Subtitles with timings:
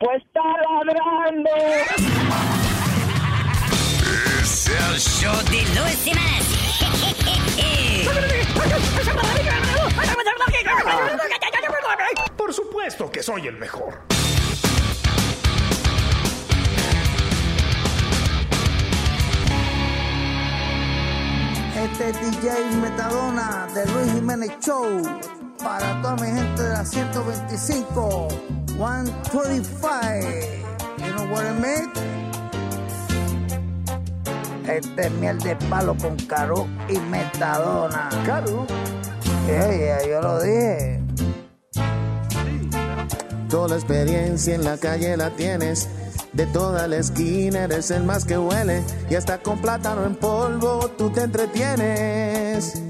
[0.00, 0.40] Pues está
[0.84, 1.50] ladrando.
[4.40, 6.48] Es el show de Luis Jiménez.
[12.36, 14.00] Por supuesto que soy el mejor.
[21.76, 25.02] Este es DJ Metadona de Luis Jiménez Show.
[25.58, 28.28] Para toda mi gente de la 125,
[28.78, 30.22] 125.
[30.98, 31.90] You know what I mean?
[34.68, 38.08] Este es miel de palo con caro y metadona.
[38.24, 38.66] Caro.
[39.48, 41.00] Yeah, yo lo dije.
[43.48, 45.88] Toda la experiencia en la calle la tienes.
[46.32, 48.84] De toda la esquina eres el más que huele.
[49.10, 52.80] Y hasta con plátano en polvo tú te entretienes.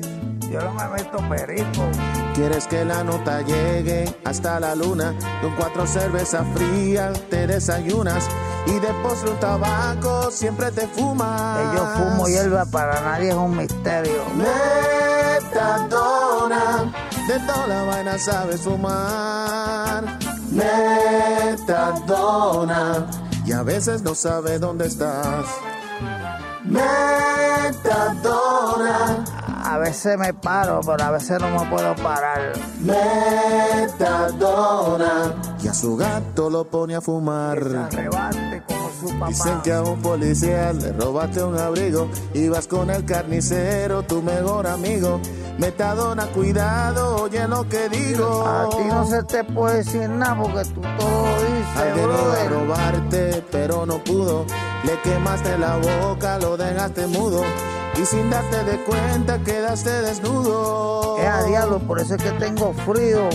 [0.50, 1.90] Yo no me meto perico.
[2.34, 5.14] Quieres que la nota llegue hasta la luna.
[5.42, 8.26] Con cuatro cervezas frías te desayunas.
[8.66, 11.58] Y de postre un tabaco siempre te fumas.
[11.58, 14.24] Que yo fumo hierba para nadie es un misterio.
[15.40, 16.92] Metadona,
[17.26, 20.18] de toda la vaina sabes fumar.
[21.58, 23.06] Metadona,
[23.44, 25.46] y a veces no sabe dónde estás.
[26.64, 27.84] Metadona,
[29.68, 32.54] A veces me paro, pero a veces no me puedo parar.
[34.00, 34.54] metadona,
[35.62, 37.90] y a su gato lo pone a fumar.
[38.66, 39.28] Como su papá.
[39.28, 42.08] Dicen que a un policía le robaste un abrigo.
[42.32, 45.20] Ibas con el carnicero, tu mejor amigo.
[45.58, 48.46] Metadona, cuidado, oye lo que digo.
[48.46, 51.26] A ti no se te puede decir nada porque tú todo
[51.76, 54.46] Alguien iba a robarte, pero no pudo.
[54.84, 57.42] Le quemaste la boca, lo dejaste mudo.
[58.00, 61.18] Y sin darte de cuenta, quedaste desnudo.
[61.18, 63.28] Es a diablo, por eso es que tengo frío.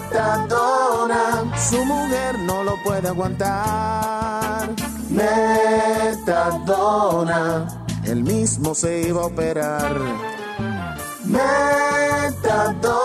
[0.00, 4.70] Metadona, su mujer no lo puede aguantar.
[6.30, 7.66] Metadona,
[8.04, 9.94] él mismo se iba a operar.
[12.28, 12.98] Metadona,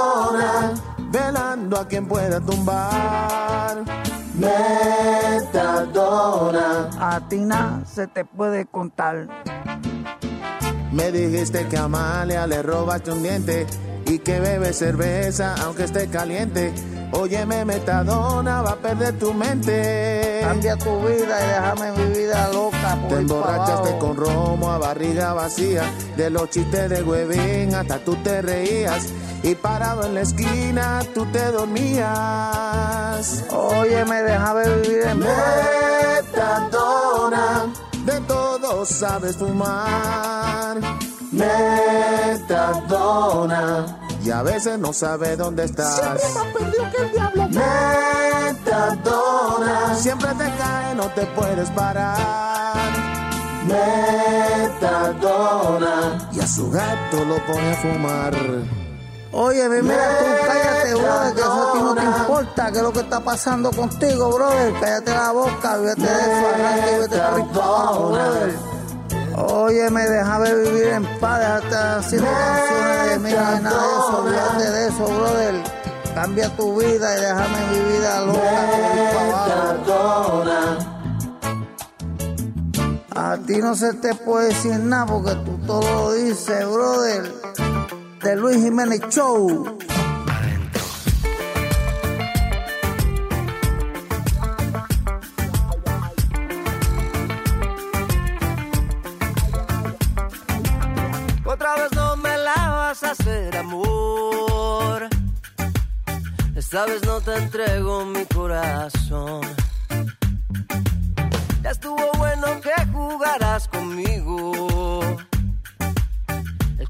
[1.13, 3.83] velando a quien pueda tumbar.
[4.35, 5.89] Metadona,
[6.99, 9.27] A ti nada se te puede contar.
[10.93, 13.65] Me dijiste que a Amalia le robaste un diente
[14.05, 16.73] y que bebe cerveza aunque esté caliente.
[17.11, 20.39] Óyeme, Metadona, va a perder tu mente.
[20.41, 22.97] Cambia tu vida y déjame mi vida loca.
[23.01, 25.83] por Te emborrachaste con romo a barriga vacía,
[26.17, 29.09] de los chistes de huevín hasta tú te reías
[29.43, 33.43] y parado en la esquina tú te dormías.
[33.51, 36.23] Oye, me déjame vivir en paz.
[36.33, 37.65] Metadona,
[38.05, 40.77] de todo sabes fumar.
[41.31, 42.79] Metadona,
[44.23, 46.21] y a veces no sabes dónde estás.
[48.45, 52.91] Metadona, siempre te cae, no te puedes parar.
[54.85, 58.33] Metadona, y a su gato lo pone a fumar.
[59.35, 62.83] Oye, mi, mira tú, cállate, brother, que eso a ti no te importa, qué es
[62.83, 64.73] lo que está pasando contigo, brother.
[64.79, 68.55] Cállate la boca, vete de eso, arranca y vete para arriba para abajo, brother.
[69.35, 74.71] Oye, me déjame vivir en paz, déjate haciendo canciones de hay nada de eso, olvídate
[74.71, 75.63] de eso, brother.
[76.13, 78.39] Cambia tu vida y déjame mi vida loca,
[79.13, 80.43] por para abajo.
[83.15, 87.31] A ti no se te puede decir nada porque tú todo lo dices, brother.
[88.23, 89.77] De Luis Jiménez Show.
[101.43, 105.09] Otra vez no me la vas a hacer amor.
[106.55, 109.41] Esta vez no te entrego mi corazón.
[111.61, 115.17] Ya estuvo bueno que jugaras conmigo.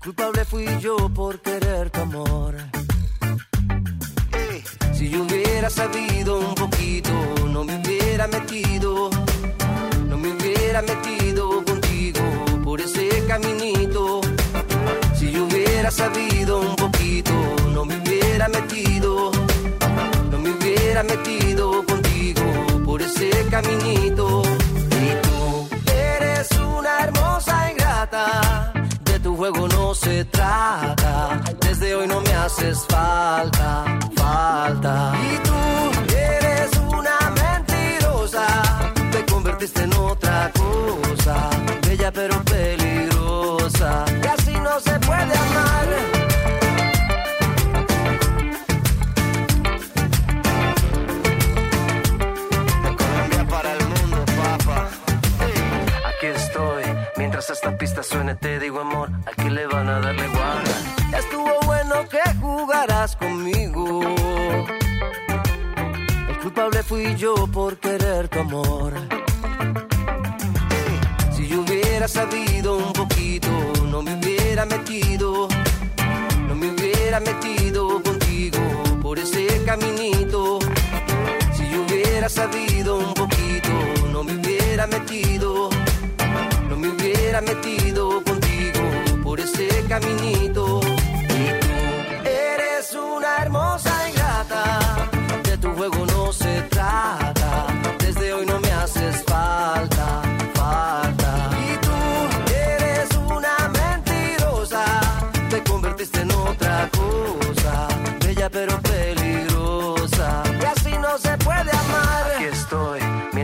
[0.03, 2.57] Culpable fui yo por querer tu amor.
[4.93, 7.11] Si yo hubiera sabido un poquito,
[7.47, 9.09] no me hubiera metido,
[10.09, 12.19] no me hubiera metido contigo
[12.65, 14.19] por ese caminito.
[15.15, 17.31] Si yo hubiera sabido un poquito,
[17.73, 19.31] no me hubiera metido,
[20.29, 22.43] no me hubiera metido contigo
[22.85, 24.41] por ese caminito.
[25.01, 28.73] Y tú eres una hermosa ingrata
[29.43, 31.41] juego no se trata.
[31.59, 35.11] Desde hoy no me haces falta, falta.
[35.31, 38.47] Y tú eres una mentirosa.
[39.11, 41.49] Te convertiste en otra cosa.
[41.85, 42.82] Bella pero peligrosa
[57.49, 61.17] esta pista suene te digo amor, aquí le van a darle guarda.
[61.17, 64.01] Estuvo bueno que jugarás conmigo.
[66.29, 68.93] El culpable fui yo por querer tu amor.
[71.35, 73.49] Si yo hubiera sabido un poquito,
[73.87, 75.47] no me hubiera metido,
[76.47, 78.59] no me hubiera metido contigo
[79.01, 80.59] por ese caminito.
[81.53, 83.71] Si yo hubiera sabido un poquito,
[84.11, 85.69] no me hubiera metido,
[86.83, 88.81] me hubiera metido contigo
[89.23, 90.81] por ese caminito.
[90.83, 95.09] Y tú eres una hermosa ingrata,
[95.43, 97.67] de tu juego no se trata,
[97.99, 99.32] desde hoy no me haces falta,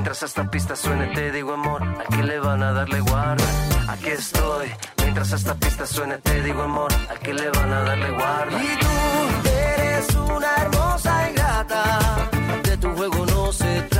[0.10, 3.44] mientras esta pista suene te digo amor, aquí le van a darle guarda.
[3.88, 4.72] Aquí estoy,
[5.04, 8.64] mientras esta pista suene te digo amor, aquí le van a darle guarda.
[8.64, 12.00] Y tú eres una hermosa ingrata,
[12.64, 13.99] de tu juego no se trata,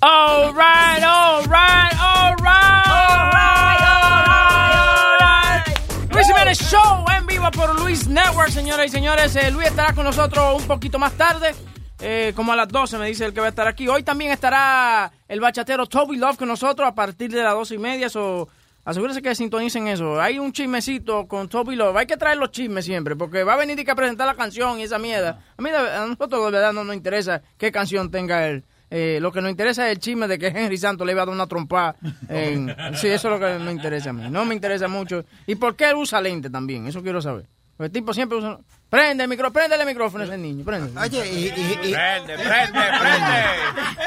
[0.00, 5.64] All right, all right, all right, all right.
[6.12, 9.34] Luis Jiménez Show en vivo por Luis Network, señoras y señores.
[9.34, 11.52] Eh, Luis estará con nosotros un poquito más tarde,
[11.98, 13.88] eh, como a las 12 me dice el que va a estar aquí.
[13.88, 17.78] Hoy también estará el bachatero Toby Love con nosotros a partir de las 12 y
[17.78, 18.08] media.
[18.08, 18.48] So,
[18.84, 20.20] asegúrense que sintonicen eso.
[20.20, 21.96] Hay un chismecito con Toby Love.
[21.96, 24.36] Hay que traer los chismes siempre, porque va a venir y que a presentar la
[24.36, 25.40] canción y esa mierda.
[25.56, 28.62] A mí, a nosotros de verdad no nos interesa qué canción tenga él.
[28.90, 31.26] Eh, lo que nos interesa es el chisme de que Henry Santos le iba a
[31.26, 31.94] dar una trompa.
[32.28, 32.74] En...
[32.94, 34.28] Sí, eso es lo que me interesa a mí.
[34.30, 35.24] No me interesa mucho.
[35.46, 36.86] ¿Y por qué él usa lente también?
[36.86, 37.46] Eso quiero saber.
[37.78, 38.58] El tipo siempre usa...
[38.90, 40.98] Prende el micrófono, prende el micrófono ese niño, prende.
[40.98, 43.44] Oye, y, y, y- Prende, prende, prende.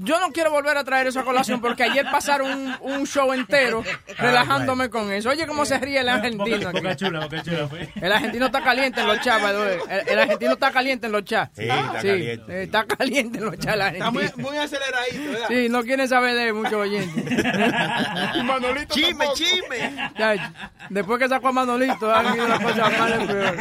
[0.00, 3.32] yo no quiero volver a traer eso a colación porque ayer pasaron un, un show
[3.32, 3.77] entero
[4.18, 5.30] relajándome con eso.
[5.30, 6.56] Oye, cómo se ríe el argentino.
[6.58, 6.78] Boca, aquí.
[6.80, 7.68] boca chula, boca chula.
[7.68, 7.88] fue.
[8.00, 11.52] El argentino está caliente en los chats, el, el argentino está caliente en los chats.
[11.56, 12.52] Sí, está caliente.
[12.52, 15.48] eh, está caliente en los chats el Está muy, muy aceleradito, ¿verdad?
[15.48, 17.44] Sí, no quieren saber de muchos oyentes.
[18.44, 19.34] Manolito Chisme, tampoco.
[19.34, 20.10] chisme.
[20.18, 20.52] Ya,
[20.90, 23.56] después que sacó a Manolito, han ido las cosas y peor.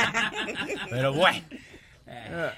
[0.89, 1.41] Pero bueno.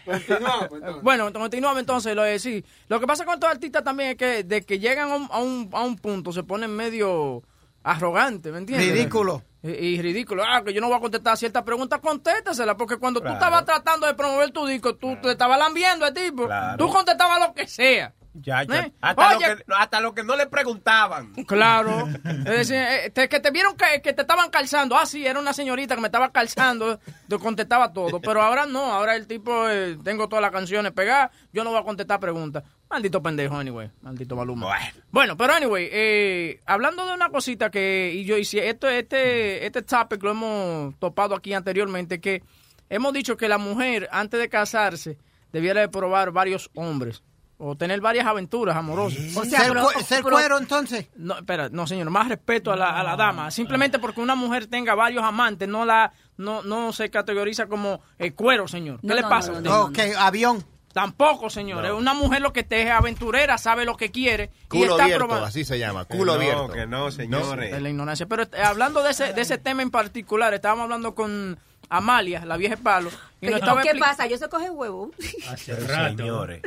[0.05, 1.03] Continuamos, pues, entonces.
[1.03, 2.15] Bueno, continuamos entonces.
[2.15, 2.63] Lo, de- sí.
[2.87, 5.39] lo que pasa con estos artistas también es que de que llegan a un, a
[5.39, 7.43] un, a un punto se ponen medio
[7.83, 8.91] arrogantes, ¿me entiendes?
[8.91, 9.41] Ridículo.
[9.63, 10.43] Y, y ridículo.
[10.47, 13.35] Ah, que yo no voy a contestar ciertas preguntas, contéstasela, porque cuando Claro.
[13.37, 16.45] tú estabas tratando de promover tu disco, tú te estabas lambiendo al tipo.
[16.45, 16.77] Claro.
[16.77, 18.13] Tú contestabas lo que sea.
[18.33, 18.79] Ya, ya.
[18.81, 18.93] ¿Eh?
[19.01, 19.49] Hasta, Oye.
[19.49, 21.33] lo que, hasta lo que no le preguntaban.
[21.45, 22.07] Claro.
[22.23, 24.95] Es decir, eh, te- que te vieron que, que te estaban calzando.
[24.97, 26.99] Ah, sí, era una señorita que me estaba calzando.
[27.27, 28.21] Te contestaba todo.
[28.21, 28.91] Pero ahora no.
[28.93, 31.31] Ahora el tipo, eh, tengo todas las canciones pegadas.
[31.51, 32.63] Yo no voy a contestar preguntas.
[32.89, 33.89] Maldito pendejo, anyway.
[34.01, 34.67] Maldito Maluma.
[34.67, 34.85] Bueno.
[35.11, 39.81] Bueno, pero anyway, eh, hablando de una cosita que, y yo hice, esto, este, este
[39.83, 42.41] topic lo hemos topado aquí anteriormente, que
[42.89, 45.17] hemos dicho que la mujer, antes de casarse,
[45.51, 47.21] debiera de probar varios hombres.
[47.61, 49.35] O tener varias aventuras amorosas.
[49.35, 51.07] O sea, ser, pero- cu- ser pero- cuero, entonces.
[51.17, 53.51] No, espera, no señor, más respeto a la, a la dama.
[53.51, 58.31] Simplemente porque una mujer tenga varios amantes, no la, no, no se categoriza como eh,
[58.31, 59.01] cuero, señor.
[59.01, 60.11] ¿Qué No, le no, pasa no, a no, usted?
[60.11, 60.65] Ok, avión.
[60.93, 61.85] Tampoco, señor.
[61.85, 65.03] Es una mujer lo que te es aventurera, sabe lo que quiere y Culo está
[65.03, 65.45] abierto, probando.
[65.47, 66.69] así se llama, Que culo no, abierto.
[66.69, 67.71] que no, señores.
[67.73, 68.25] de la ignorancia.
[68.25, 72.55] Pero eh, hablando de ese, de ese tema en particular, estábamos hablando con Amalia, la
[72.57, 73.09] vieja palo.
[73.41, 74.25] Y nos estaba ¿Qué pasa?
[74.27, 75.11] Yo se coge huevo.
[75.51, 76.17] Hace Pero, rato.
[76.17, 76.61] señores.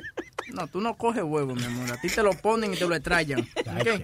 [0.53, 1.91] No, tú no coges huevo, mi amor.
[1.93, 3.41] A ti te lo ponen y te lo extrayan.
[3.41, 4.03] ¿ok?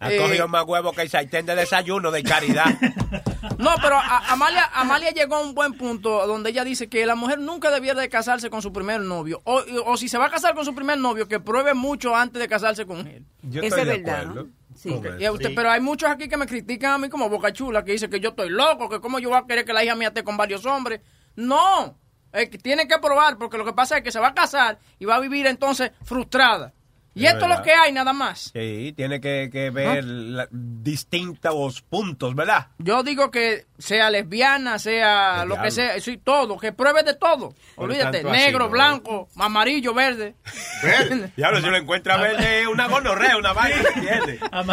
[0.00, 2.66] Ha Eh, cogido más huevos que el sartén de desayuno de caridad.
[3.58, 7.14] No, pero a- Amalia, Amalia llegó a un buen punto donde ella dice que la
[7.14, 9.40] mujer nunca debiera de casarse con su primer novio.
[9.44, 12.38] O, o si se va a casar con su primer novio, que pruebe mucho antes
[12.40, 13.24] de casarse con él.
[13.42, 14.50] Yo Eso estoy es de verdad, acuerdo ¿no?
[14.74, 14.90] Sí.
[14.90, 18.10] y Pero hay muchos aquí que me critican a mí como Boca Chula, que dice
[18.10, 20.22] que yo estoy loco, que cómo yo voy a querer que la hija mía esté
[20.22, 21.00] con varios hombres.
[21.36, 21.96] No,
[22.32, 25.04] que tiene que probar, porque lo que pasa es que se va a casar y
[25.04, 26.72] va a vivir entonces frustrada.
[27.14, 28.50] Y Es esto es lo que hay, nada más.
[28.52, 32.68] Sí, tiene que, que ver la- distintos puntos, ¿verdad?
[32.78, 37.14] Yo digo que sea lesbiana, sea El lo que sea, sí, todo, que pruebe de
[37.14, 37.54] todo.
[37.76, 38.70] Olvídate, tanto así, negro, ¿no?
[38.70, 40.34] blanco, amarillo, verde.
[41.36, 43.82] Diablo, si lo encuentra verde, es una gonorrea, una vaina.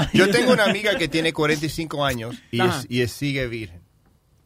[0.14, 3.83] Yo tengo una amiga que tiene 45 años y, es, y es- sigue virgen.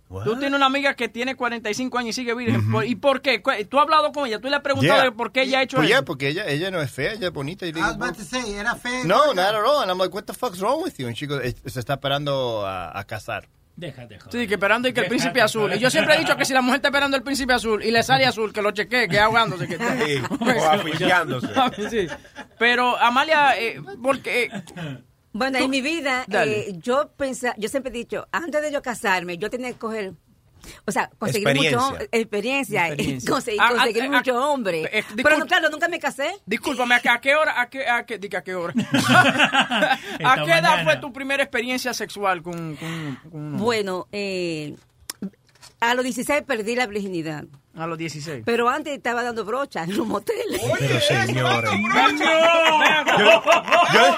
[0.09, 2.71] Tú tienes una amiga que tiene 45 años y sigue virgen.
[2.71, 3.39] ¿Por- ¿Y por qué?
[3.69, 4.39] ¿Tú has hablado con ella?
[4.39, 5.11] ¿Tú le has preguntado Yeah.
[5.11, 5.97] por qué ella ha hecho Pues eso?
[5.97, 7.65] yeah, porque ella, ella no es fea, ella es bonita.
[7.65, 9.03] Y I digo, was about to say, era feo.
[9.03, 9.81] no, not at all.
[9.81, 11.07] And I'm like, what the fuck's wrong with you?
[11.07, 13.47] And she goes, "Es- se está esperando a, a casar.
[13.75, 14.31] Deja, deja.
[14.31, 15.71] Sí, que esperando y que el príncipe azul.
[15.71, 17.91] Y yo siempre he dicho que si la mujer está esperando el príncipe azul y
[17.91, 19.67] le sale azul, que lo chequee, que ahogándose.
[19.67, 20.03] Que está.
[20.03, 21.47] Sí, o asfixiándose.
[21.91, 22.07] Sí.
[22.57, 24.49] Pero, Amalia, eh, porque...
[25.37, 29.37] Bueno, en mi vida, eh, yo pensa, yo siempre he dicho, antes de yo casarme,
[29.37, 30.13] yo tenía que coger,
[30.85, 31.79] o sea, conseguir Experiencia.
[31.79, 33.31] mucho experiencia, Experiencia.
[33.31, 34.89] conseguir, Ah, ah, conseguir ah, mucho ah, hombre.
[34.91, 36.31] eh, Pero no, claro, nunca me casé.
[36.45, 37.61] Discúlpame, ¿a qué, a qué hora?
[37.61, 38.73] ¿A qué, a qué, diga, ¿a qué hora?
[40.25, 40.83] ¿A qué edad mañana.
[40.83, 43.63] fue tu primera experiencia sexual con, con, con un hombre?
[43.63, 44.75] Bueno, eh,
[45.79, 47.45] a los 16 perdí la virginidad.
[47.75, 48.41] A los 16.
[48.43, 50.59] Pero antes estaba dando brochas en los moteles.
[50.79, 51.69] Pero señores.
[53.19, 53.43] Yo,
[53.93, 54.17] yo,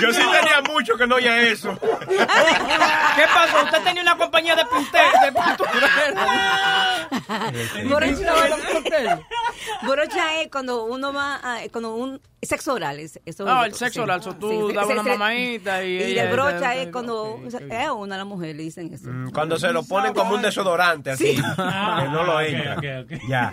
[0.00, 1.76] yo sí tenía mucho que no oía eso.
[1.80, 3.64] ¿Qué pasó?
[3.64, 7.08] ¿Usted tenía una compañía de pintel, de pintura?
[9.86, 12.98] Brocha es cuando uno va, a, cuando un sexo oral.
[13.00, 14.00] es- Eso No, es- el sexo sí.
[14.00, 17.22] oral, so tú Sí, dabas una mamadita y Y ella- de brocha ella- es cuando
[17.34, 17.72] ok, o sea, ok.
[17.72, 19.10] es una a la mujer le dicen eso.
[19.32, 21.36] Cuando se lo ponen como un desodorante, así.
[21.36, 21.42] Sí.
[21.56, 23.12] Que no lo Ah, ok.
[23.28, 23.52] Ya.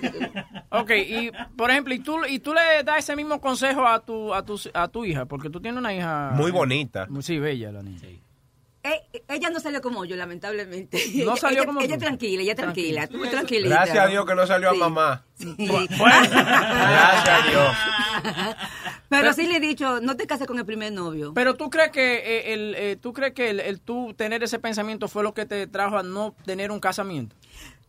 [0.70, 4.34] Ok, y por ejemplo, y tú, y tú le das ese mismo consejo a tu,
[4.34, 6.32] a tu, a tu hija, porque tú tienes una hija...
[6.34, 7.08] Muy bonita.
[7.10, 8.00] Muy- Sí, bella la niña.
[8.84, 10.98] Eh, ella no salió como yo, lamentablemente.
[11.16, 12.02] No Ella- salió ella, como ella tú.
[12.02, 13.76] tranquila, ella tranquila, muy tranquilita.
[13.76, 15.26] Gracias a Dios que no salió a mamá.
[15.36, 15.56] Sí.
[15.58, 17.76] Gracias a Dios.
[19.10, 21.34] Pero sí le he dicho, no te cases con el primer novio.
[21.34, 24.60] Pero tú crees que eh, el, eh, tú crees que el, el tú tener ese
[24.60, 27.36] pensamiento fue lo que te trajo a no tener un casamiento.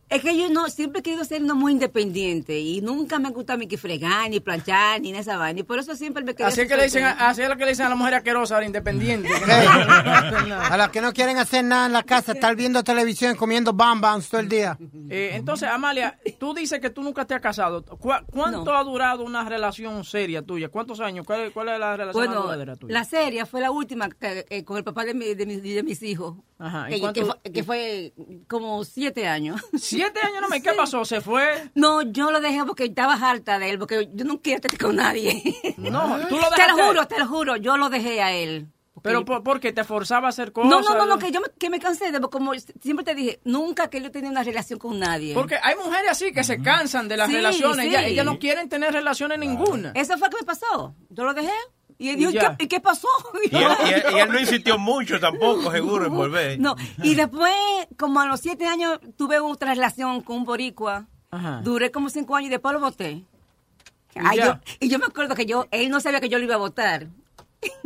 [0.07, 3.57] Es que yo no, siempre he querido ser una muy independiente y nunca me gusta
[3.57, 5.61] ni que fregar, ni planchar, ni esa vaina.
[5.61, 7.57] Y por eso siempre me quedé Así es que le dicen, a- así es lo
[7.57, 9.27] que le dicen a la mujer asquerosa, ahora independiente.
[9.27, 9.39] que
[10.47, 13.73] no- A los que no quieren hacer nada en la casa, estar viendo televisión, comiendo
[13.73, 14.77] bambans todo el día.
[15.09, 17.83] Eh, entonces, Amalia, tú dices que tú nunca te has casado.
[17.83, 20.69] ¿Cu- ¿Cuánto ha durado una relación seria tuya?
[20.69, 21.25] ¿Cuántos años?
[21.25, 22.93] ¿Cuál, es- cuál es la relación más Bueno, duradera tuya?
[22.93, 25.81] la serie fue la última que- eh, con el papá de, mi- de, mis- de
[25.81, 26.35] mis hijos.
[26.59, 28.13] Ajá, ¿y que, cuánto- que fue, que fue
[28.47, 29.59] como siete años.
[29.95, 30.61] ¿Siete años no me?
[30.61, 31.03] ¿Qué pasó?
[31.05, 31.69] ¿Se fue?
[31.73, 34.95] No, yo lo dejé porque estaba harta de él, porque yo no quiero estar con
[34.95, 35.41] nadie.
[35.77, 36.67] No, tú lo Te dejaste.
[36.81, 38.67] lo juro, te lo juro, yo lo dejé a él.
[39.01, 40.71] Pero por, porque te forzaba a hacer cosas.
[40.71, 43.39] No, no, no, no, que yo me, que me cansé de, como siempre te dije,
[43.43, 45.35] nunca que yo tenía una relación con nadie.
[45.35, 47.81] Porque hay mujeres así que se cansan de las Sí, relaciones.
[47.85, 47.89] sí.
[47.89, 49.91] Ellas, ellas no quieren tener relaciones ninguna.
[49.93, 50.95] Eso fue lo que me pasó.
[51.09, 51.51] Yo lo dejé.
[51.97, 52.57] Y él Y dijo, ¿y ya.
[52.57, 53.07] qué, y qué pasó?
[53.51, 56.59] Y él, y él- y él no insistió mucho tampoco, seguro, en volver.
[56.59, 57.53] No, y después,
[57.97, 61.07] como a los siete años, tuve otra relación con un boricua.
[61.31, 61.61] Ajá.
[61.63, 63.11] Duré como cinco años y después lo voté.
[63.11, 66.43] Y Ay, yo- y yo me acuerdo que yo, él no sabía que yo lo
[66.45, 67.07] iba a votar.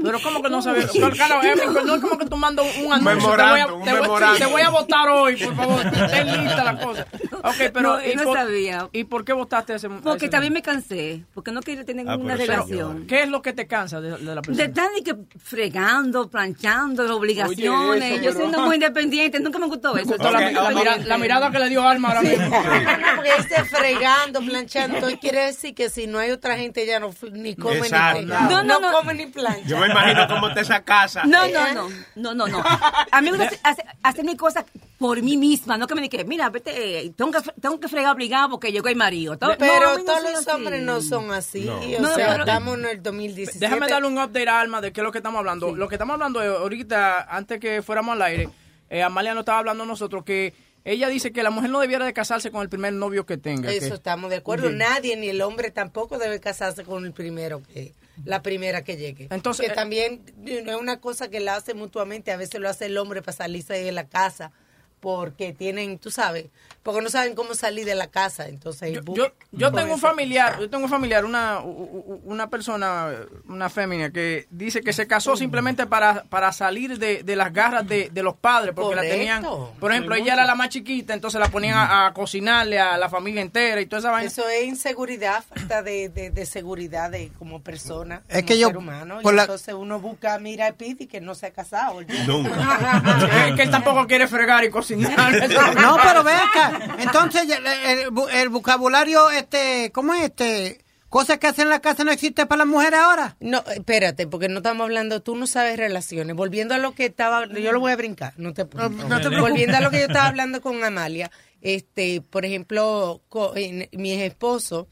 [0.02, 0.90] Pero como que no sabes.
[0.94, 3.36] Pero, claro, es mi- no es como que tú mandas un anuncio.
[3.36, 4.38] Te voy, a, un te, voy, memorando.
[4.38, 5.82] te voy a votar hoy, por favor.
[6.10, 7.08] Ten lista la cosa.
[7.44, 7.82] Ok, pero.
[7.82, 8.90] No, ¿y no por- sabía.
[8.92, 12.12] ¿Y por qué votaste ese Porque ese también me cansé, porque no quería tener Ah,
[12.16, 13.08] ninguna pero relación.
[13.08, 14.64] ¿Qué es lo que te cansa de, de la De persona?
[14.66, 18.04] estar ni que fregando, planchando, obligaciones.
[18.04, 20.08] Oye, eso, yo soy pero- una muy independiente, nunca me gustó eso.
[20.08, 22.50] gustó la- mirada que le dio Alma ahora mismo.
[23.00, 27.00] No, porque dice fregando, planchando, y quiere decir que si no hay otra gente ya
[27.00, 28.22] no ni come Exacto.
[28.22, 28.92] ni No, no, no, no.
[28.92, 29.69] come ni plancha.
[29.70, 31.24] Yo me imagino cómo está esa casa.
[31.26, 32.64] No, no, no, no, no, no.
[33.12, 34.66] A mí me gusta hacer, hacer mi cosa
[34.98, 38.14] por mí misma, no que me diga, mira, vete, eh, tengo que, tengo que fregar
[38.16, 39.38] obligado porque llegó el marido.
[39.38, 40.50] Todo- Pero no todos los así.
[40.52, 41.62] hombres no son así.
[41.66, 41.78] No.
[41.80, 43.60] O No, sea, pero- estamos en el 2017.
[43.60, 45.76] Déjame darle un update a Alma de qué es lo que estamos hablando.
[45.76, 48.50] Lo que estamos hablando es, ahorita, antes que fuéramos al aire,
[48.90, 50.54] eh, Amalia nos estaba hablando nosotros que
[50.86, 53.70] ella dice que la mujer no debiera de casarse con el primer novio que tenga.
[53.72, 54.70] Eso que- estamos de acuerdo.
[54.72, 57.94] Nadie, ni el hombre tampoco debe casarse con el primero que,
[58.26, 59.28] la primera que llegue.
[59.32, 62.32] Entonces, que eh, también no es una cosa que la hace mutuamente.
[62.32, 64.52] A veces lo hace el hombre para salirse de la casa
[65.00, 66.48] porque tienen, tú sabes,
[66.92, 69.00] porque no saben cómo salir de la casa, entonces...
[69.14, 73.12] Yo, yo tengo un familiar, yo tengo un familiar, una, una persona,
[73.48, 77.88] una fémina que dice que se casó simplemente para, para salir de, de las garras
[77.88, 79.46] de, de los padres, porque la tenían,
[79.80, 83.08] por ejemplo, ella era la más chiquita, entonces la ponían a, a cocinarle a la
[83.10, 84.28] familia entera y toda esa vaina.
[84.28, 88.68] Eso es inseguridad, falta de, de, de seguridad de como persona, Es como que yo,
[88.68, 89.20] ser humano.
[89.22, 92.00] por y la- entonces uno busca, mira a Pidi que no se ha casado.
[92.02, 95.10] Es que él tampoco quiere fregar y cocinar.
[95.80, 96.79] No, pero ve acá.
[97.00, 100.84] Entonces, el, el bu- el vocabulario, este, ¿cómo es este?
[101.10, 103.36] Cosas que hacen en la casa no existe para las mujeres ahora.
[103.40, 106.36] No, espérate, porque no estamos hablando, tú no sabes relaciones.
[106.36, 109.30] Volviendo a lo que estaba, yo lo voy a brincar, no te, no te.
[109.40, 111.32] Volviendo a lo que yo estaba hablando con Amalia,
[111.62, 114.88] este, por ejemplo, co- en- mi ex esposo,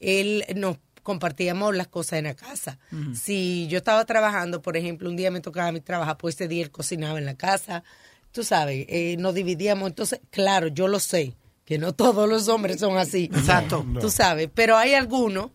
[0.00, 2.78] él nos compartíamos las cosas en la casa.
[3.14, 6.48] Si yo estaba trabajando, por ejemplo, un día me tocaba a mí trabajar, pues ese
[6.48, 7.84] día él cocinaba en la casa,
[8.32, 9.88] tú sabes, eh, nos dividíamos.
[9.88, 11.34] Entonces, claro, yo lo sé,
[11.64, 13.30] que no todos los hombres son así.
[13.32, 13.84] Exacto.
[14.00, 15.50] Tú sabes, pero hay algunos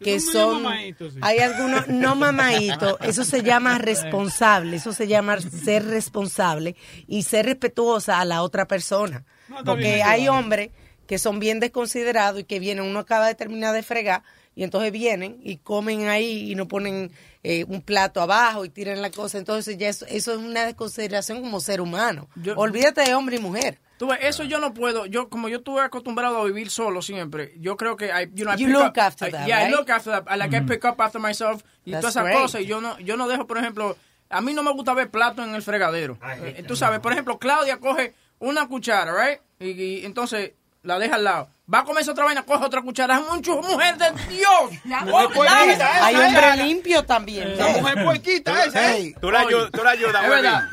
[0.00, 6.76] que son hay algunos no mamadito eso se llama responsable eso se llama ser responsable
[7.08, 10.70] y ser respetuosa a la otra persona No, porque hay hombres
[11.08, 14.22] que son bien desconsiderados y que vienen uno acaba de terminar de fregar
[14.54, 17.10] y entonces vienen y comen ahí y no ponen
[17.42, 21.40] eh, un plato abajo y tiran la cosa entonces ya eso, eso es una desconsideración
[21.40, 25.06] como ser humano olvídate de hombre y mujer Tú ves, eso yo no puedo.
[25.06, 27.54] Yo como yo estuve acostumbrado a vivir solo siempre.
[27.58, 29.64] Yo creo que I, you know, I You look up- after I- that, yeah, I
[29.64, 29.76] right?
[29.76, 30.32] look after that.
[30.32, 32.38] I like I pick up after myself y That's todas esas great.
[32.40, 32.60] cosas.
[32.60, 33.96] Y yo no yo no dejo, por ejemplo,
[34.30, 36.16] a mí no me gusta ver plato en el fregadero.
[36.44, 39.40] Eh, tú sabes, por ejemplo, Claudia coge una cuchara, right?
[39.58, 40.52] Y, y entonces
[40.84, 41.48] la deja al lado.
[41.72, 43.18] Va a comerse otra vaina, coge otra cuchara.
[43.18, 44.70] Es mucho mujer de Dios.
[45.04, 49.14] mujer puerquita, hay hombre limpio también La mujer puerquita esa, ¿eh?
[49.20, 50.64] Tú la, la ayudas.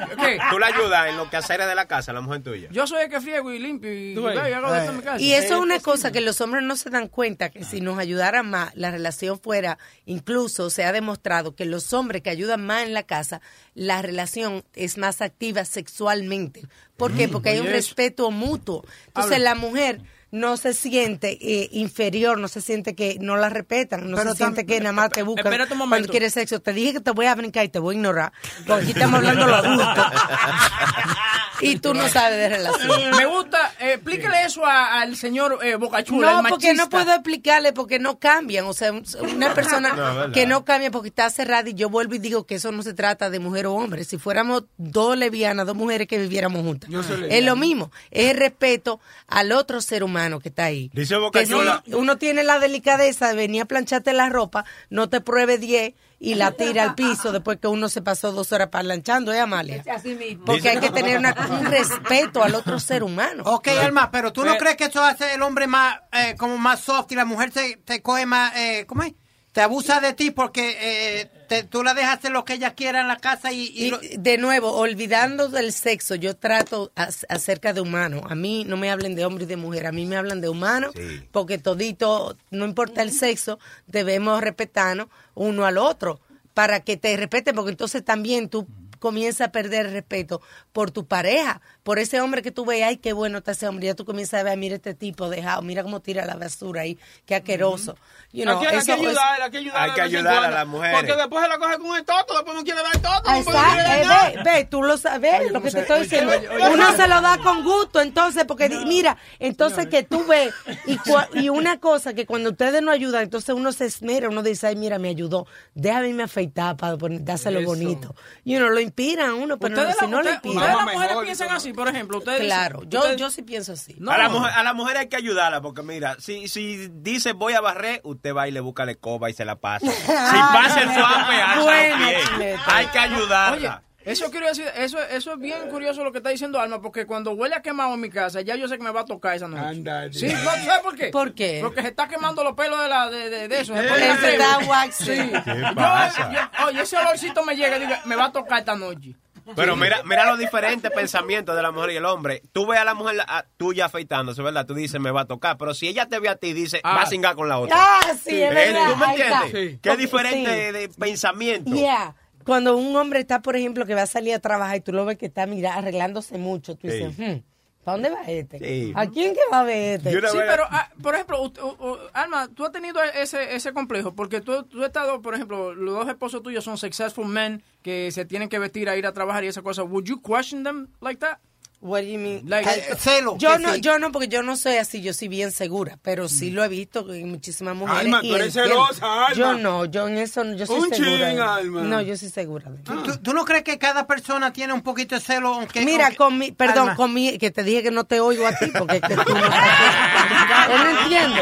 [0.50, 2.70] Tú la ayudas en los quehaceres de la casa, la mujer tuya.
[2.72, 4.18] Yo soy el que friego y limpio y, y
[4.54, 5.20] hago de todo en mi casa.
[5.22, 8.00] Y eso es una cosa que los hombres no se dan cuenta, que si nos
[8.00, 12.84] ayudaran más, la relación fuera, incluso se ha demostrado que los hombres que ayudan más
[12.84, 13.42] en la casa,
[13.74, 16.64] la relación es más activa sexualmente.
[16.98, 17.28] ¿Por qué?
[17.28, 18.86] Mm, Porque hay un respeto mutuo.
[19.08, 20.00] Entonces la mujer
[20.32, 24.38] no se siente eh, inferior, no se siente que no la respetan, no Pero se
[24.38, 26.60] siente que nada más te buscan un cuando quieres sexo.
[26.60, 28.34] Te dije que te voy a brincar y te voy a ignorar,
[28.66, 30.06] porque aquí estamos hablando los adultos.
[31.62, 33.12] y tú no sabes de relación.
[33.18, 33.55] Me gusta,
[33.96, 38.00] eh, explíquele eso a- al señor eh, Bocachula, No, el porque no puedo explicarle porque
[38.00, 38.66] no cambian.
[38.66, 39.04] O sea, un-
[39.36, 42.56] una persona No, que no cambia porque está cerrada y yo vuelvo y digo que
[42.56, 44.04] eso no se trata de mujer o hombre.
[44.04, 46.90] Si fuéramos dos lesbianas, dos mujeres que viviéramos juntas.
[46.90, 47.92] Yo soy Es lo mismo.
[48.12, 50.90] Es el respeto al otro ser humano que está ahí.
[50.94, 51.84] Dice Que si Bocachula.
[51.88, 56.36] uno tiene la delicadeza de venir a plancharte la ropa, no te pruebe 10 y
[56.36, 59.84] la tira al piso después que uno se pasó dos horas planchando, ¿eh, Amalia?
[59.94, 60.46] Así mismo.
[60.46, 63.44] Porque hay que tener una- un respeto al otro ser humano.
[63.46, 66.80] Ok, Alma, pero tú no crees que eso hace el hombre más, eh, como más
[66.80, 69.14] soft y la mujer se, te coge más, eh, ¿cómo es?
[69.52, 70.78] Te abusa de ti porque
[71.22, 73.72] eh, te- tú la dejas hacer lo que ella quiera en la casa y...
[73.74, 78.22] y Y lo- de nuevo, olvidando del sexo, yo trato as- acerca de humano.
[78.30, 80.50] A mí no me hablen de hombre y de mujer, a mí me hablan de
[80.50, 80.92] humano,
[81.32, 86.20] porque todito, no importa el sexo, debemos respetarnos uno al otro
[86.54, 88.68] para que te respeten, porque entonces también tú
[89.00, 92.98] comienzas a perder el respeto por tu pareja, por ese hombre que tú ves, ay,
[92.98, 95.84] qué bueno está ese hombre, ya tú comienzas a ver, mira este tipo dejado, mira
[95.84, 97.96] cómo tira la basura ahí, qué asqueroso.
[98.34, 99.82] You know, hay que eso es- ayudar, hay que ayudar.
[99.84, 100.96] Hay que de vez en ayudar a las mujeres.
[101.00, 103.22] Porque después se la coge con el toto, después no quiere dar toto.
[103.30, 104.30] Ah, no puede Exacto, eh, nada.
[104.30, 106.32] ve, ve, tú lo sabes, lo que te estoy diciendo.
[106.36, 106.98] oye, oye, Uno oye.
[106.98, 110.54] se lo da con gusto, entonces, porque mira, entonces que tú ves,
[110.88, 114.42] y, cua- y una cosa que cuando ustedes no ayudan, entonces uno se esmera, uno
[114.42, 115.46] dice, ay, mira, me ayudó,
[115.76, 118.16] déjame irme afeitar para poner- dárselo bonito.
[118.44, 120.56] Y uno lo inspira a uno, pero no, si la- no lo ustedes- inspira.
[120.66, 122.18] ustedes las mujeres piensan así, por ejemplo.
[122.18, 123.96] Ustedes dicen- Claro, yo, ustedes- yo sí pienso así.
[124.08, 127.54] a, la mujer, a la mujer hay que ayudarla porque mira, si, si dice voy
[127.54, 129.86] a barrer, usted va y le busca la escoba y se la pasa.
[129.92, 132.30] Si pasa el suave, pies.
[132.30, 132.62] chuleta.
[132.76, 133.56] Hay que ayudarla.
[133.78, 137.08] Oye, eso quiero decir, eso, eso es bien curioso lo que está diciendo Alma, porque
[137.08, 139.36] cuando huele a quemado en mi casa, ya yo sé que me va a tocar
[139.36, 139.82] esa noche.
[140.14, 141.08] Sí, no, ¿sabes por qué?
[141.08, 141.60] ¿Por qué?
[141.64, 143.74] Porque se está quemando los pelos de, la, de, de, de eso.
[143.74, 145.06] se Eh, se está waxing.
[145.16, 145.32] Sí.
[145.44, 146.32] ¿Qué Yo- pasa?
[146.32, 149.16] yo- oye, ese olorcito me llega y digo, me va a tocar esta noche.
[149.56, 152.42] Pero mira, mira los diferentes pensamientos de la mujer y el hombre.
[152.52, 154.66] Tú ves a la mujer a- tuya afeitándose, ¿verdad?
[154.66, 155.58] Tú dices, me va a tocar.
[155.58, 157.76] Pero si ella te ve a ti, dice, va a cingar con la otra.
[157.80, 158.54] Ah, sí, es ¿Eh?
[158.56, 159.52] verdad, ¿Tú me entiendes?
[159.74, 159.80] Sí.
[159.82, 160.56] Qué diferente sí.
[160.56, 161.72] de, de pensamiento.
[161.76, 162.16] Yeah.
[162.44, 165.04] Cuando un hombre está, por ejemplo, que va a salir a trabajar y tú lo
[165.06, 167.24] ves que está mira, arreglándose mucho, tú dices, Sí.
[167.24, 167.44] "Hmm,
[167.86, 168.60] ¿para dónde va este?
[168.60, 168.92] Sí.
[168.96, 170.12] ¿A quién que va a ver este?
[170.12, 174.14] Sí, pero, ah, por ejemplo, ut- u- u- Alma, tú has tenido ese, ese complejo,
[174.14, 178.12] porque tú, tú has estado, por ejemplo, los dos esposos tuyos son successful men que
[178.12, 179.84] se tienen que vestir a ir a trabajar y esa cosa.
[179.84, 181.38] Would you question them like that?
[181.82, 182.42] What do you mean?
[182.50, 183.82] Like- Eh, celo, Yo no, sí.
[183.82, 186.68] yo no, porque yo no soy así, yo soy bien segura, pero sí lo he
[186.68, 188.02] visto en muchísimas mujeres.
[188.06, 189.36] Alma, y tú eres celosa, Alma.
[189.36, 191.28] Yo no, yo en eso, no- yo soy Un segura.
[191.28, 191.82] chin, de- Alma.
[191.84, 192.72] No, yo soy segura.
[192.72, 195.54] de- ¿Tú, tú- tú no crees que cada persona tiene un poquito de celo?
[195.54, 196.96] Aunque, Mira, aunque- con mi, perdón, Alma.
[196.96, 199.34] con mi, que te dije que no te oigo a ti, porque es que tú
[199.34, 199.46] no
[200.72, 201.42] Él no entiende.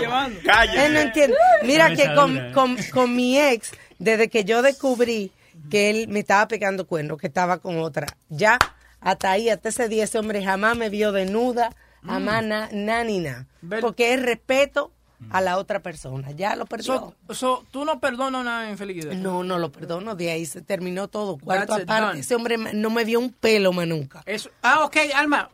[0.86, 1.38] Él no entiende.
[1.64, 2.52] Mira que con, ¿eh?
[2.54, 5.32] con, con mi ex, desde que yo descubrí
[5.70, 8.58] que él me estaba pegando cuernos, que estaba con otra, ya
[9.04, 13.20] hasta ahí, hasta ese día, ese hombre jamás me vio desnuda, jamás na, na ni
[13.20, 13.48] na.
[13.82, 14.92] Porque es respeto
[15.30, 16.32] a la otra persona.
[16.32, 17.16] Ya lo perdió.
[17.28, 19.14] So, so, ¿Tú no perdonas una infidelidad?
[19.14, 20.16] No, no lo perdono.
[20.16, 21.38] De ahí se terminó todo.
[21.38, 22.06] Cuarto That's aparte.
[22.08, 22.20] done.
[22.20, 24.22] Ese hombre no me vio un pelo más nunca.
[24.26, 24.50] Eso.
[24.62, 25.50] Ah, ok, Alma.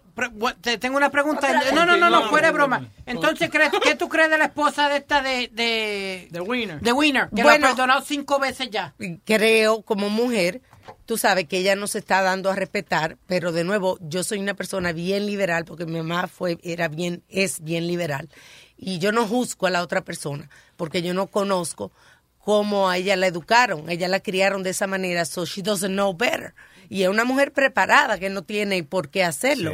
[0.60, 1.48] Te tengo una pregunta.
[1.74, 2.90] No, no, no, no, fuera de broma.
[3.06, 5.50] Entonces, ¿crees, ¿qué tú crees de la esposa de esta de...
[5.54, 6.82] De, de Winner.
[6.82, 7.60] De Winner, que Bueno.
[7.60, 8.94] lo ha perdonado cinco veces ya.
[9.24, 10.62] creo como mujer,
[11.06, 14.40] tú sabes que ella no se está dando a respetar, pero de nuevo, yo soy
[14.40, 18.30] una persona bien liberal porque mi mamá fue era bien es bien liberal
[18.78, 21.92] y yo no juzgo a la otra persona porque yo no conozco
[22.40, 26.16] cómo a ella la educaron, ella la criaron de esa manera, so she doesn't know
[26.16, 26.54] better.
[26.90, 29.74] Y es una mujer preparada que no tiene por qué hacerlo.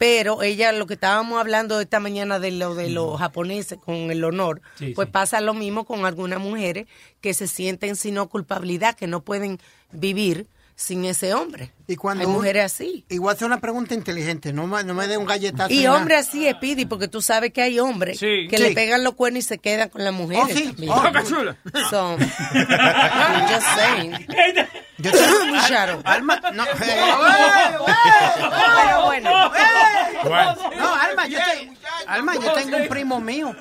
[0.00, 4.24] Pero ella, lo que estábamos hablando esta mañana de lo de los japoneses con el
[4.24, 5.12] honor, Sí, pues sí.
[5.12, 6.86] pasa lo mismo con algunas mujeres
[7.20, 9.58] que se sienten sin no culpabilidad, que no pueden
[9.92, 10.46] vivir
[10.80, 11.72] sin ese hombre.
[11.86, 13.04] Y cuando Hay mujeres así.
[13.10, 15.70] Igual es una pregunta inteligente, no me, no me dé un galletazo.
[15.70, 15.98] Y ni nada.
[15.98, 18.48] hombres así, Speedy, porque tú sabes que hay hombres Sí.
[18.48, 18.62] que Sí.
[18.62, 20.44] le pegan los cuernos y se quedan con las mujeres.
[20.44, 20.64] Oh, sí.
[20.68, 20.90] también.
[20.92, 21.56] Oh, qué chula.
[21.90, 24.12] So, I'm just saying.
[24.98, 26.00] Yo tengo Mi Shadow.
[26.04, 26.64] Alma, no.
[26.78, 27.02] Pero
[29.04, 29.30] bueno.
[30.78, 31.72] No, Alma, yo, te-
[32.06, 33.54] Alma, yo tengo un primo mío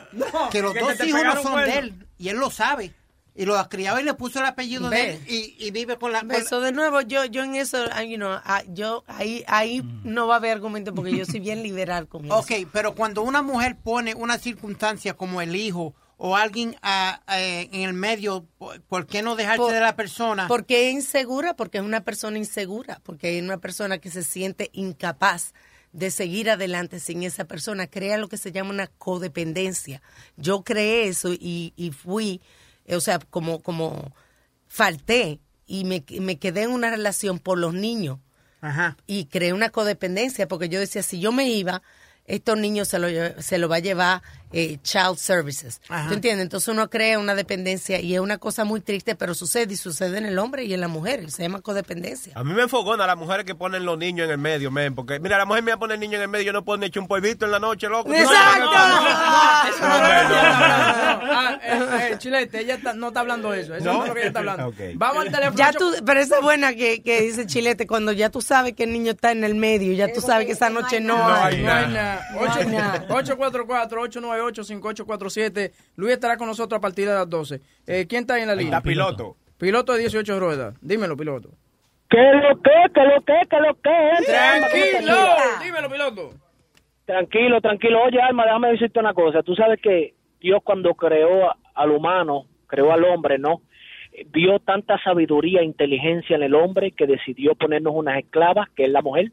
[0.51, 2.93] que los dos te hijos no son de él y él lo sabe.
[3.39, 6.11] Y lo ha criado y le puso el apellido de él y, y vive con
[6.11, 6.19] la...
[6.19, 9.81] con Eso de nuevo, yo, yo en eso, ah, you know, ah, yo ahí, ahí
[10.03, 12.35] no va a haber argumento porque yo soy bien liberal con eso.
[12.35, 17.69] Ok, pero cuando una mujer pone una circunstancia como el hijo o alguien ah, eh,
[17.71, 20.49] en el medio, ¿por- ¿por qué no dejarse Por- de la persona?
[20.49, 24.69] Porque es insegura, porque es una persona insegura, porque es una persona que se siente
[24.73, 25.53] incapaz
[25.93, 27.87] de seguir adelante sin esa persona.
[27.87, 30.01] Crea lo que se llama una codependencia.
[30.35, 32.41] Yo creé eso y, y fui,
[32.95, 34.13] o sea, como, como
[34.67, 38.19] falté y me, me quedé en una relación por los niños
[38.61, 38.97] Ajá.
[39.07, 41.81] y creé una codependencia porque yo decía, si yo me iba,
[42.25, 45.81] estos niños se lo, se lo va a llevar eh, Child Services.
[45.89, 46.07] Ajá.
[46.07, 46.43] ¿Tú entiendes?
[46.43, 50.17] Entonces uno crea una dependencia y es una cosa muy triste, pero sucede y sucede
[50.17, 51.29] en el hombre y en la mujer.
[51.31, 52.33] Se llama codependencia.
[52.35, 55.19] A mí me enfogona las mujeres que ponen los niños en el medio, men, porque
[55.19, 57.01] mira, la mujer me pone el niño en el medio, yo no puedo ni echar
[57.01, 58.13] un polvito en la noche, loco.
[58.13, 58.69] ¡Exacto!
[60.01, 63.75] Ah, eh, eh, Chilete, ella está- no está hablando de eso.
[63.75, 64.01] Eso ¿No?
[64.03, 64.73] es lo que ella está hablando.
[64.95, 65.57] Vamos al teléfono.
[65.57, 68.83] Ya tú, pero esa es buena que, que dice Chilete, cuando ya tú sabes que
[68.83, 71.61] el niño está en el medio, ya tú sabes que esa noche no, hay.
[71.61, 72.27] No hay nada.
[72.31, 74.51] No hay nada.
[74.51, 75.71] 844-898-5847.
[75.95, 77.61] Luis estará con nosotros a partir de las 12.
[77.87, 78.77] Eh, ¿Quién está ahí en la línea?
[78.77, 79.35] Está piloto.
[79.57, 80.75] Piloto de 18 ruedas.
[80.81, 81.49] Dímelo, piloto.
[82.09, 84.25] ¿Qué lo que, qué lo que, qué lo que?
[84.25, 85.15] Tranquilo.
[85.63, 86.33] Dímelo, piloto.
[87.05, 88.03] Tranquilo, tranquilo.
[88.03, 89.43] Oye, Alma, déjame decirte una cosa.
[89.43, 93.61] Tú sabes que Dios cuando creó al humano, creó al hombre, ¿no?
[94.27, 98.89] Vio tanta sabiduría e inteligencia en el hombre que decidió ponernos unas esclavas, que es
[98.89, 99.31] la mujer.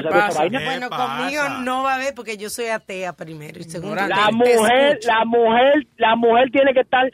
[0.00, 3.96] Bueno, conmigo no va a haber porque yo soy atea primero y segundo.
[3.96, 5.08] La mujer, escucho.
[5.08, 7.10] la mujer, la mujer tiene que estar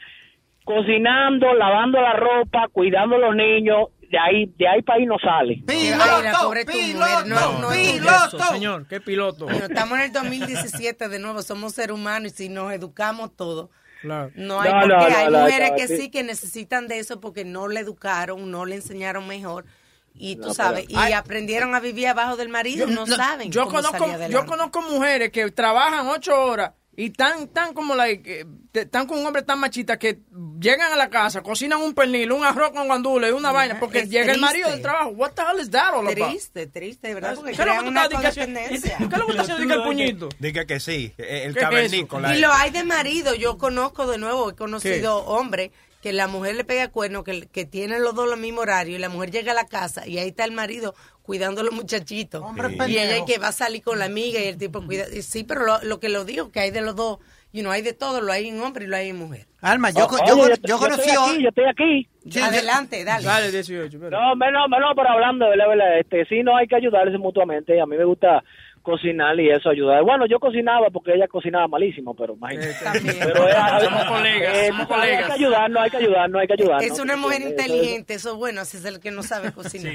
[0.63, 3.87] cocinando, lavando la ropa, cuidando a los niños.
[4.11, 5.61] De ahí, de ahí para ahí no sale.
[5.67, 5.91] Ay,
[6.23, 7.27] la pobre tu mujer.
[7.27, 8.39] No, Piloto.
[8.53, 9.45] Señor, ¿qué piloto?
[9.45, 13.69] Bueno, estamos en el 2017 de nuevo, somos seres humanos y si nos educamos todos,
[14.01, 14.31] Claro.
[14.33, 15.97] no hay No, hay no, mujeres no, que sí.
[15.97, 19.65] sí que necesitan de eso porque no le educaron, no le enseñaron mejor
[20.19, 21.13] y tú No, sabes, pero- y Ay.
[21.13, 25.31] aprendieron a vivir abajo del marido, no, saben Yo cómo conozco, salir yo conozco mujeres
[25.31, 28.41] que trabajan ocho horas y tan, tan como like,
[28.73, 30.19] eh, tan con un hombre tan machista que
[30.59, 34.09] llegan a la casa, cocinan un pernil, un arroz con guandules, una vaina, porque es
[34.09, 35.11] llega el marido del trabajo.
[35.11, 36.29] What the hell is that all about?
[36.29, 38.35] Triste, triste, de verdad, porque ¿Qué es lo que una estás.
[38.35, 39.73] ¿Qué es lo que tú estás haciendo?
[39.75, 40.27] el puñito?
[40.39, 42.35] Diga que sí, el ¿Qué es cavernícola.
[42.35, 45.71] Y lo hay de marido, yo conozco de nuevo, he conocido hombres
[46.01, 48.99] que la mujer le pega cuerno, que, que tienen los dos el mismo horario y
[48.99, 52.41] la mujer llega a la casa y ahí está el marido cuidando a los muchachitos.
[52.41, 55.05] Hombre y ella que va a salir con la amiga y el tipo cuida.
[55.13, 57.19] y sí, pero lo, lo que lo digo, que hay de los dos,
[57.51, 59.45] you know, hay de todo, lo hay en hombre y lo hay en mujer.
[59.61, 62.09] Alma, yo, Oh, yo, oye, yo, yo conocí estoy aquí, yo estoy aquí.
[62.29, 63.25] Sí, Adelante, dale.
[63.25, 63.97] Dale, 18.
[63.97, 64.19] espera.
[64.19, 67.79] No, menos, menos, pero hablando de la verdad, este, sí, no hay que ayudarse mutuamente.
[67.79, 68.43] A mí me gusta
[68.81, 70.03] cocinar y eso ayudar.
[70.03, 72.73] Bueno, yo cocinaba porque ella cocinaba malísimo, pero imagínate.
[73.19, 75.25] Pero es- Somos colegas, eh, somos Hay colegas.
[75.27, 76.83] que ayudarnos, hay que ayudarnos, hay que ayudarnos.
[76.83, 79.51] Es una mujer Eso- eso- inteligente, eso es bueno, así es el que no sabe
[79.53, 79.93] cocinar.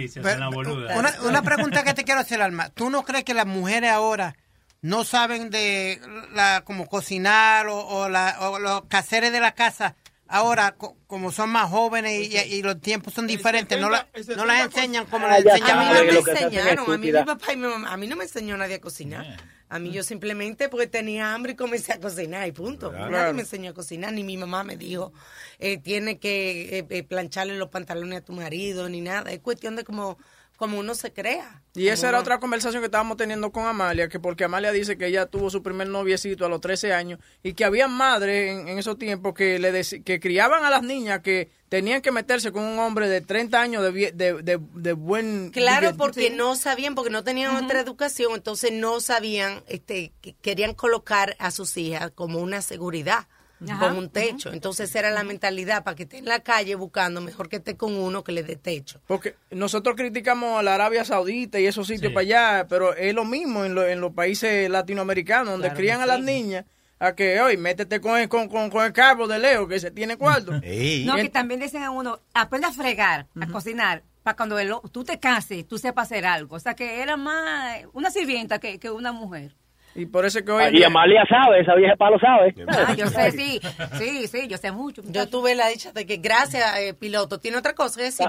[0.96, 2.70] Una, una pregunta que te quiero hacer, Alma.
[2.70, 4.36] ¿Tú no crees que las mujeres ahora
[4.82, 5.98] no saben de
[6.34, 9.94] la como cocinar o, o la- o los caseres de la casa?
[10.26, 14.44] Ahora, co- como son más jóvenes y, y los tiempos son diferentes, no, la- no
[14.46, 17.24] las enseñan como Ah, las ya enseñaban A mí no me enseñaron, a mí mi
[17.24, 19.36] papá y mi mamá, a mí no me enseñó nadie a cocinar.
[19.68, 22.90] A mí yo simplemente porque tenía hambre y comencé a cocinar y punto.
[22.90, 23.10] Claro.
[23.10, 25.12] Nadie me enseñó a cocinar, ni mi mamá me dijo,
[25.58, 29.30] eh, tiene que eh, eh, plancharle los pantalones a tu marido, ni nada.
[29.32, 30.16] Es cuestión de como,
[30.56, 31.62] como uno se crea.
[31.74, 35.06] Y esa era otra conversación que estábamos teniendo con Amalia, que porque Amalia dice que
[35.08, 38.78] ella tuvo su primer noviecito a los 13 años y que había madres en, en
[38.78, 42.78] esos tiempos que le que criaban a las niñas que tenían que meterse con un
[42.78, 45.50] hombre de 30 años de, de, de, de buen...
[45.50, 46.34] Claro, de- porque Sí.
[46.36, 51.50] no sabían, porque no tenían otra educación, entonces no sabían, este, que querían colocar a
[51.50, 53.26] sus hijas como una seguridad,
[53.68, 54.52] Ajá, con un techo.
[54.52, 57.94] Entonces era la mentalidad, para que esté en la calle buscando, mejor que esté con
[57.94, 59.00] uno que le dé techo.
[59.06, 63.24] Porque nosotros criticamos a la Arabia Saudita y esos sitios para allá, pero es lo
[63.24, 66.24] mismo en, lo- en los países latinoamericanos, donde Claro crían a las sí.
[66.24, 66.64] niñas
[66.98, 69.90] a que, hoy métete con el, con, con, con el carbo de Leo, que se
[69.90, 70.52] tiene cuarto.
[71.04, 75.04] No, que también dicen a uno, aprende a fregar, a cocinar, para cuando el- tú
[75.04, 76.56] te cases, tú sepas hacer algo.
[76.56, 79.54] O sea, que era más una sirvienta que, que una mujer.
[79.94, 80.64] Y por eso es que hoy...
[80.72, 82.54] Y Amalia sabe, esa vieja palo sabe.
[82.68, 83.60] Ah, yo sé, sí,
[83.98, 85.02] sí, sí, yo sé mucho.
[85.06, 88.26] Yo tuve la dicha de que, gracias, eh, piloto, ¿tiene otra cosa que decir?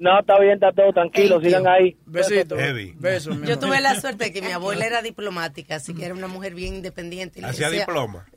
[0.00, 0.18] No?
[0.18, 1.48] Está bien, está todo tranquilo, Thank you.
[1.50, 1.96] sigan ahí.
[2.06, 2.56] Besito.
[2.56, 2.94] Heavy.
[2.98, 6.14] Besos, mi Yo tuve la suerte de que mi abuela era diplomática, así que era
[6.14, 7.44] una mujer bien independiente.
[7.44, 8.26] Hacía decía- diploma.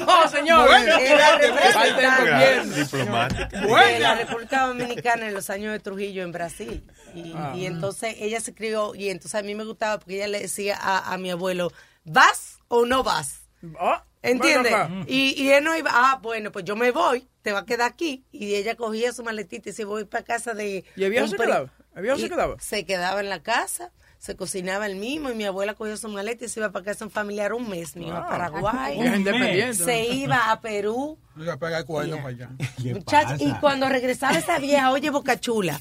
[0.00, 0.68] No, señor.
[1.00, 2.80] Era representante.
[2.80, 3.60] Diplomática.
[3.86, 6.84] de la República Dominicana en los años de Trujillo en Brasil.
[7.14, 7.52] Y, Ah.
[7.56, 10.76] y entonces ella se crió y entonces a mí me gustaba porque ella le decía
[10.80, 11.70] a, a mi abuelo,
[12.04, 13.48] ¿vas o no vas?
[13.78, 14.74] Ah, ¿Entiendes?
[15.06, 17.90] Y, y él no iba, ah, bueno, pues yo me voy, te va a quedar
[17.90, 18.24] aquí.
[18.32, 20.84] Y ella cogía su maletita y se voy para casa de...
[20.96, 21.70] ¿Y el viejo un se quedaba?
[21.94, 22.56] ¿El viejo se quedaba?
[22.60, 26.44] Se quedaba en la casa, se cocinaba el mismo y mi abuela cogía su maleta
[26.44, 28.30] y se iba para casa un familiar un mes, me iba a Wow.
[28.30, 29.74] Paraguay.
[29.74, 31.18] Se iba a Perú.
[31.36, 32.50] Oiga, pega el cuerno para allá.
[32.78, 35.80] Muchacha, y cuando regresaba esa vieja, oye, Boca Chula,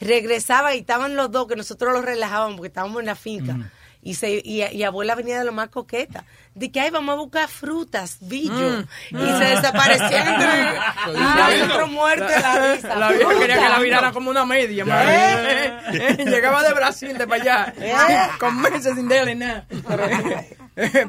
[0.00, 3.70] regresaba y estaban los dos, que nosotros los relajábamos porque estábamos en la finca.
[4.04, 6.24] Y, se, y, y abuela venía de lo más coqueta.
[6.54, 8.84] De que, ay, vamos a buscar frutas, billo.
[9.10, 9.16] Mm.
[9.16, 11.58] Y se desaparecían entre...
[11.58, 12.94] y nosotros muertos de la risa.
[12.94, 15.72] La vieja quería que la virara como una media, madre.
[16.24, 19.66] Llegaba de Brasil, de para allá, con meses sin darle nada.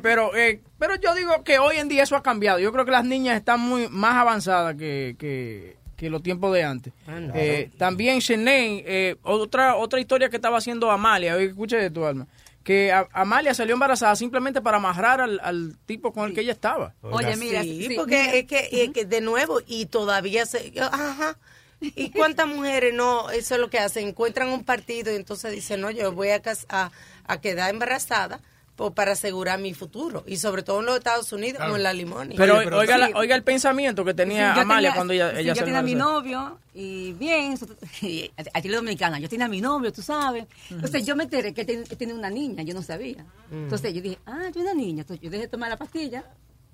[0.01, 2.59] Pero, eh, pero yo digo que hoy en día eso ha cambiado.
[2.59, 6.63] Yo creo que las niñas están muy más avanzadas que, que, que los tiempos de
[6.63, 6.93] antes.
[7.33, 12.05] Eh, también Shanae, eh, otra, otra historia que estaba haciendo Amalia, oye, escuche de tu
[12.05, 12.27] alma,
[12.63, 16.53] que a- Amalia salió embarazada simplemente para amarrar al, al tipo con el que ella
[16.53, 16.93] estaba.
[17.01, 18.33] Oye, mira, Sí, sí, porque mira.
[18.35, 20.73] es que, es que de nuevo, y todavía se...
[20.79, 21.37] Ajá.
[21.81, 23.29] ¿Y cuántas mujeres no?
[23.31, 24.07] Eso es lo que hacen.
[24.07, 26.91] Encuentran un partido y entonces dicen, no, yo voy a, cas- a,
[27.25, 28.39] a quedar embarazada
[28.75, 30.23] po- para asegurar mi futuro.
[30.27, 32.35] Y sobre todo en los Estados Unidos, como en la limonia.
[32.37, 35.39] Pero, pero oiga, la- oiga el pensamiento que tenía Sí, Amalia tenía- cuando ella, sí,
[35.41, 37.67] ella yo tenía a mi novio y bien, so-
[38.01, 40.45] y a ti la dominicana, yo tenía a mi novio, tú sabes.
[40.69, 43.25] Entonces yo me enteré que ten- que tenía una niña, yo no sabía.
[43.51, 46.23] Entonces yo dije, ah, yo una niña, entonces yo dejé de tomar la pastilla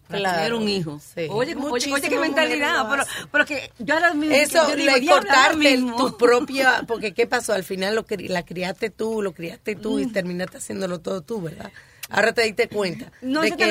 [0.07, 0.99] para Claro, tener un hijo.
[0.99, 1.27] sí.
[1.29, 5.05] Oye, oye, oye, qué mentalidad, pero, pero que yo ahora mismo Eso, yo digo, le
[5.05, 5.95] cortarte mismo.
[5.97, 7.53] tu propia, porque ¿qué pasó?
[7.53, 11.41] Al final lo cri- la criaste tú, lo criaste tú y terminaste haciéndolo todo tú,
[11.43, 11.71] ¿verdad?
[12.11, 13.65] Ahora te diste cuenta No, de que,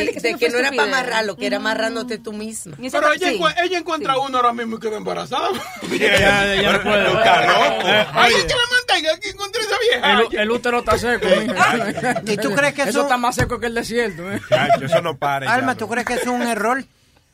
[0.50, 2.76] no era para amarrarlo, que era amarrándote tú misma.
[2.80, 3.40] Pero ella, sí.
[3.64, 5.48] ella encuentra uno ahora mismo y queda embarazada.
[5.98, 7.08] Ya, ya no puede.
[7.08, 10.20] Eh, Ay, que la mantenga que encontré esa vieja.
[10.30, 11.26] el, el útero está seco.
[11.26, 12.22] mija.
[12.26, 14.30] ¿Y tú crees que eso eso- está más seco que el desierto?
[14.30, 14.40] eh.
[14.48, 15.52] Chacho, eso no para.
[15.52, 15.74] Alma.
[15.76, 16.84] ¿tú crees que es un error?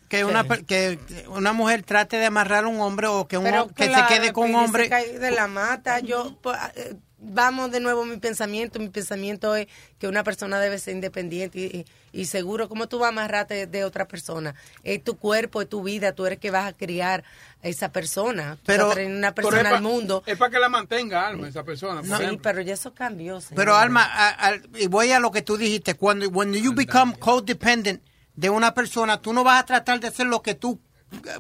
[0.09, 3.45] Que una, per- que una mujer trate de amarrar a un hombre o que, un,
[3.45, 4.88] Pero que claro, se quede con un hombre.
[4.88, 5.99] cae de la mata.
[6.01, 8.78] Yo, pues, eh, vamos de nuevo a mi pensamiento.
[8.78, 9.66] Mi pensamiento es
[9.98, 12.68] que una persona debe ser independiente y, seguro.
[12.68, 14.54] ¿Cómo tú vas a amarrarte de, otra persona?
[14.82, 16.12] Es tu cuerpo, es tu vida.
[16.12, 17.24] Tú eres que vas a criar
[17.62, 18.56] a esa persona.
[18.56, 20.22] Tú Pero- vas a traer una Pero persona pa- al mundo.
[20.26, 22.02] Es para que la mantenga, Alma, esa persona.
[22.02, 23.40] por sí, pero ya eso cambió.
[23.40, 23.56] señor.
[23.56, 27.14] Pero Alma, a- a- y voy a lo que tú dijiste, cuando when you become
[27.18, 28.02] codependent
[28.37, 30.80] de una persona, tú no vas a tratar de hacer lo que tú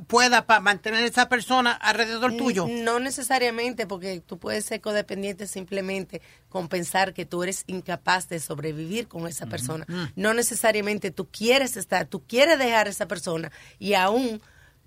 [0.06, 2.66] puedas para mantener a esa persona alrededor tuyo.
[2.68, 8.40] No necesariamente, porque tú puedes ser codependiente simplemente con pensar que tú eres incapaz de
[8.40, 9.86] sobrevivir con esa persona.
[10.16, 14.40] No necesariamente tú quieres estar, tú quieres dejar a esa persona y aún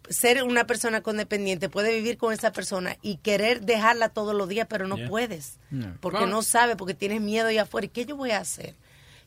[0.09, 4.65] ser una persona condependiente, puede vivir con esa persona y querer dejarla todos los días,
[4.69, 5.09] pero no Yeah.
[5.09, 5.57] puedes.
[5.69, 5.97] No.
[5.99, 6.31] Porque Claro.
[6.31, 7.85] no sabes, porque tienes miedo allá afuera.
[7.87, 8.73] ¿Y qué yo voy a hacer?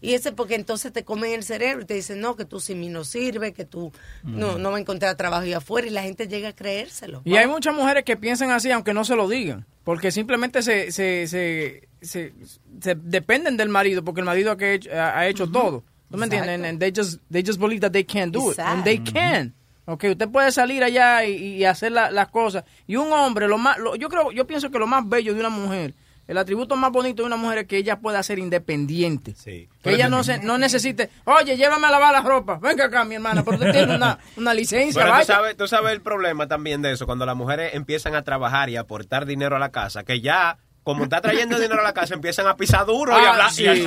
[0.02, 2.80] Y ese porque entonces te comen el cerebro y te dicen, no, que tú sin
[2.80, 6.02] mí no sirves, que tú no, no vas a encontrar trabajo allá afuera y la
[6.02, 7.20] gente llega a creérselo.
[7.24, 10.90] Y hay muchas mujeres que piensan así, aunque no se lo digan, porque simplemente se,
[10.90, 12.32] se, se, se,
[12.80, 15.84] se dependen del marido, porque el marido ha, hecho, ha hecho todo.
[16.08, 16.50] ¿No me Exacto.
[16.64, 18.58] And they just, they just believe that they can't do it.
[18.58, 19.12] And they Exacto.
[19.12, 19.54] can.
[19.86, 22.64] Okay, usted puede salir allá y, y hacer la- las cosas.
[22.86, 25.40] Y un hombre, lo más, lo- yo creo, yo pienso que lo más bello de
[25.40, 25.94] una mujer,
[26.30, 29.34] el atributo más bonito de una mujer es que ella pueda ser independiente.
[29.42, 32.56] Que ella no se, no necesite, oye, llévame a lavar la ropa.
[32.62, 35.02] Venga acá, mi hermana, pero usted tiene una, una licencia.
[35.02, 38.22] Pero tú sabes, tú sabes el problema también de eso, cuando las mujeres empiezan a
[38.22, 41.84] trabajar y a aportar dinero a la casa, que ya, como está trayendo dinero a
[41.84, 43.50] la casa, empiezan a pisar duro y Ah, a hablar.
[43.50, 43.84] sí, y a- sí.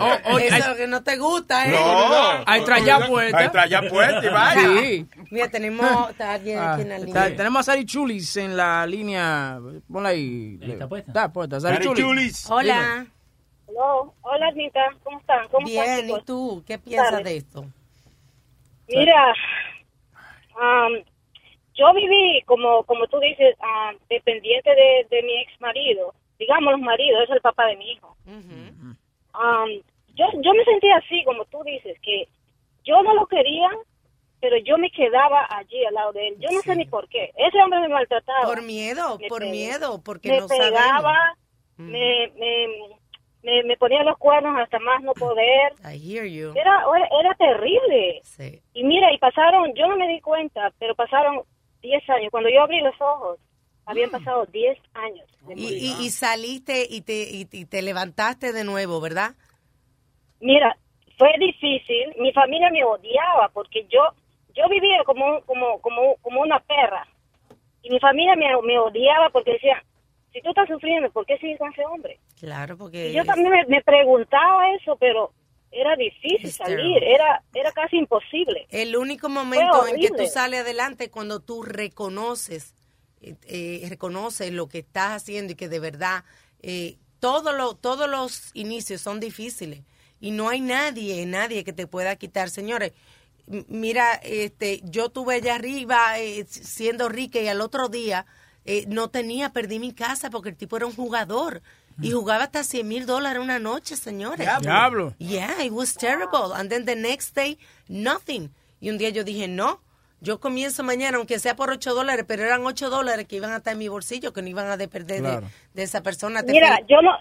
[0.00, 1.72] oh, oh, Eso ay, es lo que no te gusta, ¿eh?
[1.72, 2.44] No.
[2.46, 3.38] Hay tralla puesta.
[3.38, 4.62] Hay tralla puesta y vaya.
[4.80, 5.06] Sí.
[5.30, 7.36] Mira, tenemos está alguien Ah, aquí en la está- línea.
[7.36, 9.58] tenemos a Sari Chulis en la línea.
[9.90, 10.58] Ponla ahí.
[10.62, 11.10] Está puesta.
[11.10, 11.60] Está puesta.
[11.60, 12.04] Sari, Chulis.
[12.04, 12.50] Chulis.
[12.50, 13.06] Hola.
[13.68, 14.14] Hello.
[14.22, 14.80] Hola, Anita.
[15.02, 15.48] ¿Cómo están?
[15.48, 16.24] ¿Cómo están, Bien, ¿y chicos?
[16.24, 16.62] tú?
[16.66, 17.24] ¿Qué piensas Dale.
[17.30, 17.66] de esto?
[18.88, 19.32] Mira,
[20.60, 20.92] am,
[21.82, 26.14] yo viví, como como tú dices, am, dependiente de, de mi ex marido.
[26.38, 28.16] Digamos, los maridos, es el papá de mi hijo.
[29.34, 29.70] Am,
[30.14, 32.28] yo, yo me sentía así, como tú dices, que
[32.84, 33.70] yo no lo quería,
[34.40, 36.34] pero yo me quedaba allí al lado de él.
[36.38, 37.32] Yo no sé ni por qué.
[37.36, 38.44] Ese hombre me maltrataba.
[38.44, 41.34] Por miedo, Me por miedo, porque me no pegaba.
[41.78, 41.90] Mm.
[41.90, 42.66] me, me,
[43.42, 45.72] me, me ponía los cuernos hasta más no poder.
[45.84, 46.52] I hear you.
[46.54, 48.20] Era, era, era terrible.
[48.24, 48.60] Sí.
[48.74, 51.42] Y mira, y pasaron, yo no me di cuenta, pero pasaron
[51.82, 52.30] 10 años.
[52.30, 53.38] Cuando yo abrí los ojos,
[53.84, 55.28] habían pasado 10 años.
[55.46, 59.34] de Y, y, y saliste y te, y, y te levantaste de nuevo, ¿verdad?
[60.40, 60.76] Mira,
[61.18, 62.14] fue difícil.
[62.18, 64.00] Mi familia me odiaba porque yo
[64.54, 67.06] yo vivía como como como como una perra.
[67.82, 69.82] Y mi familia me, me odiaba porque decía,
[70.32, 72.18] si tú estás sufriendo, ¿por qué sigues con ese hombre?
[72.38, 73.08] Claro, porque...
[73.08, 75.32] Y yo también me, me preguntaba eso, pero
[75.72, 77.14] era difícil It's salir, terrible.
[77.14, 78.66] era era casi imposible.
[78.70, 82.74] El único momento en que tú sales adelante es cuando tú reconoces,
[83.20, 86.24] eh, eh, reconoces lo que estás haciendo y que de verdad
[86.62, 89.80] eh, todo lo- todos los inicios son difíciles
[90.20, 92.50] y no hay nadie, nadie que te pueda quitar.
[92.50, 92.92] Señores,
[93.68, 98.26] mira, este, yo tuve allá arriba eh, siendo rica y al otro día
[98.64, 101.62] eh, no tenía, perdí mi casa porque el tipo era un jugador.
[102.00, 104.48] Y jugaba hasta 100 mil dólares una noche, señores.
[104.60, 105.14] Diablo.
[105.18, 106.52] Yeah, it was terrible.
[106.54, 108.50] And then the next day, nothing.
[108.80, 109.80] Y un día yo dije, no,
[110.20, 113.56] yo comienzo mañana, aunque sea por 8 dólares, pero eran 8 dólares que iban a
[113.56, 115.46] estar en mi bolsillo, que no iban a depender de- Claro.
[115.74, 116.42] de, esa persona.
[116.42, 117.16] Te Mira, yo no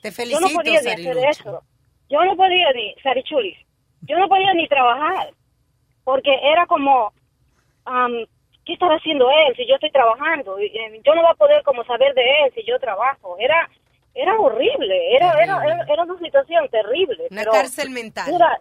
[0.00, 1.62] te yo felicito, no podía ni hacer eso.
[2.08, 3.58] Yo no podía ni, Sarichulis,
[4.02, 5.34] yo no podía ni trabajar,
[6.04, 7.12] porque era como,
[7.84, 8.12] am,
[8.64, 10.58] ¿qué estaba haciendo él si yo estoy trabajando?
[10.58, 13.36] Y, eh, yo no voy a poder como saber de él si yo trabajo.
[13.38, 13.68] Era
[14.18, 17.28] era horrible, era, era, era, era una situación terrible.
[17.30, 18.32] Una pero, cárcel mental.
[18.32, 18.60] Mira,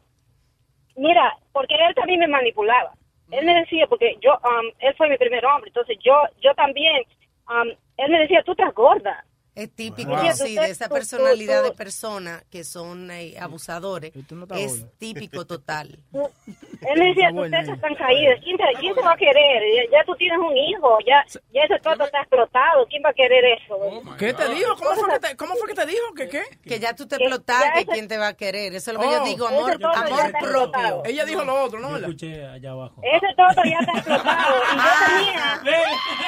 [0.95, 2.93] mira, porque él también me manipulaba.
[3.31, 7.03] Él me decía, porque yo, am, él fue mi primer hombre, entonces yo, yo también,
[7.47, 9.25] am, él me decía, tú estás gorda.
[9.57, 10.31] Es típico, Wow.
[10.35, 14.13] sí, de esa Tú- tú- personalidad tú- de personas que son eh, abusadores.
[14.55, 15.97] Es típico total.
[16.13, 19.63] Él decía, tus tetas están caídas, ¿quién te, quién te va a querer?
[19.75, 23.13] Ya, ya tú tienes un hijo, ya, ya ese toto está explotado, ¿quién va a
[23.13, 23.79] querer eso?
[24.19, 24.75] ¿Qué te dijo?
[24.75, 26.13] ¿Cómo fue que te, cómo fue que te dijo?
[26.15, 26.43] ¿Que qué?
[26.63, 28.75] Que ya tú te Que explotaste, ese- ¿quién te va a querer?
[28.75, 30.29] Eso es lo que Oh, yo digo, amor, todo amor propio.
[30.29, 31.01] explotado.
[31.05, 31.89] Ella dijo lo otro, ¿no?
[31.89, 33.01] Yo escuché allá abajo.
[33.03, 35.61] Ese toto ya está explotado y yo tenía,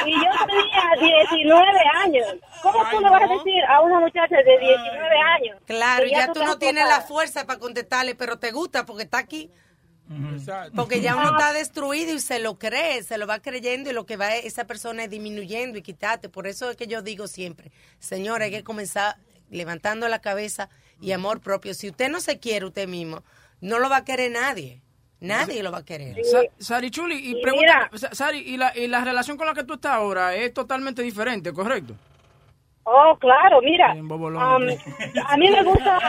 [0.07, 2.25] y yo tenía 19 años.
[2.63, 5.57] ¿Cómo tú le vas a decir a una muchacha de 19 años?
[5.65, 9.51] Claro, ya tú no tienes la fuerza para contestarle, pero te gusta porque está aquí.
[10.75, 14.05] Porque ya uno está destruido y se lo cree, se lo va creyendo y lo
[14.07, 16.29] que va es- esa persona es disminuyendo y quitarte.
[16.29, 19.17] Por eso es que yo digo siempre, señora, hay que comenzar
[19.51, 21.73] levantando la cabeza y amor propio.
[21.75, 23.23] Si usted no se quiere usted mismo,
[23.61, 24.81] no lo va a querer nadie.
[25.19, 26.15] Nadie lo va a querer.
[26.25, 29.53] Sa- Sari Chuli, y Y pregunta, Sa- Sari, ¿y la, y la relación con la
[29.53, 31.93] que tú estás ahora es totalmente diferente, correcto?
[32.91, 35.99] Oh, claro, mira, a mí me gusta,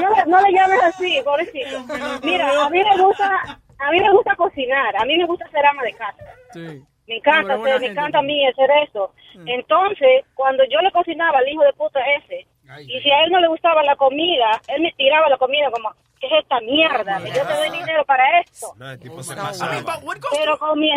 [0.00, 1.84] no, no le llames así, pobrecito.
[2.22, 5.66] Mira, a mí me gusta, a mí me gusta cocinar, a mí me gusta ser
[5.66, 6.24] ama de casa.
[6.54, 6.82] Sí.
[7.06, 9.12] Me encanta, buena hacer, me encanta a mí hacer eso.
[9.44, 12.46] Entonces, cuando yo le cocinaba al hijo de puta ese,
[12.86, 15.90] y si a él no le gustaba la comida, él me tiraba la comida como,
[16.18, 17.20] ¿qué es esta mierda?
[17.22, 18.68] Que yo te doy dinero para esto.
[18.76, 19.66] No, el tipo se No, pasa.
[20.02, 20.20] bueno.
[20.32, 20.90] Pero con mi,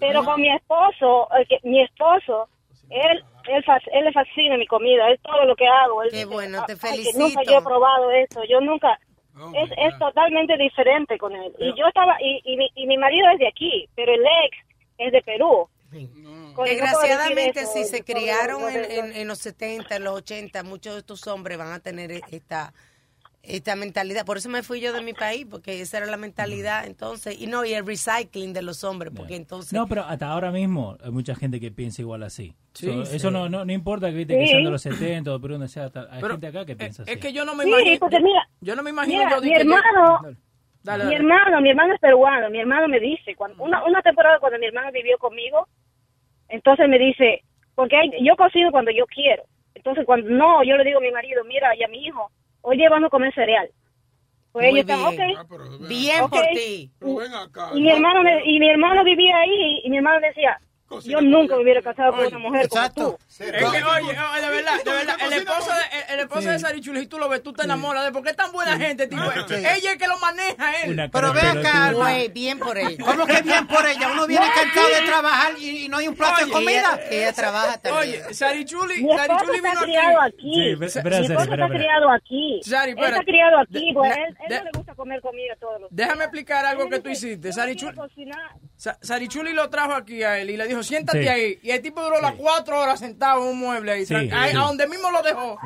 [0.00, 2.48] pero con mi esposo, el que, mi esposo,
[2.90, 6.02] él, él, él le fascina mi comida, es todo lo que hago.
[6.02, 7.18] Él Qué dice, bueno, te "Ay, que felicito.
[7.18, 8.98] nunca yo he probado eso, yo nunca,
[9.54, 11.52] es, es totalmente diferente con él.
[11.58, 14.56] Y yo estaba, y, y, mi, y mi marido es de aquí, pero el ex
[14.98, 15.68] es de Perú.
[16.16, 19.04] No Desgraciadamente, si se criaron en, eso.
[19.04, 22.72] en- en los 70, en los 80, muchos de estos hombres van a tener esta
[23.42, 24.24] esta mentalidad.
[24.24, 27.40] Por eso me fui yo de mi país, porque esa era la mentalidad entonces.
[27.40, 29.72] Y no, y el recycling de los hombres, porque entonces...
[29.72, 32.54] No, pero hasta ahora mismo hay mucha gente que piensa igual así.
[32.74, 33.16] Sí, So, sí.
[33.16, 35.68] Eso no, no, no importa que viste que sean de los 70 o Perú, donde
[35.68, 35.84] sea.
[36.10, 37.12] Hay Pero, gente acá que piensa así.
[37.12, 37.98] Es que yo no me Sí, imagino.
[37.98, 40.20] porque yo, mira, yo no me imagino Mira, yo mi que- hermano,
[40.84, 44.02] Dale, dale, mi hermano, mi hermano es peruano, mi hermano me dice, cuando, una, una
[44.02, 45.68] temporada cuando mi hermano vivió conmigo,
[46.48, 47.42] entonces me dice,
[47.74, 49.44] porque hay- yo cocino cuando yo quiero.
[49.74, 52.30] Entonces cuando no, yo le digo a mi marido, mira, y a mi hijo,
[52.62, 53.70] oye, vamos a comer cereal.
[54.52, 55.36] Pues Muy ellos están, bien.
[55.38, 55.88] ok.
[55.88, 56.30] Bien Ok.
[56.30, 56.90] por ti.
[57.74, 60.60] Y mi hermano me- y mi hermano vivía ahí y mi hermano decía,
[61.00, 63.18] yo nunca me hubiera casado con una mujer como tú.
[63.28, 66.58] Es que, oye, oye, de verdad, de verdad, el esposo de, el, el esposo de
[66.58, 69.22] Sarichuli, si tú lo ves, tú te enamoras de porque es tan buena gente, tipo.
[69.22, 70.90] Ella es que lo maneja él.
[70.92, 71.92] Una Pero ve acá.
[71.92, 73.04] Güey, bien por ella.
[73.04, 74.10] ¿Cómo que bien por ella?
[74.12, 77.00] Uno viene cansado de trabajar y, y no hay un plato de comida.
[77.06, 78.22] ella- ella trabaja también.
[78.24, 80.52] Oye, Sarichuli, Mi esposo Sarichuli está vino criado aquí.
[80.54, 82.60] Sí, mi Sari, esposo está criado aquí.
[82.62, 83.08] Sari, espera.
[83.10, 85.96] está criado aquí, pues él, no le gusta comer comida todos los días.
[86.06, 87.48] Déjame explicar algo que tú hiciste.
[87.48, 88.50] "Yo Sarichuli, quiero cocinar".
[88.76, 91.28] Sa- Sarichuli lo trajo aquí a él y le dijo, siéntate Sí.
[91.28, 91.58] ahí.
[91.62, 94.50] Y el tipo duró las cuatro horas sentado en un mueble ahí, Sí, tran- ahí,
[94.52, 94.56] sí.
[94.56, 95.58] a donde mismo lo dejó.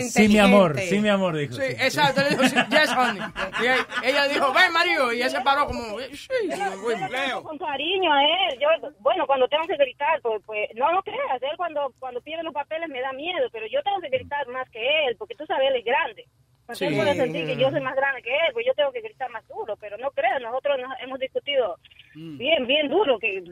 [0.00, 1.54] Sí, mi amor, sí, mi amor, dijo.
[1.54, 2.20] Sí, exacto.
[2.22, 3.22] Le dijo, sí, yes, honey.
[3.60, 5.12] Y ella, ella dijo, ven, marido.
[5.12, 6.28] Y él se paró como, "Eh, sí.
[6.48, 8.58] Yo con cariño a él.
[8.60, 8.68] Yo,
[9.00, 11.42] bueno, cuando tengo que gritar, pues, pues no lo creas.
[11.42, 14.68] Él cuando, cuando pide los papeles me da miedo, pero yo tengo que gritar más
[14.70, 16.24] que él, porque tú sabes, él es grande.
[16.66, 16.84] Porque Sí.
[16.86, 19.28] él puede sentir que yo soy más grande que él, pues yo tengo que gritar
[19.30, 19.76] más duro.
[19.76, 21.76] Pero no creas, nosotros nos hemos discutido
[22.14, 23.42] bien, bien duro, que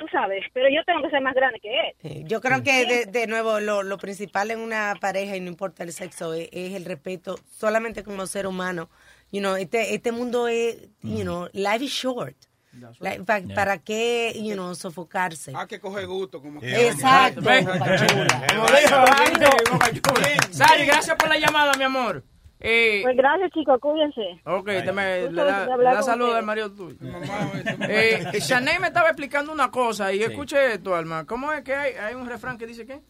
[0.00, 0.42] tú sabes.
[0.52, 1.94] Pero yo tengo que ser más grande que él.
[2.02, 5.48] Sí, Yo creo que de, de nuevo lo, lo principal en una pareja y no
[5.48, 8.88] importa el sexo es, es el respeto solamente como ser humano.
[9.30, 12.34] You know, este este mundo es, you know, life is short.
[13.00, 13.54] Like, pa- Yeah.
[13.54, 15.52] ¿Para qué, you know, sofocarse?
[15.56, 16.40] Hay que coger gusto.
[16.40, 17.40] Como que Exacto.
[17.42, 17.52] Como
[20.20, 20.50] dijo.
[20.52, 22.24] Sari, gracias por la llamada, mi amor.
[22.60, 24.40] Eh, Pues gracias, chicos, cuídense.
[24.44, 26.34] Ok, te me, le da, le da ustedes.
[26.34, 26.96] al marido tuyo.
[27.88, 31.26] Eh, Chanel me estaba explicando una cosa y escuche esto, Alma.
[31.26, 33.00] ¿Cómo es que hay, hay un refrán que dice qué?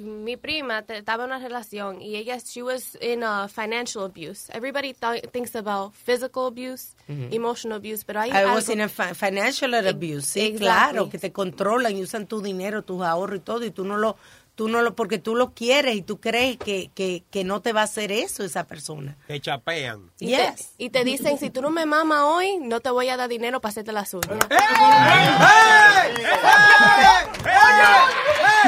[0.00, 4.48] Mi prima estaba en una relación y ella she was in uh, financial abuse.
[4.54, 7.34] Everybody th- thinks about physical abuse, Ujú.
[7.34, 10.58] emotional abuse, pero hay I algo was in a fi- financial abuse, sí, Exactly.
[10.60, 13.96] claro, que te controlan y usan tu dinero, tus ahorros y todo, y tú no
[13.96, 14.16] lo,
[14.54, 17.72] tú no lo, porque tú lo quieres y tú crees que, que, que no te
[17.72, 19.16] va a hacer eso esa persona.
[19.26, 20.10] Te chapean.
[20.18, 23.16] y, te, y te dicen si tú no me mamas hoy, no te voy a
[23.16, 24.38] dar dinero para hacerte las uñas.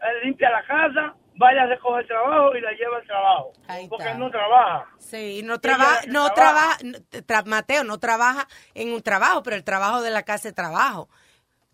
[0.00, 3.52] el limpia la casa, vaya a recoger el trabajo y la lleva al trabajo.
[3.88, 4.86] porque él no trabaja.
[4.98, 6.76] Sí, no trabaja, Ella no trabaja.
[6.78, 10.54] trabaja, tra- Mateo no trabaja en un trabajo, pero el trabajo de la casa es
[10.54, 11.08] trabajo.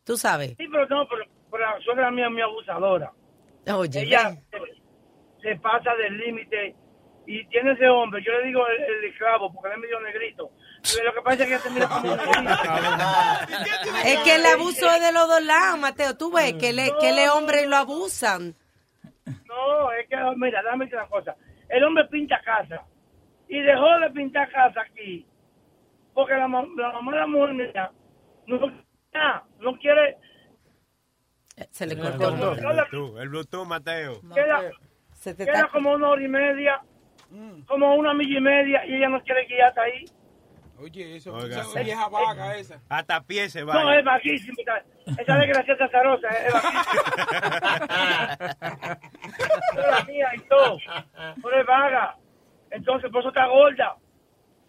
[0.05, 0.51] Tú sabes.
[0.57, 3.13] Sí, pero no, pero, pero la suegra mía es muy abusadora.
[3.75, 4.59] Oye, Ella se,
[5.43, 6.75] se pasa del límite
[7.27, 10.51] y tiene ese hombre, yo le digo el, el esclavo porque él es medio negrito.
[11.05, 12.63] Lo que pasa es que ella se mira como negrito.
[14.05, 16.17] es que el abuso es de los dos lados, Mateo.
[16.17, 18.55] Tú ves que le, que le hombre lo abusan.
[19.47, 21.37] No, es que, mira, dame una cosa.
[21.69, 22.83] El hombre pinta casa
[23.49, 25.27] y dejó de pintar casa aquí
[26.15, 27.91] porque la, ma- la mamá de la mujer mía
[28.47, 28.73] no,
[29.61, 30.17] no quiere
[31.71, 32.33] Se le El cortó.
[32.57, 34.21] Bluetooth, el Bluetooth, Mateo.
[34.35, 34.63] queda,
[35.15, 36.81] Se te queda está- como una hora y media,
[37.67, 40.05] como una milla y media, y ella no quiere que ya está ahí.
[40.81, 41.85] Oye, eso Oiga, esa sí.
[41.85, 42.81] vieja vaga esa.
[42.89, 43.75] Hasta pie se va.
[43.75, 44.55] No, es vaquísima.
[44.59, 44.83] Esa,
[45.23, 47.89] esa desgraciada zarosa es vaquísima.
[49.39, 50.79] Es la mía y todo.
[51.43, 52.17] Pero es vaga.
[52.71, 53.97] Entonces, por eso está gorda.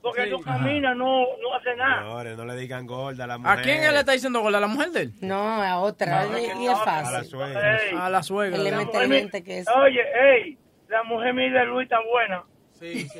[0.01, 0.29] Porque Sí.
[0.31, 2.03] no camina, no, no hace nada.
[2.03, 3.59] Señores, no le digan gorda a la mujer.
[3.59, 4.57] ¿A quién él le está diciendo gorda?
[4.59, 5.13] ¿A la mujer de él?
[5.19, 6.23] No, a otra.
[6.25, 7.15] No, y, y es no, fácil.
[7.15, 7.77] A la suegra.
[7.83, 8.57] Ey, A la suegra.
[8.57, 9.67] Él le mete mujer mi- gente que es.
[9.67, 10.57] Oye, ey,
[10.87, 12.43] la mujer mía de Luis tan buena.
[12.79, 13.19] Sí, sí.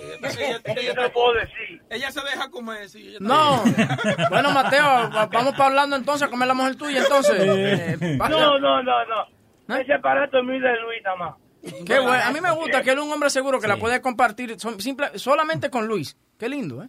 [0.64, 1.82] Ella, yo te lo puedo decir.
[1.90, 3.10] Ella se deja comer, sí.
[3.10, 3.62] ella No.
[4.30, 7.36] bueno, Mateo, va- vamos para hablando entonces a comer la mujer tuya, entonces.
[7.38, 9.39] Eh, No, no, no, no.
[9.70, 11.36] Ese aparato es mío de Luis nada más.
[11.86, 12.24] Qué bueno.
[12.24, 14.80] A mí me gusta que él es un hombre seguro que la puede compartir son-
[14.80, 16.18] simple, solamente con Luis.
[16.40, 16.88] Qué lindo, ¿eh?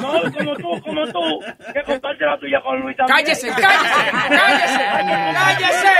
[0.00, 1.40] No, como tú, como tú,
[1.74, 3.16] que comparte la tuya con Luis también.
[3.18, 4.84] Cállese, cállese, cállese,
[5.34, 5.92] cállese,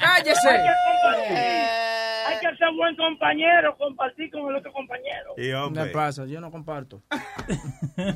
[0.00, 0.48] cállese.
[0.48, 1.36] Hay que compartir.
[2.26, 5.34] Hay que ser buen compañero, compartir con el otro compañero.
[5.36, 6.26] Y ¿Qué pasa?
[6.26, 7.02] Yo no comparto.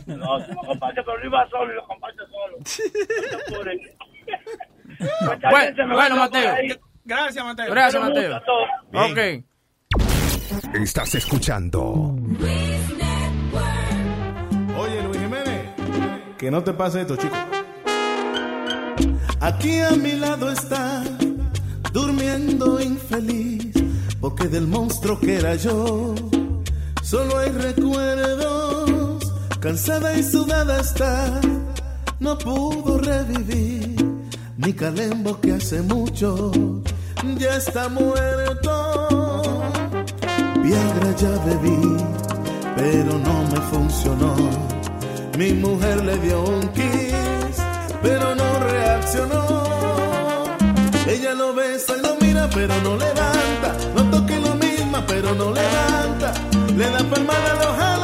[0.06, 2.56] No, tú no compartes, pero Luis va solo y lo comparte solo.
[2.58, 3.80] No te apures.
[4.98, 6.54] Pues Bueno, bien, se me bueno, va a Mateo.
[7.06, 7.70] Gracias, Mateo.
[7.70, 8.42] Gracias, Mateo.
[8.92, 9.18] Ok.
[10.74, 12.16] Estás escuchando
[14.78, 15.70] Oye, Luis Jiménez,
[16.36, 17.34] que no te pase esto, chico.
[19.40, 21.02] Aquí a mi lado está,
[21.92, 23.72] durmiendo infeliz,
[24.20, 26.14] porque del monstruo que era yo,
[27.02, 29.32] solo hay recuerdos.
[29.60, 31.40] Cansada y sudada está,
[32.18, 34.05] no pudo revivir.
[34.58, 36.50] Mi calembo que hace mucho
[37.38, 39.42] ya está muerto.
[40.62, 41.96] Viagra ya bebí,
[42.74, 44.34] pero no me funcionó.
[45.38, 47.56] Mi mujer le dio un kiss,
[48.02, 49.66] pero no reaccionó.
[51.06, 53.76] Ella lo besa y lo mira, pero no levanta.
[53.94, 56.32] No toque lo misma, pero no levanta.
[56.76, 57.95] Le da palmada, lo jala,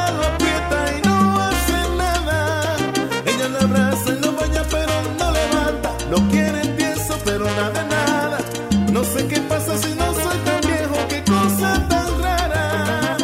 [7.57, 8.39] nada, nada.
[8.93, 13.17] No sé qué pasa si no soy tan viejo, qué cosa tan rara.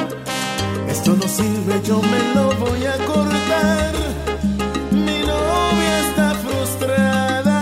[0.89, 3.93] Esto no sirve, yo me lo voy a cortar.
[4.91, 7.59] Mi novia está frustrada.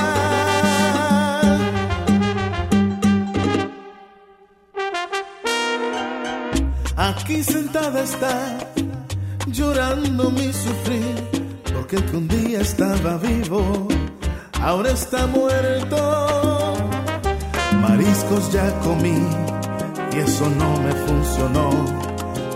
[6.96, 8.58] Aquí sentada está,
[9.46, 11.16] llorando mi sufrir,
[11.74, 13.88] porque el que un día estaba vivo,
[14.60, 16.55] ahora está muerto.
[18.06, 19.18] Mariscos ya comí
[20.12, 21.70] y eso no me funcionó.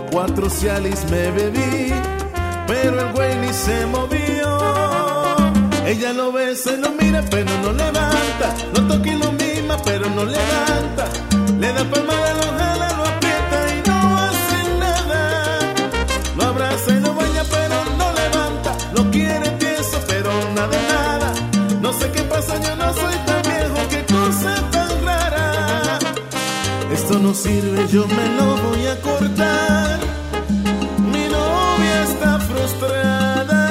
[0.09, 1.93] Cuatro cialis me bebí,
[2.67, 4.57] pero el güey ni se movió.
[5.85, 8.55] Ella lo besa y lo mira, pero no levanta.
[8.73, 11.09] No toque lo misma, pero no levanta.
[11.59, 15.59] Le da palmada, lo jala, lo aprieta y no hace nada.
[16.37, 18.77] Lo abraza y lo baña, pero no levanta.
[18.93, 21.33] Lo quiere tieso, pero nada, nada.
[21.81, 23.30] No sé qué pasa, yo no soy tan
[27.31, 29.99] no sirve, yo me lo voy a cortar.
[31.13, 33.61] Mi novia está frustrada.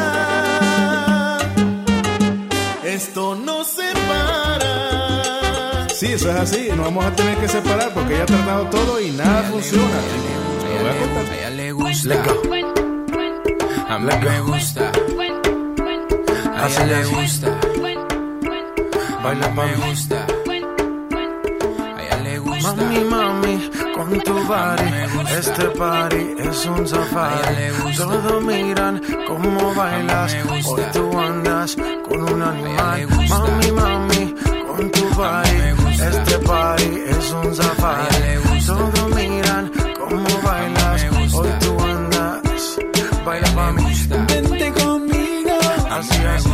[2.83, 5.89] Esto no se para.
[5.91, 6.69] Sí, eso es así.
[6.71, 10.01] Nos vamos a tener que separar porque ya ha tratado todo y nada funciona.
[10.65, 11.35] Lo voy a contar.
[11.35, 12.15] A ella le gusta.
[13.91, 14.93] A mí me gusta.
[16.57, 17.61] A ella le gusta.
[19.23, 20.40] Baila pa' me gusta.
[22.71, 22.85] Gusta.
[22.85, 24.89] Mami, mami, con tu body,
[25.39, 27.97] este party es un safari.
[27.97, 31.77] Todos miran cómo bailas, hoy tú andas
[32.09, 33.09] con un animal.
[33.29, 34.35] Mami, mami,
[34.67, 35.59] con tu body,
[36.09, 38.39] este party es un safari.
[38.67, 42.79] Todos miran cómo bailas, hoy tú andas,
[43.25, 43.85] baila pa' mí.
[44.29, 45.59] Vente conmigo,
[45.91, 46.47] así es,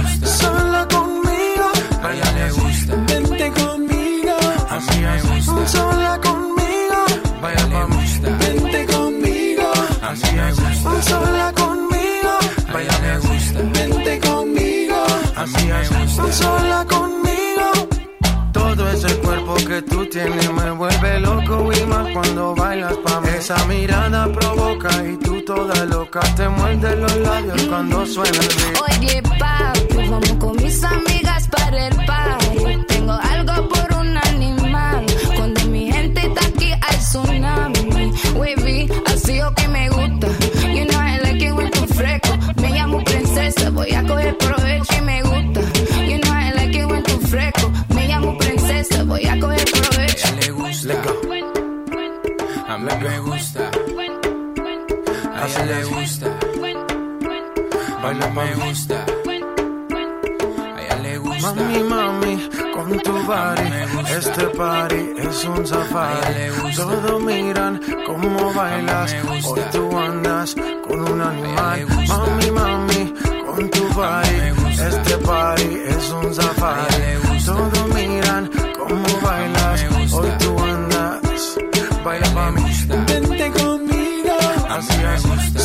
[27.69, 29.01] cuando suena el beat.
[29.01, 32.06] Oye, papi, vamos con mis amigas para el
[43.77, 45.61] voy a coger provecho y me gusta.
[46.09, 47.71] You know I like it when tú fresco.
[47.95, 50.27] Me llamo princesa, voy a coger provecho.
[50.27, 50.95] A ella le gusta.
[52.69, 53.71] A mí me gusta.
[55.35, 56.29] A ella le gusta.
[58.03, 58.97] Baila me gusta.
[60.77, 61.55] A ella le gusta.
[61.55, 62.35] Mami, mami,
[62.75, 63.69] con tu body,
[64.19, 66.75] este party es un safari.
[66.75, 69.15] Todos miran cómo bailas,
[69.45, 70.55] hoy tú andas
[70.87, 71.87] con un animal.
[72.09, 72.96] Mami, mami,
[73.97, 74.39] body.
[74.89, 77.45] Este party es un safari.
[77.45, 80.13] Todos miran cómo bailas.
[80.13, 81.59] Hoy tú andas,
[82.05, 82.65] baila pa' mí.
[83.09, 84.37] Vente conmigo,
[84.77, 85.23] así es.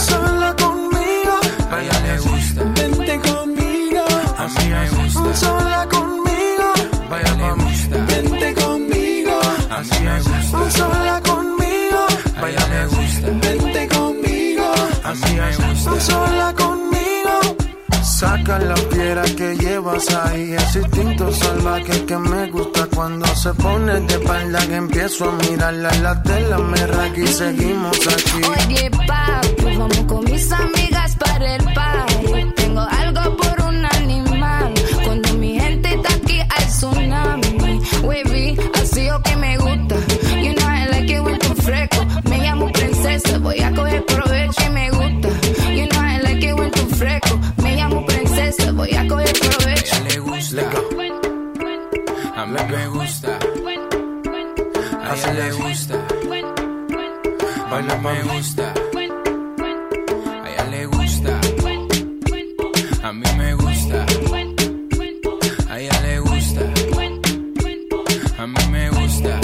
[0.07, 1.35] Sola conmigo,
[1.69, 2.63] baila le gusta.
[2.79, 4.05] Vente conmigo,
[4.43, 5.39] así es.
[5.39, 6.67] Sola conmigo,
[7.09, 7.69] baila pa' mí.
[8.09, 9.39] Vente conmigo,
[9.77, 10.23] así es.
[10.77, 12.01] Sola conmigo,
[12.41, 13.27] baila le gusta.
[13.43, 14.67] Vente conmigo,
[15.03, 16.03] así es.
[16.05, 16.60] Sola conmigo.
[18.21, 23.99] Saca la piedra que llevas ahí, ese instinto salvaje que me gusta cuando se pone
[24.01, 28.41] de espalda que empiezo a mirarla la tela, me raga y seguimos aquí.
[28.47, 32.50] Oye, papi, vamos con mis amigas para el party.
[52.51, 53.39] A mí me gusta.
[55.03, 55.95] A ella le gusta.
[57.69, 58.73] Baila me gusta.
[60.43, 61.39] A ella le gusta.
[63.03, 64.05] A mí me gusta.
[65.69, 66.61] A ella le gusta.
[68.37, 69.39] A mí me gusta.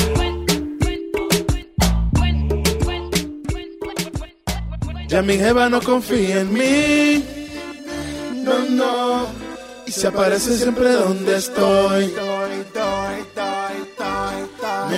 [5.08, 7.24] Ya mi jeva no confía en mí.
[8.44, 9.28] No, no.
[9.86, 12.14] Y se aparece siempre donde estoy.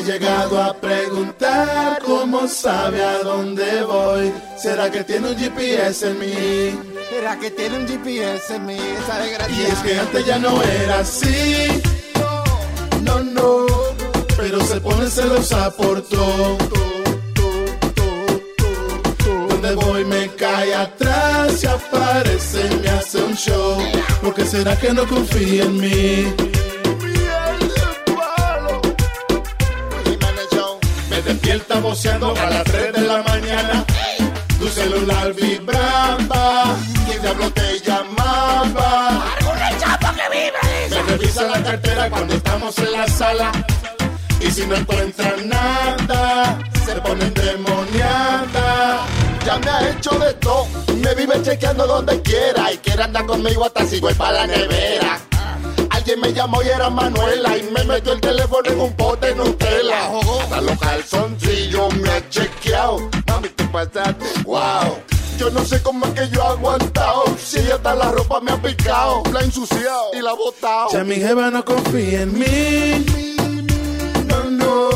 [0.10, 4.34] Llegado a preguntar cómo sabe a dónde voy.
[4.58, 6.80] ¿Será que tiene un GPS en mí?
[7.12, 8.74] ¿Será que tiene un GPS en mí?
[8.74, 11.84] Esa Y es que antes ya no era así.
[13.04, 13.68] No, no.
[14.36, 16.58] Pero se pone celosa por todo.
[19.48, 23.78] Donde voy me cae atrás, se aparece y me hace un show.
[24.24, 26.34] Porque será que no confía en mí?
[31.30, 33.86] Despierta voceando a las 3 de la mañana.
[34.60, 36.76] Tu celular vibraba.
[37.06, 39.26] ¿Quién diablo te llamaba?
[40.90, 43.52] Me revisa la cartera cuando estamos en la sala.
[44.42, 49.06] Y si no encuentra nada, se pone endemoniada.
[49.46, 53.66] Ya me ha hecho de todo, me vive chequeando donde quiera y quiere andar conmigo
[53.66, 55.29] hasta si voy para la nevera.
[56.10, 60.10] Alguien me llamó y era Manuela y me metió el teléfono en un pote Nutella.
[60.42, 63.12] Hasta los calzoncillos me ha chequeado.
[63.28, 64.98] Mami, te pasaste, wow.
[65.38, 67.26] Yo no sé cómo es que yo he aguantado.
[67.38, 70.90] Si hasta la ropa me ha picado, la he ensuciado y la he botado.
[70.94, 73.06] Ya mi jeva no confía en mí.
[74.26, 74.90] No, no.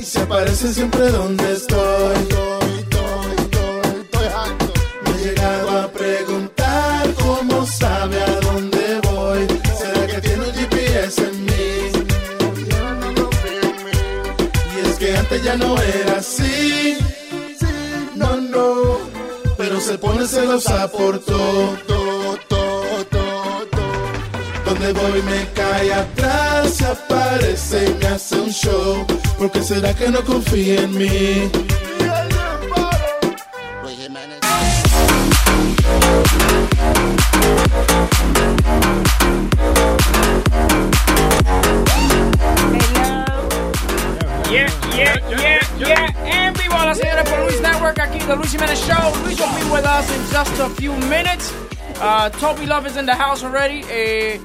[0.00, 2.61] Y se aparece siempre donde estoy.
[15.82, 16.96] Era así.
[18.14, 18.98] No, no.
[19.56, 21.78] Pero se pone celosa por todo.
[24.64, 29.06] Donde voy me cae atrás, se aparece y me hace un show.
[29.38, 31.50] Porque será que no confía en mí?
[50.44, 51.52] Just a few minutes.
[52.00, 53.82] Uh, Toby Love is in the house already.
[53.88, 54.40] Eh,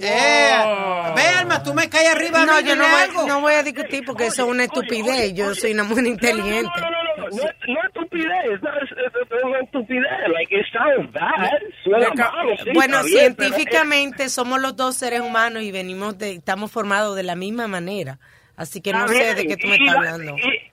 [0.00, 2.44] Eh, ve, Alma, tú me caes arriba.
[2.44, 3.26] No, yo no voy, algo.
[3.26, 5.32] no voy a discutir porque eso es una estupidez.
[5.34, 6.70] Yo soy una mujer inteligente.
[6.80, 6.90] No,
[7.30, 10.10] no es estupidez, no es, es- es una estupidez.
[10.32, 11.60] Like, it sounds bad.
[11.84, 16.72] Suena malo, sí, Bueno, bien, científicamente somos los dos seres humanos y venimos de, estamos
[16.72, 18.18] formados de la misma manera.
[18.56, 20.36] Así que no sé de qué tú me estás la- hablando.
[20.36, 20.69] Y,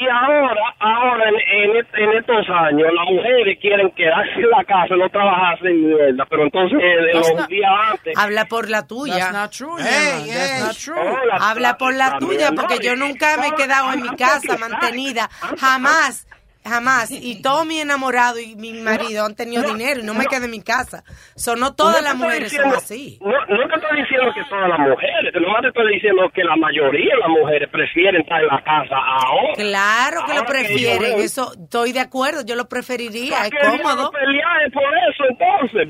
[0.00, 1.34] y ahora, ahora en,
[1.70, 5.88] en, est- en estos años, las mujeres quieren quedarse en la casa, no trabajarse en
[5.88, 8.18] mierda, pero entonces eh, los not- días antes...
[8.18, 9.18] Habla por la tuya.
[9.18, 10.24] That's not true, Hey.
[10.26, 10.62] That's hey.
[10.62, 10.94] not true.
[10.98, 14.02] Oh, la- Habla por la la tuya, porque no, yo nunca me he quedado en
[14.02, 15.28] mi casa mantenida,
[15.60, 16.26] jamás,
[16.64, 17.10] jamás.
[17.30, 20.50] Y todos mis enamorados y mi marido han tenido dinero y no me quedé en
[20.50, 21.04] mi casa.
[21.36, 23.18] Son no todas las mujeres son diciendo- así.
[23.20, 26.56] No, no te estoy diciendo que todas las mujeres, nomás te estoy diciendo que la
[26.56, 29.52] mayoría de las mujeres prefieren estar en la casa ahora.
[29.54, 34.10] Claro que lo prefieren, eso estoy de acuerdo, yo lo preferiría, es cómodo.
[34.10, 35.88] pelear por eso entonces,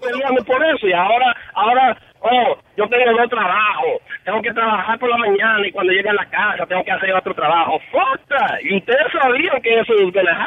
[0.00, 5.08] peleando por eso y ahora, ahora, oh, yo tengo dos trabajos, tengo que trabajar por
[5.08, 8.58] la mañana y cuando llegue a la casa tengo que hacer otro trabajo, fuck that,
[8.62, 9.92] y ustedes sabían que eso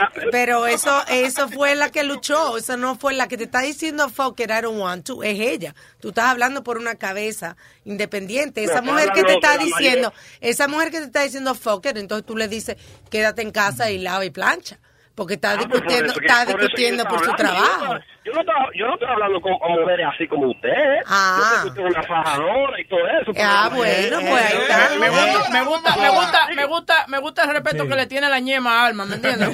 [0.02, 0.30] happen.
[0.32, 4.10] Pero eso eso fue la que luchó, esa no fue la que te está diciendo
[4.10, 5.74] fuck it, I don't want to, es ella.
[6.00, 7.56] Tú estás hablando por una cabeza
[7.86, 8.64] independiente.
[8.64, 12.26] Esa mujer que te está diciendo, esa mujer que te está diciendo fuck it, entonces
[12.26, 12.78] tú le dices,
[13.10, 14.80] quédate en casa y lava y plancha.
[15.16, 18.00] Porque está Ah, pues por discutiendo, eso está discutiendo por su trabajo.
[18.26, 20.72] Yo no, estaba, yo no estoy hablando con, con mujeres así como usted.
[21.06, 21.38] Ah.
[21.38, 23.32] Yo sé que usted es una fajadora y todo eso.
[23.40, 24.90] Ah, bueno, pues ahí está.
[25.00, 28.28] Me gusta, me gusta, me gusta, me gusta, me gusta el respeto que le tiene
[28.30, 29.50] la ñema a Alma, ¿me entiendes?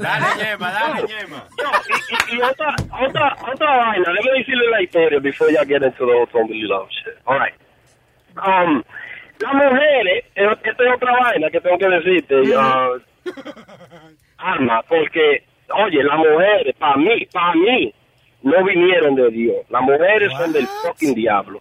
[0.00, 1.44] Dale, Ñema, dale, Ñema.
[1.88, 2.74] y, y, y otra,
[3.06, 6.88] otra, otra vaina, déjame decirle la historia before y'all get into the whole family love
[6.90, 7.14] shit.
[7.26, 7.54] All right.
[8.36, 8.84] Um,
[9.40, 13.00] las mujeres, eh, esta es otra vaina que tengo que decirte, uh,
[14.38, 17.92] Alma, porque, oye, las mujeres, para mí, para mí,
[18.42, 19.56] no vinieron de Dios.
[19.70, 21.60] Las mujeres son del fucking diablo.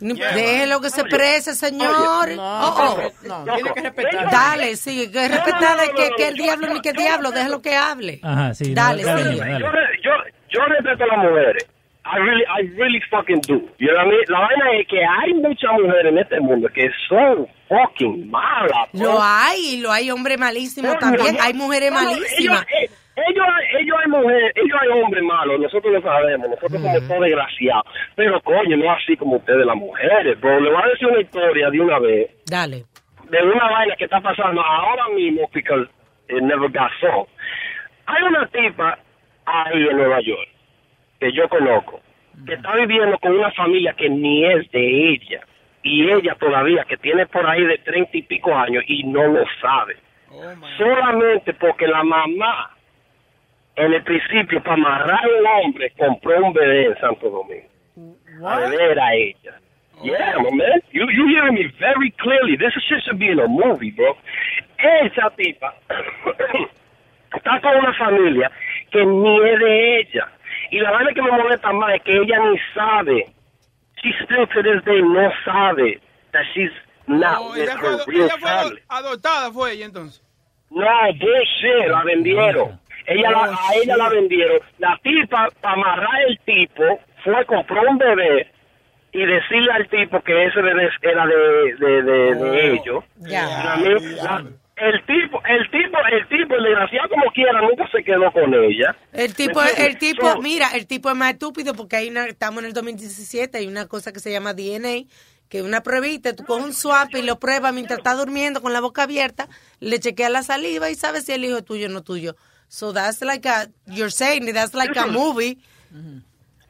[0.00, 2.30] Déjelo que se exprese, señor.
[2.38, 3.28] Oh, oh.
[3.28, 4.30] No, tiene que respetar.
[4.30, 7.76] Dale, sí, que respetar de que, que el diablo ni que el diablo, déjalo que
[7.76, 8.20] hable.
[8.22, 8.74] Ajá, sí.
[8.74, 9.38] Dale, no, sí.
[9.38, 9.70] dale, Yo,
[10.02, 10.10] yo,
[10.48, 11.66] yo respeto a las mujeres.
[12.06, 13.66] I really, I really fucking do.
[13.78, 14.24] You know what I mean?
[14.28, 18.88] La vaina es que hay muchas mujeres en este mundo que son fucking malas.
[18.92, 19.04] bro.
[19.04, 21.38] Lo hay, y lo hay hombre malísimo No, también.
[21.40, 22.66] Hay mujeres malísimas.
[22.68, 22.90] Ellos, eh,
[23.28, 23.46] ellos,
[23.80, 27.84] ellos hay mujeres, ellos hay hombres malos, nosotros lo sabemos, nosotros somos todos desgraciados.
[28.16, 30.60] Pero coño, no así como ustedes las mujeres, bro.
[30.60, 32.84] Le voy a decir una historia de una vez Dale.
[33.30, 35.88] de una vaina que está pasando ahora mismo because
[36.28, 37.30] it never got solved.
[38.06, 38.98] Hay una tipa
[39.46, 40.53] ahí en Nueva York
[41.20, 42.00] que yo conozco
[42.46, 45.40] que está viviendo con una familia que ni es de ella
[45.82, 49.44] y ella todavía que tiene por ahí de treinta y pico años y no lo
[49.60, 49.96] sabe.
[50.76, 52.70] Solamente porque la mamá
[53.76, 57.68] en el principio para amarrar a un hombre compró un bebé en Santo Domingo.
[58.46, 59.60] A beber a ella.
[60.02, 60.82] Yeah, my man.
[60.90, 62.56] You you hearing me very clearly.
[62.56, 64.16] This shit should be in a movie, bro.
[64.76, 65.72] Esa tipa
[67.34, 68.50] está con una familia
[68.90, 70.28] que ni es de ella.
[70.74, 73.26] Y la vaina que me molesta más es que ella ni sabe.
[74.02, 76.00] She still to this day no sabe
[76.32, 76.70] that she's
[77.06, 78.80] not Oh, with ella fue, her ado- real ella fue family.
[78.88, 80.22] adoptada, fue ella entonces.
[80.70, 80.84] No,
[81.20, 82.80] bullshit, la vendieron.
[83.06, 84.58] Ella la, a ella la vendieron.
[84.78, 86.82] La tipa, para amarrar el tipo,
[87.22, 88.50] fue, compró un bebé
[89.12, 93.04] y decirle al tipo que ese bebé era de, de, de, de ellos.
[93.20, 94.42] La la-
[94.76, 98.96] el tipo, el tipo, el tipo, el desgraciado como quiera, nunca se quedó con ella.
[99.12, 102.26] El tipo, ¿Me el tipo, So- mira, el tipo es más estúpido porque hay una,
[102.26, 105.04] estamos en el 2017, hay una cosa que se llama DNA,
[105.48, 108.72] que es una pruebita, tú coges un swap y lo pruebas mientras está durmiendo con
[108.72, 109.48] la boca abierta,
[109.78, 112.34] le chequeas la saliva y sabes si el hijo es tuyo o no tuyo.
[112.66, 115.58] So that's like a, you're saying that's like a movie.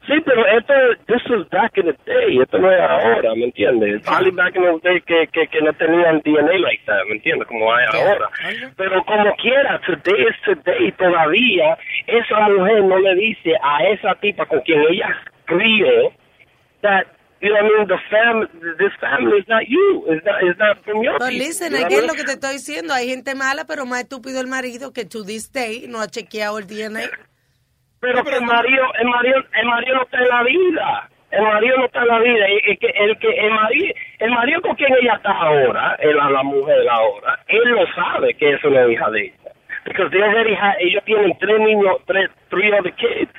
[0.07, 0.73] Sí, pero esto,
[1.07, 4.03] this was back in the day, esto no es ahora, ¿me entiendes?
[4.03, 7.47] Probably back in the day que, que, que no tenían DNA like that, ¿me entiendes?
[7.47, 8.29] Como hay ahora.
[8.77, 14.45] Pero como quiera, today is today, todavía esa mujer no le dice a esa tipa
[14.45, 16.13] con quien ella escribe
[16.81, 17.05] that,
[17.41, 18.47] you know what I mean, the fam,
[18.77, 21.79] this family is not you, is not, is not from your But people, listen, you
[21.79, 24.93] know again, lo que te estoy diciendo, hay gente mala, pero más estúpido el marido
[24.93, 27.09] que to this day no ha chequeado el DNA.
[28.13, 31.09] Pero que el marido, el marido, el marido no está en la vida.
[31.31, 32.45] El marido no está en la vida.
[32.49, 36.29] y que el que el marido, el marido con quien ella está ahora, el- la,
[36.29, 39.35] la mujer ahora, él lo sabe que no es hija de ella.
[39.85, 43.31] Because they already ha- ellos tienen tres niños, tres, three other kids.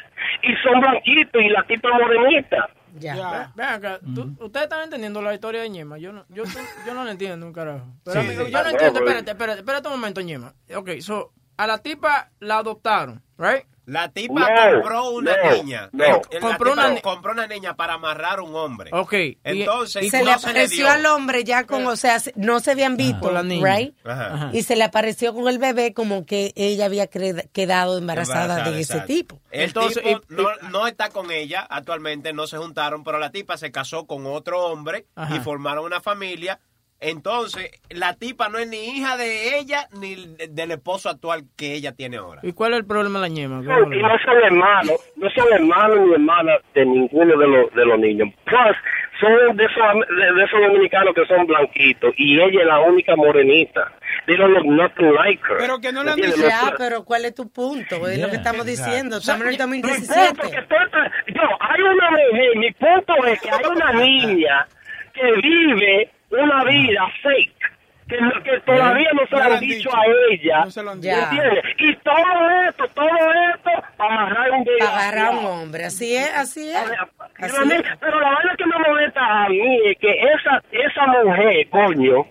[0.43, 2.69] Y son blanquitos y la tipa morenita.
[2.99, 3.51] Ya.
[3.55, 5.99] Ven acá, tú- ustedes están entendiendo la historia de Ñema.
[5.99, 6.45] Yo no, yo,
[6.87, 7.85] yo no la entiendo un carajo.
[8.05, 8.53] Pero, Sí, amigo, sí.
[8.53, 9.01] yo no entiendo.
[9.01, 10.53] no, Espérate, espérate, espérate un momento, Ñema.
[10.75, 13.64] Ok, so, a la tipa la adoptaron, right?
[13.86, 15.88] La tipa No, compró una no, niña.
[15.92, 16.04] no.
[16.32, 18.90] La Compró una ni- compró una niña para amarrar a un hombre.
[18.92, 19.12] Ok.
[19.12, 22.18] y- Entonces, Y se no le se le apareció al hombre ya con, o sea,
[22.18, 23.30] se- no se habían visto,
[23.62, 23.94] right?
[24.04, 24.50] Ajá.
[24.52, 28.94] Y se le apareció con el bebé como que ella había quedado embarazada, de ese
[28.94, 29.07] exacto.
[29.07, 29.40] tipo.
[29.52, 33.30] El Entonces, tipo y- no, no está con ella actualmente, no se juntaron, pero la
[33.30, 35.36] tipa se casó con otro hombre Ajá.
[35.36, 36.59] y formaron una familia.
[37.01, 40.14] Entonces, la tipa no es ni hija de ella ni
[40.49, 42.40] del esposo actual que ella tiene ahora.
[42.42, 43.61] ¿Y cuál es el problema de la Ñema?
[43.61, 47.74] ¿Qué No, y no son hermanos, no son hermanos ni hermanas de ninguno de los,
[47.74, 48.28] de los niños.
[48.44, 48.76] Plus,
[49.20, 53.14] son de esos, de, de esos dominicanos que son blanquitos y ella es la única
[53.14, 53.92] morenita.
[54.26, 55.59] They don't look nothing like her.
[55.59, 58.09] Pero que no le han dicho- Ya, pero ¿cuál es tu punto?
[58.09, 58.90] Es lo que estamos exacto.
[58.90, 59.16] diciendo.
[59.18, 60.34] Estamos en el No, 2017.
[60.34, 64.66] porque estoy- yo, hay una mujer, mi punto es que hay una niña
[65.14, 67.55] que vive una vida fake.
[68.09, 69.91] Que, que todavía no se lo han dicho dicho.
[69.97, 70.64] a ella.
[70.64, 71.16] No se lo han dicho.
[71.16, 71.64] ¿Entiendes?
[71.79, 75.49] Y todo esto, todo esto, para amarrar un Para agarrar a un desgraciado.
[75.62, 75.85] hombre.
[75.87, 76.77] Así es, así es.
[76.77, 76.95] Así
[77.41, 81.68] Pero, mí- pero la vaina que me molesta a mí es que esa, esa mujer,
[81.70, 82.27] coño,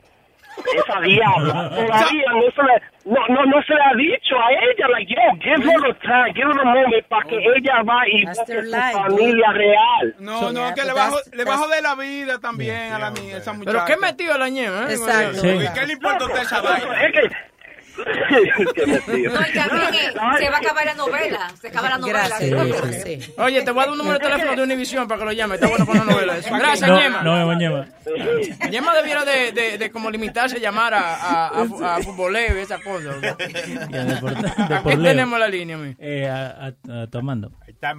[0.76, 4.88] esa diabla, todavía no se, le, no, no, no se le ha dicho a ella,
[4.89, 8.64] like, yo, give her the time, give her moment para que ella va y busque
[8.64, 10.16] su familia real.
[10.20, 13.53] No, no, que le bajo, le bajo de la vida también a la niña, esa
[13.53, 13.72] muchacha.
[13.72, 14.93] Pero qué metido la Ñema, ¿eh?
[14.93, 15.39] Exacto.
[15.39, 15.47] Sí.
[15.47, 16.88] ¿Y qué le importa a usted esa vaina?
[20.16, 21.48] No, se va a acabar la novela.
[21.62, 22.28] Se acaba la novela.
[22.28, 23.04] Gracias.
[23.04, 23.34] Sí, sí.
[23.38, 25.56] Oye, te voy a dar un número de teléfono de Univision para que lo llame.
[25.56, 26.38] Está bueno con la novela.
[26.38, 26.50] eso.
[26.56, 26.89] Gracias,
[27.24, 27.46] No.
[28.70, 32.62] Ñema debiera de, de, de como limitarse a llamar a, a, a, a futboleo y
[32.62, 33.16] esas cosas.
[33.24, 35.96] ¿A qué tenemos la línea, mi?
[36.00, 37.18] Eh, a, a, a tu.
[37.68, 37.93] Está.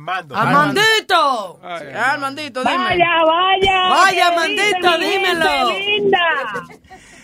[1.95, 2.77] Ah, Armandito, dime.
[2.77, 3.89] Vaya, vaya.
[3.89, 5.71] Vaya, ¿qué Mandito, dice mi dímelo.
[5.71, 6.19] linda?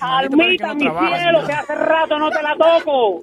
[0.03, 1.47] Almita, mi cielo, ¿no?
[1.47, 3.23] que hace rato no te la toco.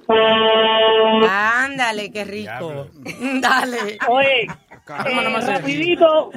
[1.28, 2.86] Ándale, qué rico.
[3.40, 3.98] Dale.
[4.08, 6.30] Oye, eh, rapidito,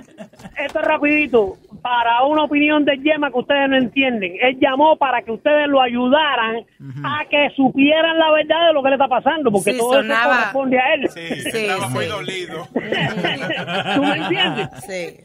[0.57, 4.33] esto es rapidito, para una opinión de Yema que ustedes no entienden.
[4.41, 6.57] Él llamó para que ustedes lo ayudaran
[7.03, 10.01] a que supieran la verdad de lo que le está pasando, porque Sí, todo eso
[10.01, 11.09] sonaba- corresponde a él.
[11.09, 12.67] Sí, Sí, estaba muy dolido.
[12.73, 14.69] ¿Tú me entiendes?
[14.87, 15.17] Sí.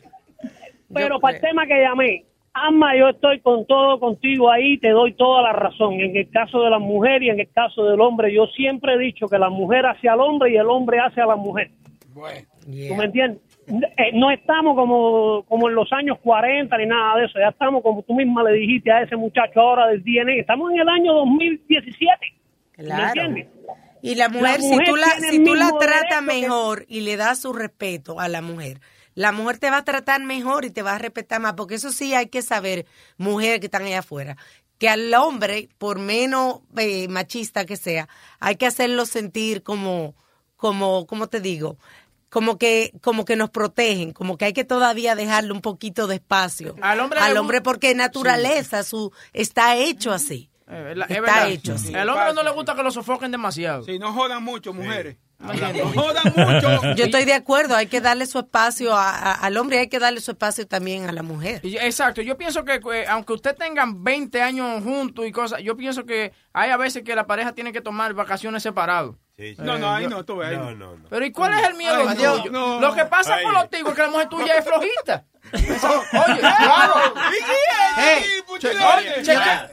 [0.95, 2.25] Pero Yo para el tema que llamé,
[2.67, 5.95] Alma, yo estoy con todo contigo ahí, te doy toda la razón.
[5.95, 8.99] En el caso de la mujer y en el caso del hombre, yo siempre he
[8.99, 11.71] dicho que la mujer hacia el hombre y el hombre hacia la mujer.
[12.67, 12.89] Yeah.
[12.89, 13.41] ¿Tú me entiendes?
[13.69, 17.83] Eh, No estamos como, como en los años 40 ni nada de eso, ya estamos
[17.83, 21.15] como tú misma le dijiste a ese muchacho ahora del DNA, estamos en el año
[21.15, 22.11] 2017.
[22.79, 23.07] ¿Me Claro.
[23.09, 23.47] entiendes?
[24.03, 27.17] Y la mujer, mujer si tú la, si tú la tratas que- mejor y le
[27.17, 28.79] das su respeto a la mujer,
[29.19, 31.91] la mujer te va a tratar mejor y te va a respetar más, porque eso
[31.91, 34.37] sí hay que saber, mujeres que están allá afuera,
[34.79, 38.09] que al hombre, por menos eh, machista que sea,
[38.39, 40.15] hay que hacerlo sentir como,
[40.55, 41.79] como, ¿cómo te digo?
[42.29, 46.17] Como que, como que nos protegen, como que hay que todavía dejarle un poquito de
[46.17, 50.49] espacio Al hombre al hombre porque naturaleza, su, está hecho así.
[50.69, 51.93] Es verdad, es Está hecho así.
[51.93, 53.83] El hombre no le gusta que lo sofoquen demasiado.
[53.83, 55.17] Sí, no jodan mucho, mujeres.
[55.17, 56.95] ¿Me mucho.
[56.95, 59.89] Yo estoy de acuerdo, hay que darle su espacio a- a- al hombre y hay
[59.89, 61.61] que darle su espacio también a la mujer.
[61.65, 66.05] Exacto, yo pienso que eh, aunque usted tengan 20 años juntos y cosas, yo pienso
[66.05, 69.17] que hay a veces que la pareja tiene que tomar vacaciones separados.
[69.59, 70.49] No, no, ahí no, tú ves.
[70.49, 70.97] ahí No, no.
[70.97, 71.09] no.
[71.09, 72.17] Pero ¿y cuál es el miedo Ay?
[72.17, 72.45] Dios.
[72.51, 73.45] Lo que pasa Ay.
[73.45, 75.25] con los tigres es que la mujer tuya es flojita.
[75.53, 77.15] Eso- oye, claro.
[77.97, 78.25] Hey,
[78.59, 79.69] Che- oye, oye, cheque-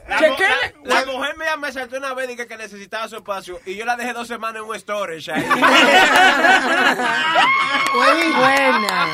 [0.84, 3.84] La, mujer mía me saltó una vez y que, que necesitaba su espacio y yo
[3.84, 5.44] la dejé dos semanas en un storage ahí.
[7.94, 9.06] Muy buena.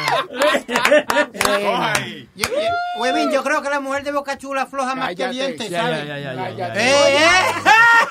[1.94, 2.28] Ahí.
[2.34, 5.70] Yo, yo- Huevín, yo creo que la mujer de Boca Chula floja más que dientes,
[5.70, 6.04] ¿sabes?
[6.04, 6.34] Eh,
[6.76, 6.76] eh.
[6.76, 7.52] Eh,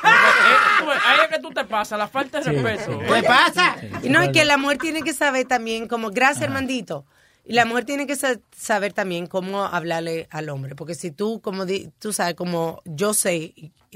[0.04, 3.00] Ahí es que tú te pasas, la falta de respeto.
[3.00, 3.76] ¿Qué pasa?
[4.02, 7.06] Y no, y que la mujer tiene que saber también como, gracias hermandito,
[7.46, 11.42] y la mujer tiene que sa- saber también cómo hablarle al hombre, porque si tú,
[11.42, 13.54] como di- tú sabes, como yo sé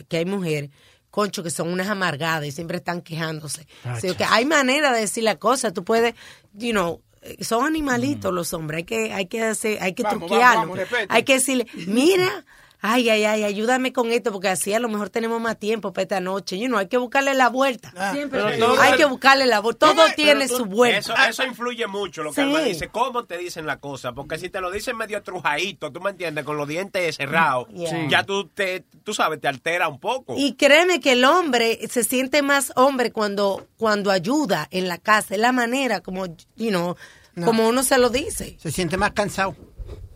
[0.08, 0.70] que hay mujeres,
[1.12, 3.66] concho, que son unas amargadas y siempre están quejándose.
[4.02, 6.14] Sí, que hay manera de decir la cosa, tú puedes,
[6.54, 7.02] you know,
[7.40, 10.62] son animalitos los hombres, hay que, hay que hacer, hay que Vamos, truquearlo.
[10.62, 11.06] vamos, vamos, respete.
[11.14, 12.46] hay que decirle, mira,
[12.94, 16.04] ay, ay, ay, ayúdame con esto, porque así a lo mejor tenemos más tiempo para
[16.04, 16.58] esta noche.
[16.60, 17.92] You know, hay que buscarle la vuelta.
[18.12, 18.58] Siempre.
[18.60, 19.88] Todo- hay que buscarle la vuelta.
[19.94, 21.00] Todo tiene tú- su vuelta.
[21.00, 22.42] Eso, eso influye mucho lo que Sí.
[22.42, 22.88] Alma dice.
[22.90, 24.14] ¿Cómo te dicen la cosa?
[24.14, 27.90] Porque si te lo dicen medio trujadito, tú me entiendes, con los dientes cerrados, Yeah.
[27.90, 27.96] Sí.
[28.10, 30.36] ya tú, te, tú sabes, te altera un poco.
[30.38, 35.36] Y créeme que el hombre se siente más hombre cuando, cuando ayuda en la casa.
[35.36, 36.26] Es la manera como,
[36.56, 36.96] you know,
[37.36, 37.46] No.
[37.48, 38.56] como uno se lo dice.
[38.60, 39.56] Se siente más cansado.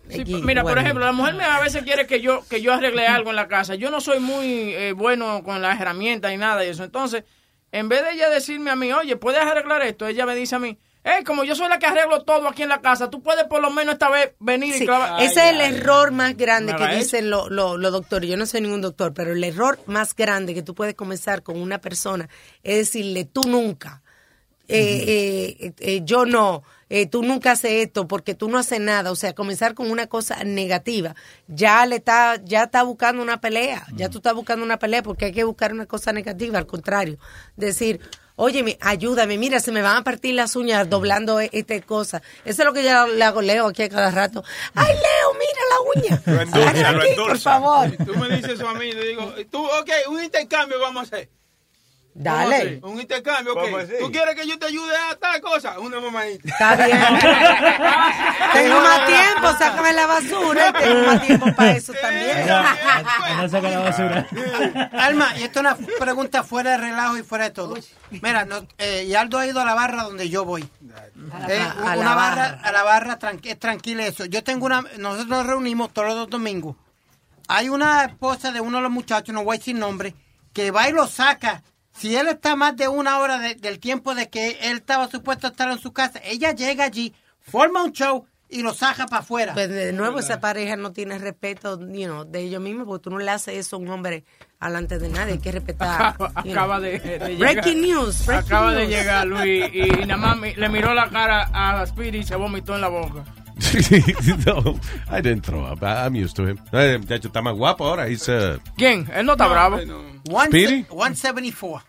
[0.10, 3.06] Sí, Mira, por ejemplo, la mujer me a veces quiere que yo que yo arregle
[3.08, 3.76] algo en la casa.
[3.76, 6.84] Yo no soy muy eh, bueno con las herramientas y nada de eso.
[6.84, 7.24] Entonces,
[7.72, 10.08] en vez de ella decirme a mí, oye, ¿puedes arreglar esto?
[10.08, 12.70] Ella me dice a mí, hey, como yo soy la que arreglo todo aquí en
[12.70, 15.22] la casa, tú puedes por lo menos esta vez venir y clavar.
[15.22, 18.28] ese es el error más grande ¿Me que dicen los lo- los doctores.
[18.30, 21.62] Yo no soy ningún doctor, pero el error más grande que tú puedes comenzar con
[21.62, 22.28] una persona
[22.64, 24.02] es decirle tú nunca,
[24.68, 29.12] eh, eh, eh, yo no, eh, tú nunca haces esto porque tú no haces nada.
[29.12, 31.16] O sea, comenzar con una cosa negativa.
[31.48, 33.86] Ya le está, ya está buscando una pelea.
[33.96, 36.58] Ya tú estás buscando una pelea porque hay que buscar una cosa negativa.
[36.58, 37.18] Al contrario,
[37.56, 38.00] decir,
[38.42, 42.22] Oye, ayúdame, mira, se me van a partir las uñas doblando e- esta cosa.
[42.46, 44.46] Eso es lo que yo le hago Leo aquí a cada rato.
[44.76, 46.22] Ay, Leo, mira la uña.
[46.26, 47.28] Lo endulza, lo endulza.
[47.28, 47.92] Por favor.
[47.98, 51.30] Tú me dices eso a mí, le digo, tú, ok, un intercambio vamos a hacer.
[52.14, 52.80] Dale.
[52.84, 53.62] Un intercambio, ok.
[53.62, 53.94] ¿Cómo así?
[54.00, 55.80] ¿Tú quieres que yo te ayude a tal cosa?
[55.80, 56.50] Una mamadita.
[56.50, 56.98] Está bien.
[58.54, 60.74] Tengo más tiempo, sácame la basura.
[60.80, 62.38] Tengo más tiempo para eso también.
[63.38, 64.28] No saca la basura.
[64.94, 67.76] Alma, y esto es una pregunta fuera de relajo y fuera de todo.
[68.12, 70.68] Mira, no, eh, y Aldo ha ido a la barra donde yo voy.
[71.48, 72.60] Eh, A la una barra, barra.
[72.64, 74.26] a la barra, tranqui- es tranquila eso.
[74.26, 76.76] Yo tengo una, nosotros nos reunimos todos los domingos.
[77.48, 80.14] Hay una esposa de uno de los muchachos, no voy a decir nombre,
[80.54, 81.62] que va y lo saca.
[82.00, 85.48] Si él está más de una hora de- del tiempo de que él estaba supuesto
[85.48, 89.20] a estar en su casa, ella llega allí, forma un show y lo saca para
[89.22, 89.54] afuera.
[89.54, 93.10] Pues de nuevo esa pareja no tiene respeto you know, de ellos mismos porque tú
[93.12, 94.24] no le haces eso a un hombre
[94.60, 96.16] alante de nadie, hay que respetar.
[96.34, 97.38] Acaba, de, de llegar.
[97.54, 98.26] Breaking news.
[98.26, 102.20] breaking acaba de llegar Luis y, y nada más le miró la cara a Speedy
[102.20, 103.24] y se vomitó en la boca.
[104.46, 104.80] no,
[105.10, 105.84] I didn't throw up.
[105.84, 106.58] I- I'm used to him.
[106.72, 108.08] Eh, muchacho, está más guapo ahora.
[108.08, 109.10] He's, uh, ¿Quién?
[109.14, 109.78] Él no está bravo.
[110.30, 110.84] One Speedy?
[110.84, 111.84] se- 174.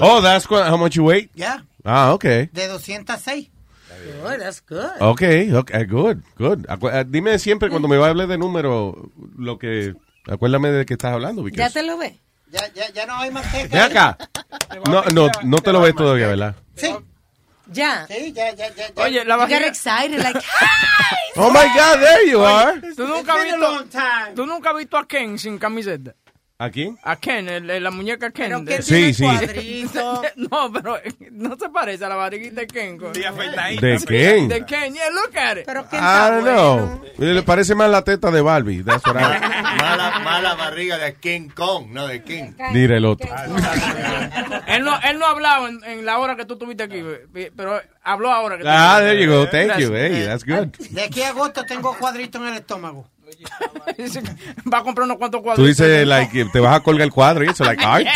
[0.00, 1.28] oh, that's how much you weigh?
[1.34, 1.62] Yeah.
[1.84, 2.48] Ah, okay.
[2.52, 3.50] De 206.
[4.22, 4.90] Good, that's good.
[5.00, 6.66] Okay, okay, good, good.
[6.68, 9.94] Acu- eh, dime siempre cuando me hable de número lo que...
[10.26, 11.42] Acuérdame de qué estás hablando.
[11.48, 12.12] ¿Ya because- te lo ves?
[12.50, 13.68] Ya, ya, ya no hay manteca.
[13.68, 14.16] Ven acá.
[14.88, 16.54] No, no, no te lo ves todavía, ¿verdad?
[16.76, 16.94] Sí.
[17.72, 18.06] Ya.
[18.06, 18.90] Sí, ya, ya, ya.
[19.02, 19.66] Oye, la You get vagina...
[19.66, 20.36] excited, like,
[21.36, 22.80] Oh my God, there you are.
[22.94, 24.34] ¿Tú nunca, has It's been a long visto, time.
[24.36, 26.14] ¿Tú nunca has visto a Ken sin camiseta?
[26.56, 26.96] ¿A quién?
[27.02, 28.46] A Ken, el- el- la muñeca Ken.
[28.46, 29.22] Pero de- que Sí, tiene sí.
[29.24, 30.22] cuadrito.
[30.36, 30.98] no, pero
[31.32, 32.96] no se parece a la barriguita de Ken.
[32.96, 34.46] con- ¿De quién?
[34.48, 35.64] De Ken, yeah, look at it.
[35.66, 37.02] Pero I don't know.
[37.18, 38.84] Le parece más la teta de Barbie.
[38.84, 39.40] That's what I...
[39.82, 42.52] Mala, mala barriga de King Kong, no de King.
[42.72, 43.28] Dirá el otro.
[44.68, 47.02] Él no, él no ha hablado en, en la hora que tú estuviste aquí,
[47.56, 49.48] pero habló ahora que Ah, there you go.
[49.48, 49.92] Thank you.
[49.92, 50.68] Hey, that's good.
[50.90, 53.08] De aquí a agosto tengo cuadrito en el estómago.
[54.72, 55.62] Va a comprar unos cuantos cuadros.
[55.62, 58.06] Tú dices, like, te vas a colgar el cuadro y eso, like, art.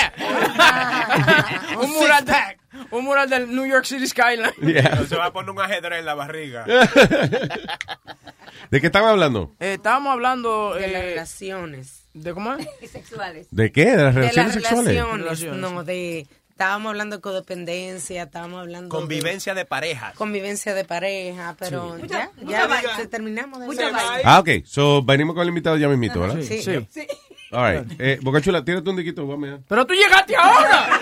[1.81, 2.59] un, mural de-
[2.91, 4.53] un mural del New York City Skyline.
[4.63, 5.05] Yeah.
[5.07, 6.65] Se va a poner un ajedrez en la barriga.
[8.71, 9.55] ¿De qué están hablando?
[9.61, 12.05] Eh, estábamos hablando De las eh, relaciones.
[12.15, 12.69] de cómo es?
[12.91, 13.47] Sexuales.
[13.51, 13.87] ¿De qué?
[13.97, 14.87] ¿De las De las relaciones sexuales?
[14.95, 15.23] relaciones.
[15.25, 16.27] Relaciones, No, de...
[16.59, 20.11] Estábamos hablando de codependencia, estábamos hablando Convivencia de parejas.
[20.15, 22.97] de convivencia de pareja, pero ya, mucha ya vaina.
[22.97, 23.93] se- terminamos de Mucha.
[24.25, 24.49] Ah, ok.
[24.65, 26.41] So, venimos con el invitado ya mismito, ¿verdad?
[26.43, 26.61] Sí.
[26.61, 27.07] Sí.
[27.53, 27.93] All right.
[28.01, 29.61] Eh, Boca Chula, tírate un diquito, vamos allá.
[29.69, 30.99] Pero tú llegaste ahora.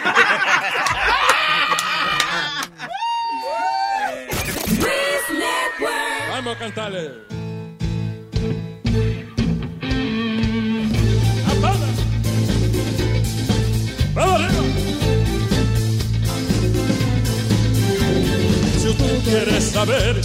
[6.30, 7.35] Vamos a cantarle.
[19.26, 20.20] Quieres saber,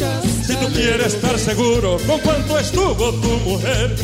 [0.45, 3.95] si tú quieres estar seguro con cuánto estuvo tu mujer,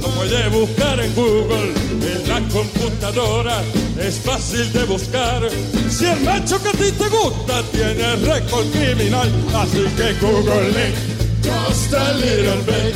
[0.00, 3.62] lo puedes buscar en Google, en la computadora,
[4.00, 5.42] es fácil de buscar.
[5.90, 10.94] Si el macho que a ti te gusta tiene récord criminal, así que Google it,
[11.42, 12.94] just a little bit.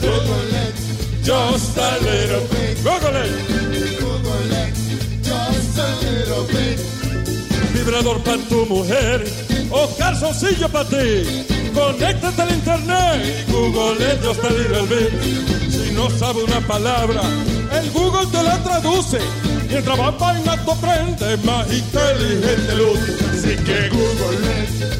[0.00, 0.74] Google it,
[1.24, 2.82] just a little bit.
[2.82, 3.61] Google it.
[7.72, 9.24] Vibrador para tu mujer
[9.70, 11.44] o calzoncillo para ti.
[11.74, 15.12] Conéctate al internet y Google ellos te dirá el bit.
[15.70, 17.22] Si no sabe una palabra,
[17.72, 19.18] el Google te la traduce.
[19.68, 22.98] Mientras va vaina tu aprende más inteligente luz.
[23.32, 24.92] Así que Google bit.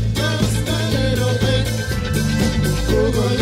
[2.89, 3.42] Google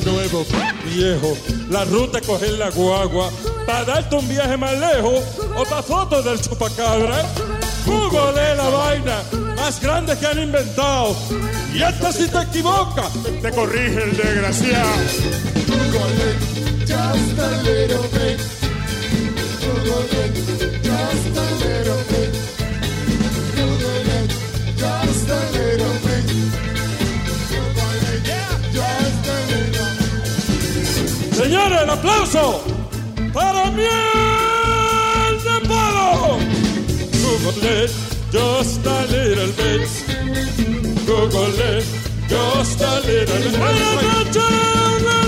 [0.00, 0.46] nuevo,
[0.86, 1.36] viejo.
[1.68, 3.30] La ruta es coger la guagua
[3.66, 5.22] para darte un viaje más lejos
[5.56, 7.20] o para fotos del chupacabra.
[7.20, 7.24] ¿eh?
[7.84, 9.22] Google la vaina
[9.56, 11.14] más grande que han inventado.
[11.74, 13.08] Y esta si te equivoca,
[13.42, 14.88] te corrige el desgraciado.
[15.66, 16.36] Google
[16.86, 18.40] just a little bit.
[19.60, 20.06] Google
[20.82, 21.81] just a little bit.
[31.92, 32.62] aplauso
[33.32, 36.38] para Miel de Palo.
[37.22, 37.90] Google it,
[38.30, 39.88] just a little bit.
[41.06, 41.84] Google it,
[42.28, 45.21] just a little bit.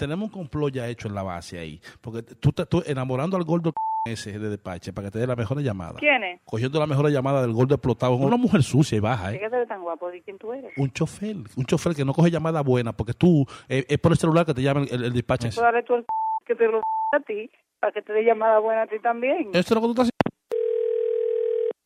[0.00, 1.80] Tenemos un complot ya hecho en la base ahí.
[2.00, 3.72] Porque tú estás enamorando al gordo
[4.06, 5.98] ese de despache para que te dé la mejor llamada.
[5.98, 6.40] ¿Quién es?
[6.46, 8.14] Cogiendo la mejor llamada del gordo explotado.
[8.14, 9.40] Una mujer sucia y baja, ¿De ¿eh?
[9.40, 10.08] qué eres tan guapo?
[10.08, 10.72] ¿De quién tú eres?
[10.78, 14.18] Un chofer, un chofer que no coge llamada buena porque tú, eh, es por el
[14.18, 15.48] celular que te llama el, el despacho.
[15.48, 16.06] Pues dale tú el
[16.46, 16.80] que te lo
[17.12, 19.50] a ti, para que te dé llamada buena a ti también.
[19.52, 20.10] Esto es lo que tú estás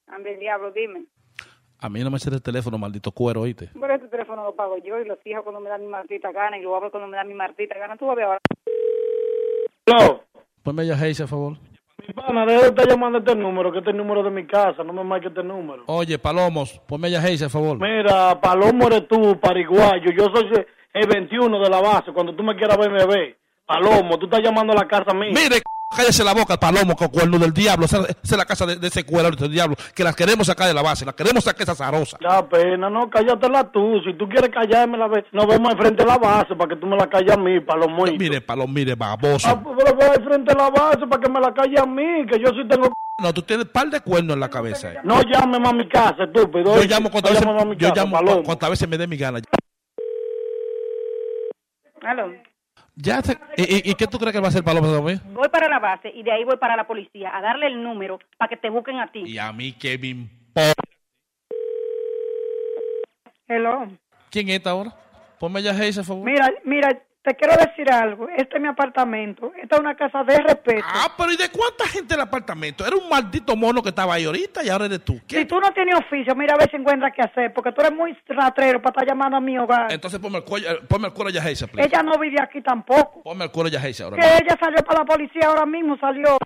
[0.07, 1.07] Ande el diablo, dime.
[1.85, 3.67] A mí no me sirve el teléfono, maldito cuero, oíste.
[3.79, 6.57] Por este teléfono lo pago yo y los fijo cuando me da mi martita gana
[6.57, 7.95] y lo abro cuando me da mi martita gana.
[7.99, 10.21] Tú vas a ver ahora.
[10.63, 11.59] Ponme ya Hayes, a favor.
[12.15, 14.47] Pana, deja de estar llamando a este número, que este es el número de mi
[14.47, 15.83] casa, no me marque este número.
[15.87, 17.79] Oye, Palomos, ponme ya Hayes, a favor.
[17.79, 22.43] Mira, Palomo eres tú, pariguayo, yo soy el- el 21 de la base, cuando tú
[22.43, 23.37] me quieras ver, me ve.
[23.67, 25.33] Palomo, tú estás llamando a la casa mía.
[25.35, 27.87] Mire, cállese la boca, Palomo, con cuerno del diablo.
[27.87, 30.75] Esa, es la casa de, de ese cuero del diablo, que las queremos sacar de
[30.75, 32.19] la base, las queremos sacar esa zarosa.
[32.21, 34.01] Da pena, no, cállatela tú.
[34.05, 36.87] Si tú quieres callarme, la ve- nos vemos enfrente de la base para que tú
[36.87, 38.05] me la calles a mí, Palomo.
[38.05, 39.49] Mire, Palomo, mire, baboso.
[39.49, 41.87] Ah, pues, pero ve al frente de la base para que me la calle a
[41.87, 42.93] mí, que yo sí tengo...
[43.23, 44.93] No, tú tienes un par de cuernos en la cabeza.
[44.93, 44.99] eh.
[45.05, 46.75] No llames a mi casa, estúpido.
[46.77, 48.37] Yo llamo cuantas veces, llames a mi yo casa, llamo Palomo.
[48.39, 49.41] cu- cuantas veces me dé mi gana.
[52.03, 52.33] Aló.
[52.97, 55.21] Ya te- ¿y, y- y qué tú crees que va a hacer Palomo también?
[55.35, 58.19] Voy para la base y de ahí voy para la policía a darle el número
[58.39, 59.23] para que te busquen a ti.
[59.27, 60.83] Y a mí que me importa.
[63.49, 63.89] Hello.
[64.31, 64.95] ¿Quién es esta ahora?
[65.41, 66.25] Ponme ya Hayes, a favor.
[66.25, 68.29] Mira, mira, te quiero decir algo.
[68.29, 69.51] Este es mi apartamento.
[69.61, 70.85] Esta es una casa de respeto.
[70.87, 72.87] Ah, pero ¿y de cuánta gente el apartamento?
[72.87, 75.19] Era un maldito mono que estaba ahí ahorita y ahora eres tú.
[75.27, 77.95] Si tú no tienes oficio, mira a ver si encuentras qué hacer, porque tú eres
[77.95, 79.91] muy ratrero para estar llamando a mi hogar.
[79.91, 81.67] Entonces ponme el cuello, eh, ponme el cuero ya please.
[81.79, 83.23] Ella no vive aquí tampoco.
[83.23, 84.19] Ponme el cuero ya Hayes ahora.
[84.19, 86.37] Que ella salió para la policía ahora mismo, salió.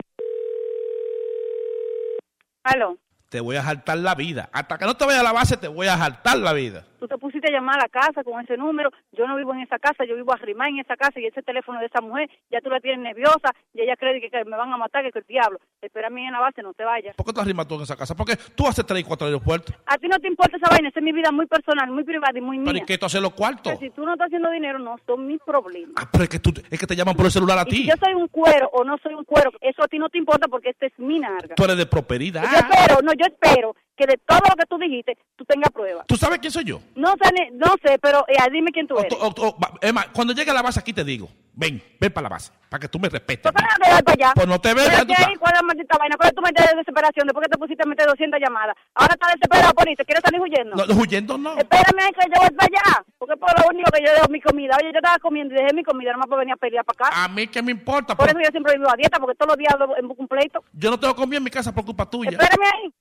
[2.62, 2.98] Aló.
[3.30, 4.48] Te voy a jaltar la vida.
[4.52, 6.84] Hasta que no te vaya a la base, te voy a jaltar la vida.
[6.98, 8.90] Tú te pusiste a llamar a la casa con ese número.
[9.12, 11.78] Yo no vivo en esa casa, yo vivo arrimada en esa casa y ese teléfono
[11.80, 14.72] de esa mujer ya tú la tienes nerviosa y ella cree que, que me van
[14.72, 15.58] a matar, que, que el diablo.
[15.80, 17.14] Espérame en la base, no te vayas.
[17.16, 18.14] ¿Por qué tú arrimas tú en esa casa?
[18.16, 19.74] Porque tú haces tres y cuatro aeropuertos.
[19.86, 22.36] A ti no te importa esa vaina, esa es mi vida muy personal, muy privada
[22.36, 22.82] y muy ¿Pero mía.
[22.82, 23.72] y qué tú haces los cuartos?
[23.74, 25.94] Que si tú no estás haciendo dinero, no son mis problemas.
[25.96, 27.76] Ah, pero es que, tú, es que te llaman por el celular a Y si
[27.82, 27.88] ti.
[27.88, 30.48] yo soy un cuero o no soy un cuero, eso a ti no te importa
[30.48, 31.54] porque este es mi narga.
[31.54, 32.42] Tú eres de prosperidad.
[32.42, 36.06] Yo espero, no, yo espero que de todo lo que tú dijiste, tú tengas pruebas.
[36.06, 36.80] ¿Tú sabes quién soy yo?
[36.94, 39.12] No sé, no sé, pero eh, dime quién tú eres.
[39.12, 42.28] O- o- Emma, cuando llegue a la base aquí te digo, ven, ven para la
[42.28, 43.50] base, para que tú me respetes.
[43.52, 44.32] ¿Para qué vas para allá?
[44.34, 45.04] Pues no te sabes.
[45.38, 46.16] ¿Cuál es la maldita vaina?
[46.16, 47.26] ¿Cuál es tu mente de desesperación?
[47.26, 48.76] Después que te pusiste a meter 200 llamadas.
[48.94, 50.04] Ahora estás desesperado por irte.
[50.04, 50.76] ¿Quieres salir huyendo?
[50.76, 51.58] No, huyendo no.
[51.58, 53.04] Espérame ahí que yo voy para allá.
[53.18, 54.76] Porque por lo único que yo dejo mi comida.
[54.80, 57.24] Oye, yo estaba comiendo y dejé mi comida nomás para venir a pelear para acá.
[57.24, 58.14] A mí que me importa.
[58.14, 60.62] Por pero eso yo siempre vivo a dieta, porque todos los días en un pleito.
[60.72, 62.30] Yo no tengo comida en mi casa por culpa tuya.
[62.30, 62.92] Espérame ahí.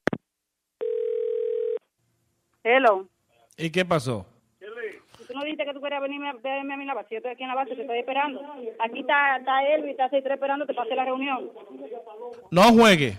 [2.70, 3.08] Hello.
[3.56, 4.26] ¿Y qué pasó?
[4.60, 7.08] Tú no dijiste que tú querías venirme a verme a la base.
[7.12, 8.42] Yo estoy aquí en la base, te estoy esperando.
[8.80, 11.50] Aquí está, está y está 6 esperando, te pasé la reunión.
[12.52, 13.18] No juegue.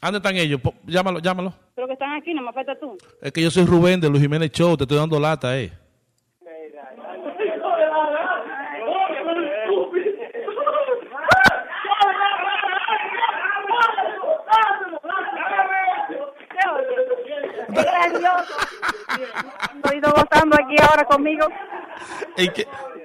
[0.00, 0.60] ¿Dónde están ellos?
[0.86, 1.54] Llámalo, llámalo.
[1.74, 2.96] Pero que están aquí, no me falta tú.
[3.20, 5.72] Es que yo soy Rubén de Luis Jiménez Show, te estoy dando lata, eh.
[17.84, 18.54] Es gracioso.
[19.76, 21.46] Estoy gozando aquí ahora conmigo.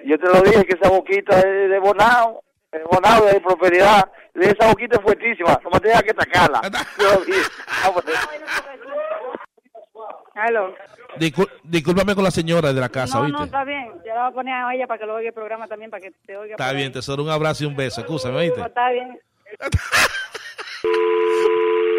[0.06, 4.10] Yo te lo dije que esa boquita es de Bonao, de Bonao, de prosperidad.
[4.34, 6.62] De esa boquita es fuertísima, no me tengas que atacarla.
[10.36, 10.74] Aló.
[11.18, 13.38] Discul- discúlpame con la señora de la casa, No, ¿oíste?
[13.40, 13.92] no, está bien.
[14.06, 16.02] Yo la voy a poner a ella para que lo oiga el programa también, para
[16.02, 16.54] que te oiga.
[16.54, 16.94] Está bien, ahí.
[16.94, 18.00] tesoro, un abrazo y un beso.
[18.02, 18.60] Escúchame, ¿oíste?
[18.60, 19.20] No, está bien.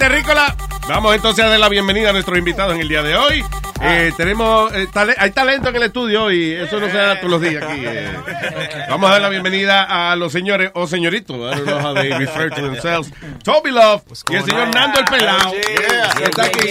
[0.00, 0.56] Terrícola.
[0.88, 3.44] Vamos entonces a dar la bienvenida a nuestros invitados en el día de hoy.
[3.82, 7.30] Eh, tenemos, eh, tale- hay talento en el estudio y eso no se da todos
[7.30, 7.82] los días aquí.
[7.84, 8.10] eh.
[8.90, 11.36] Vamos a dar la bienvenida a los señores o señoritos.
[11.36, 13.12] I don't know how they refer to themselves.
[13.44, 15.52] Toby Love y el señor Nando el Pelao.
[15.52, 16.68] que está aquí.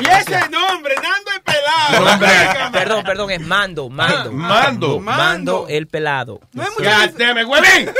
[0.00, 2.04] Y ese nombre, Nando el Pelado.
[2.04, 2.30] Nombre.
[2.72, 4.32] Perdón, perdón, es Mando, Mando.
[4.32, 5.00] Mando.
[5.00, 6.40] Mando el pelado.
[6.54, 7.90] God damn it, huevín.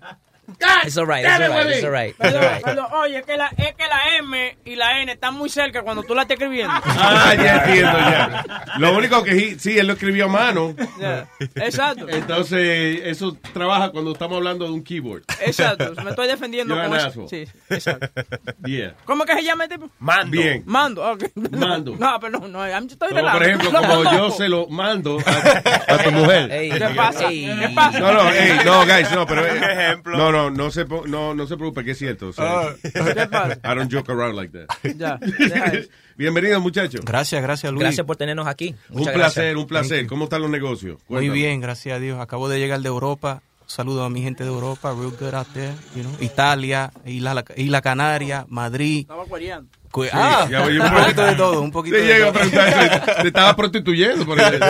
[0.60, 0.86] ¡Huevín!
[0.86, 2.10] It's all right, it's all right, it's all right.
[2.10, 2.64] It's all Perdón, right.
[2.64, 2.86] perdón.
[2.92, 6.02] Oye, es que, la, es que la M y la N están muy cerca cuando
[6.02, 6.72] tú la estás escribiendo.
[6.84, 8.44] Ah, ya entiendo, ya.
[8.78, 10.74] Lo único que sí, sí, él lo escribió a mano.
[10.98, 11.26] Ya.
[11.56, 12.08] Exacto.
[12.08, 15.22] Entonces, eso trabaja cuando estamos hablando de un keyboard.
[15.40, 15.92] Exacto.
[16.04, 17.26] Me estoy defendiendo con eso.
[17.28, 18.08] Sí, exacto.
[18.64, 18.94] Yeah.
[19.04, 19.90] ¿Cómo que se llama este tipo?
[19.98, 20.30] Mando.
[20.30, 20.62] Bien.
[20.66, 21.24] Mando, ok.
[21.52, 21.96] Mando.
[21.98, 23.38] No, pero no, estoy Como, relajando.
[23.38, 26.50] por ejemplo, como yo se lo mando a, a tu mujer.
[26.50, 27.28] Ey, ¿Qué pasa?
[27.28, 28.00] ¿Qué pasa?
[28.00, 30.16] No, no, ey, no, guys, no, pero eh, Ejemplo.
[30.16, 32.28] no, no, no se, po- no, no se preocupe que es cierto.
[32.28, 33.58] o sea, ¿Qué pasa?
[33.64, 34.68] I don't joke around like that.
[34.96, 35.18] Ya,
[35.72, 35.88] eso.
[36.16, 37.00] Bienvenido, muchachos.
[37.04, 37.82] Gracias, gracias, Luis.
[37.82, 38.74] Gracias por tenernos aquí.
[38.90, 39.56] Un placer, gracias.
[39.56, 40.06] un placer.
[40.06, 40.98] ¿Cómo están los negocios?
[41.08, 42.20] Muy bien, gracias a Dios.
[42.20, 43.42] Acabo de llegar de Europa.
[43.66, 44.92] Saludo a mi gente de Europa.
[44.92, 46.12] Real good out there, you know.
[46.20, 49.00] Italia, Isla, Isla Canaria, Madrid.
[49.02, 49.70] Estaba cuereando.
[49.92, 52.32] Cu- Sí, ah, ya voy- un poquito de todo, un poquito Te de llego a
[52.32, 52.42] todo.
[52.42, 53.22] preguntar eso.
[53.22, 54.24] Te estaba prostituyendo.
[54.26, 54.60] Por el,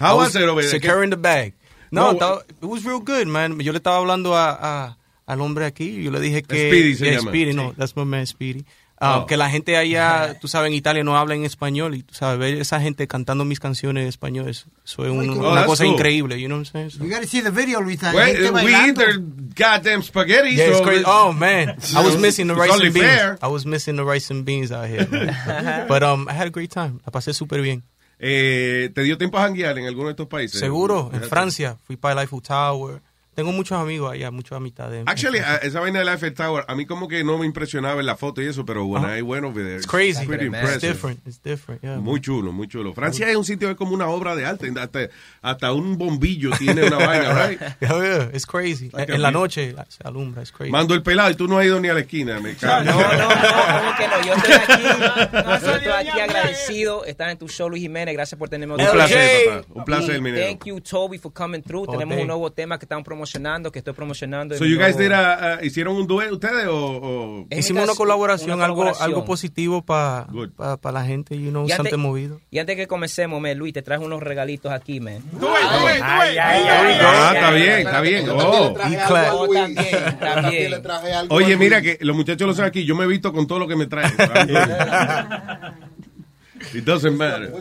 [0.00, 0.68] How was it over there?
[0.80, 1.54] Securing the bag.
[1.90, 3.58] No, No, estaba- it was real good, man.
[3.60, 6.02] Yo le estaba hablando a, a- al hombre aquí.
[6.02, 6.68] Yo le dije que.
[6.68, 7.30] Speedy se Yeah, llama.
[7.30, 8.64] Speedy, no, that's my man, Speedy.
[9.04, 9.26] Ah, Oh.
[9.26, 11.96] Que la gente allá, tú sabes, en Italia no habla en español.
[11.96, 15.28] Y tú sabes, ver esa gente cantando mis canciones en español, eso, eso es un-
[15.30, 15.94] una Oh, that's cosa cool.
[15.94, 16.90] increíble, you know what I'm saying?
[16.90, 18.12] So- You gotta see the video, Luisa.
[18.14, 20.54] Well, Gente we eat their goddamn spaghetti.
[20.54, 21.00] Yeah, it's so crazy.
[21.00, 22.98] it's- Oh man, I was missing the rice and beans.
[23.06, 23.38] fair.
[23.42, 25.08] I was missing the rice and beans out here.
[25.10, 25.86] man.
[25.88, 27.00] But um, I had a great time.
[27.04, 27.82] La pasé súper bien.
[28.20, 30.60] Eh, ¿Te dio tiempo a janguear en alguno de estos países?
[30.60, 31.22] Seguro, en.
[31.22, 33.02] Francia fui para el Eiffel Tower.
[33.34, 35.04] Tengo muchos amigos allá, muchas amistades.
[35.06, 38.06] Actually, a- esa vaina del Eiffel Tower, a mí como que no me impresionaba en
[38.06, 39.16] la foto y eso, pero when Ajá.
[39.18, 40.26] I went over there, It's crazy.
[40.26, 40.88] pretty It's impressive.
[40.92, 41.26] different.
[41.26, 41.82] It's different.
[41.82, 41.96] Yeah.
[41.96, 42.92] Muy chulo, muy chulo.
[42.92, 44.70] Francia es un sitio que es como una obra de arte.
[44.78, 45.08] Hasta,
[45.40, 47.60] hasta un bombillo tiene una vaina, right?
[47.80, 48.90] Yeah, yeah, it's crazy.
[48.92, 50.70] Like en la noche se alumbra, it's crazy.
[50.70, 52.38] Mando el pelado y tú no has ido ni a la esquina.
[52.38, 52.84] Me cago.
[52.84, 53.28] No, no, no,
[53.78, 54.26] ¿cómo que no?
[54.26, 54.82] Yo estoy aquí,
[55.32, 57.04] yo estoy aquí agradecido.
[57.06, 58.12] Estar en tu show, Luis Jiménez.
[58.14, 59.66] Gracias por tenerme Un placer, papá.
[59.74, 60.32] Un placer, mi.
[60.32, 61.86] Thank you, Toby, for coming through.
[61.88, 63.21] Oh, Tenemos un nuevo tema que están promocionando,
[63.72, 64.56] que estoy promocionando.
[64.56, 66.74] So you guys did a- a- ¿Hicieron un dueto ustedes o...?
[66.76, 69.08] o- Hicimos una colaboración, una algo colaboración.
[69.08, 70.50] algo positivo para Good.
[70.92, 72.40] la gente, you know, Y antes, movido.
[72.50, 75.18] y antes que comencemos, man, Luis, te traje unos regalitos aquí, man.
[75.42, 78.28] Ah, está bien, está bien.
[78.30, 78.72] Oh.
[78.72, 80.74] Oh, también, también.
[81.30, 82.84] Oye, mira que los muchachos lo saben aquí.
[82.84, 84.12] Yo me he visto con todo lo que me traen.
[86.74, 87.52] It doesn't matter.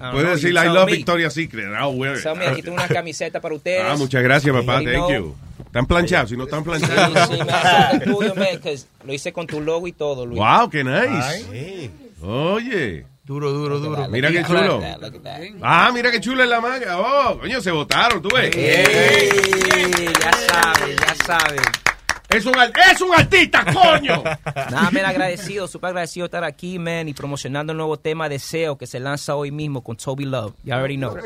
[0.00, 0.96] Ah, Puedes no, decir I love me.
[0.96, 1.66] Victoria's Secret.
[1.72, 2.22] I'll wear it.
[2.22, 3.82] So, mira, aquí tengo una camiseta para ustedes.
[3.86, 4.80] Ah, muchas gracias, papá.
[4.82, 5.10] Thank know.
[5.10, 5.36] you.
[5.66, 7.28] Están planchados, si no están planchados.
[7.30, 10.38] sí, me hace el tuyo, man, 'cause lo hice con tu logo y todo, Luis.
[10.38, 11.90] Wow, qué nice.
[12.22, 13.06] Oye.
[13.24, 14.08] Duro, duro, duro.
[14.08, 14.82] Mira qué chulo.
[15.62, 16.98] Ah, mira qué chulo es la manga.
[16.98, 18.50] Oh, coño, se votaron, tú ves.
[18.54, 21.60] ya sabes, ya sabes.
[22.34, 22.54] Es un,
[22.92, 24.22] es un artista, coño.
[24.70, 28.76] Nada, men, agradecido, súper agradecido de estar aquí, man, y promocionando el nuevo tema Deseo
[28.78, 30.54] que se lanza hoy mismo con Toby Love.
[30.64, 31.16] You already know.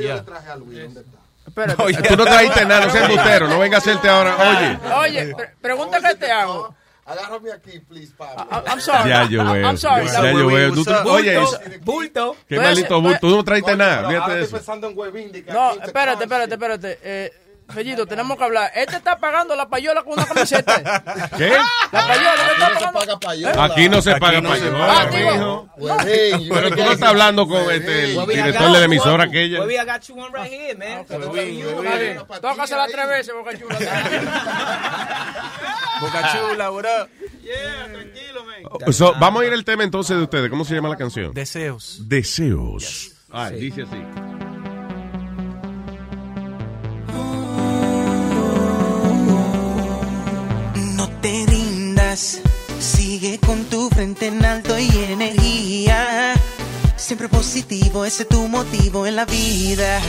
[1.47, 1.81] Espérate.
[1.83, 3.49] Oye, tú no trajiste nada, no seas embustero.
[3.49, 4.37] No venga a hacerte ahora.
[4.37, 4.79] Oye.
[5.23, 6.75] Oye, pre- pregunta que te hago.
[7.05, 8.13] Agárrame aquí, please.
[8.19, 9.09] I- I'm sorry.
[9.09, 9.65] Ya yo veo.
[9.65, 10.09] I'm sorry.
[10.09, 10.73] Ya yo veo.
[10.75, 11.39] Tú- Oye,
[11.83, 12.37] bulto.
[12.49, 13.19] qué maldito bulto.
[13.21, 14.09] Tú no trajiste nada.
[14.09, 14.57] Fíjate de eso.
[14.57, 15.31] pensando en huevín.
[15.47, 16.99] No, espérate, espérate, espérate.
[17.05, 17.33] Eh,
[17.69, 18.71] Fellito, tenemos que hablar.
[18.75, 21.03] Este está pagando la payola con una camiseta.
[21.37, 21.51] ¿Qué?
[21.93, 22.99] La payola, ¿qué está pagando?
[23.01, 23.65] paga payola.
[23.65, 25.03] Aquí no se Aquí paga no se payola, paga.
[25.03, 25.09] Ah,
[26.49, 29.25] Pero tú no estás hablando con este, el director got de la you emisora one.
[29.25, 29.61] aquella.
[29.61, 31.05] Webby, I got you one right here, man.
[31.33, 32.19] Bien.
[32.41, 33.77] Tócasela tres veces, Boca Chula.
[36.01, 37.09] Boca Chula, what up?
[38.93, 40.49] So, vamos a ir al tema entonces de ustedes.
[40.51, 41.33] ¿Cómo se llama la canción?
[41.35, 41.99] Deseos.
[42.09, 43.13] Deseos.
[43.33, 43.97] Ah, dice así.
[52.15, 56.35] Sigue con tu frente en alto y energía.
[56.97, 60.01] Siempre positivo, ese es tu motivo en la vida.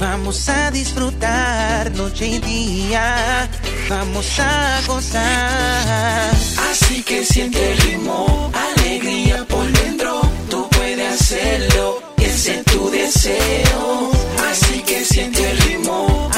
[0.00, 3.48] Vamos a disfrutar noche y día.
[3.88, 6.30] Vamos a gozar.
[6.70, 10.20] Así que siente el ritmo, alegría por dentro.
[10.48, 14.10] Tú puedes hacerlo, ese es tu deseo.
[14.50, 16.29] Así que siente el ritmo,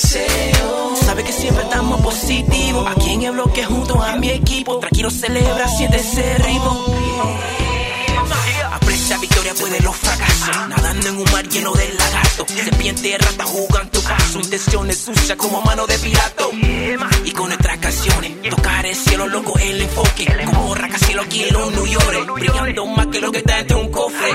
[0.00, 2.86] Sabe que siempre estamos positivos.
[2.88, 4.78] Aquí en el bloque junto a mi equipo.
[4.78, 6.86] Tranquilo, celebra, siente ese ritmo.
[8.72, 10.68] Aprecia victoria puede los fracasos.
[10.68, 12.46] Nadando en un mar lleno de lagartos.
[12.48, 14.38] Serpiente rata jugan tu paso.
[14.38, 16.50] Intenciones sucias como mano de pirato.
[17.24, 20.26] Y con nuestras canciones, tocar el cielo loco el enfoque.
[20.46, 22.32] Como rascacielos aquí en los New York.
[22.34, 24.30] Brillando más que lo que está entre un cofre.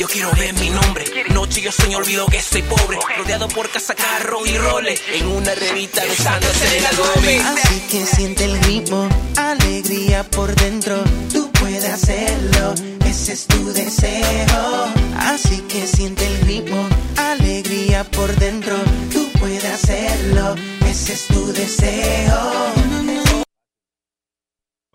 [0.00, 1.04] Yo quiero ver mi nombre.
[1.34, 2.98] Noche yo soy olvido que soy pobre.
[3.18, 4.98] Rodeado por casa, carro y roles.
[5.12, 7.38] En una revista besándose de la gobe.
[7.40, 9.06] Así que siente el ritmo,
[9.36, 11.04] alegría por dentro.
[11.30, 12.74] Tú puedes hacerlo,
[13.04, 14.86] ese es tu deseo.
[15.18, 18.78] Así que siente el ritmo, alegría por dentro.
[19.12, 20.54] Tú puedes hacerlo,
[20.86, 22.72] ese es tu deseo.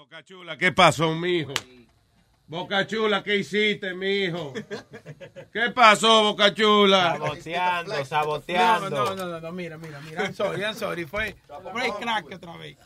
[0.10, 1.54] Cachula, ¿qué pasó, mijo?
[2.48, 4.54] Boca Chula, ¿qué hiciste, mijo?
[5.52, 7.14] ¿Qué pasó, Boca Chula?
[7.14, 8.90] Saboteando, saboteando.
[8.92, 10.26] No, no, no, no, mira, mira, mira.
[10.26, 11.06] I'm sorry, I'm sorry.
[11.06, 11.36] Fue
[11.74, 12.78] break crack otra vez.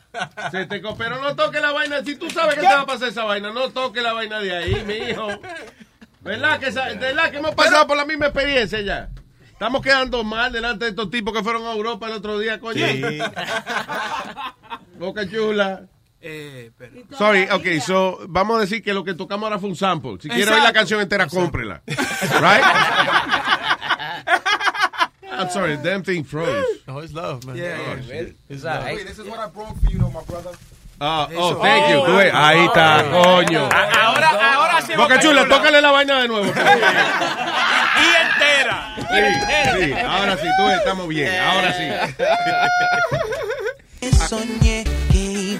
[0.50, 2.02] Se te pero no toque la vaina.
[2.02, 4.56] Si tú sabes que te va a pasar esa vaina, no toque la vaina de
[4.56, 5.28] ahí, mijo.
[6.22, 9.10] ¿Verdad que, ¿Verdad que hemos pasado por la misma experiencia ya?
[9.52, 12.86] Estamos quedando mal delante de estos tipos que fueron a Europa el otro día, coño.
[12.86, 13.18] Sí.
[14.98, 15.86] Boca Chula.
[16.22, 16.92] Eh, pero...
[17.16, 20.18] Sorry, ok, so vamos a decir que lo que tocamos ahora fue un sample.
[20.20, 20.74] Si quiere oír la Exacto.
[20.78, 21.82] canción entera, cómprela.
[21.86, 22.62] Right?
[25.32, 26.64] I'm sorry, the damn thing froze.
[26.86, 27.56] No, it's love, man.
[27.56, 28.26] Yeah, Oh, yeah.
[28.48, 28.96] It's all right.
[28.96, 30.50] Wait, this is what I brought for you, though, my brother.
[31.02, 32.02] Ah, oh, thank you.
[32.14, 33.60] Ves, Ahí está, coño.
[33.72, 34.92] Ahora, ahora sí.
[34.94, 36.44] Boca Chula, tócale la vaina de nuevo.
[36.44, 36.50] Y
[38.20, 38.94] entera.
[38.96, 41.88] Sí, sí, ahora sí, tú estamos bien, ahora sí.
[44.28, 44.84] Soñé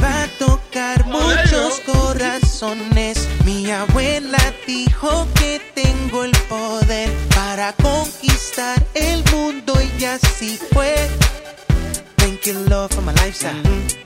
[0.01, 3.29] iba a tocar muchos corazones.
[3.45, 10.95] Mi abuela dijo que tengo el poder para conquistar el mundo y así fue.
[12.17, 13.63] Thank you, Lord, for my lifestyle.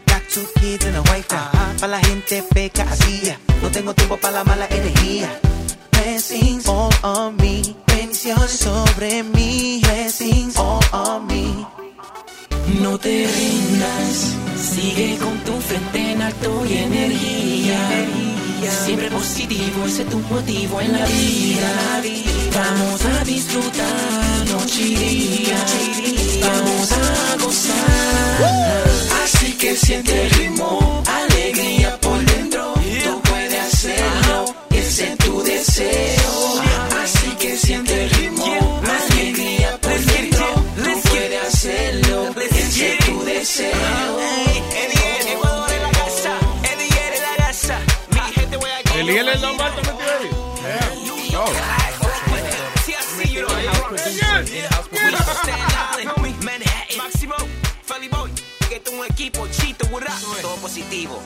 [0.07, 1.29] Got two kids and a wife.
[1.29, 3.33] Para la gente feca así.
[3.63, 5.29] No tengo tiempo para la mala energía.
[5.93, 7.63] Blessings all on me.
[7.87, 9.81] Bendiciones sobre mí.
[9.83, 11.84] Blessings all on me.
[12.67, 17.79] No te rindas, sigue con tu frente en alto y energía.
[18.85, 22.03] Siempre positivo, ese es tu motivo en la vida.
[22.55, 25.57] Vamos a disfrutar noche y día.
[26.41, 28.45] Vamos a gozar.
[29.23, 32.75] Así que siente ritmo, alegría por dentro.
[33.05, 36.24] Tú puedes hacerlo, ese es tu deseo.
[49.07, 51.35] Es el más metido ahí.
[51.37, 51.53] Oh.
[56.97, 57.35] Máximo,
[57.85, 58.31] Feli Boy,
[58.69, 60.15] que un equipo chito, burra.
[60.41, 61.21] Todo positivo.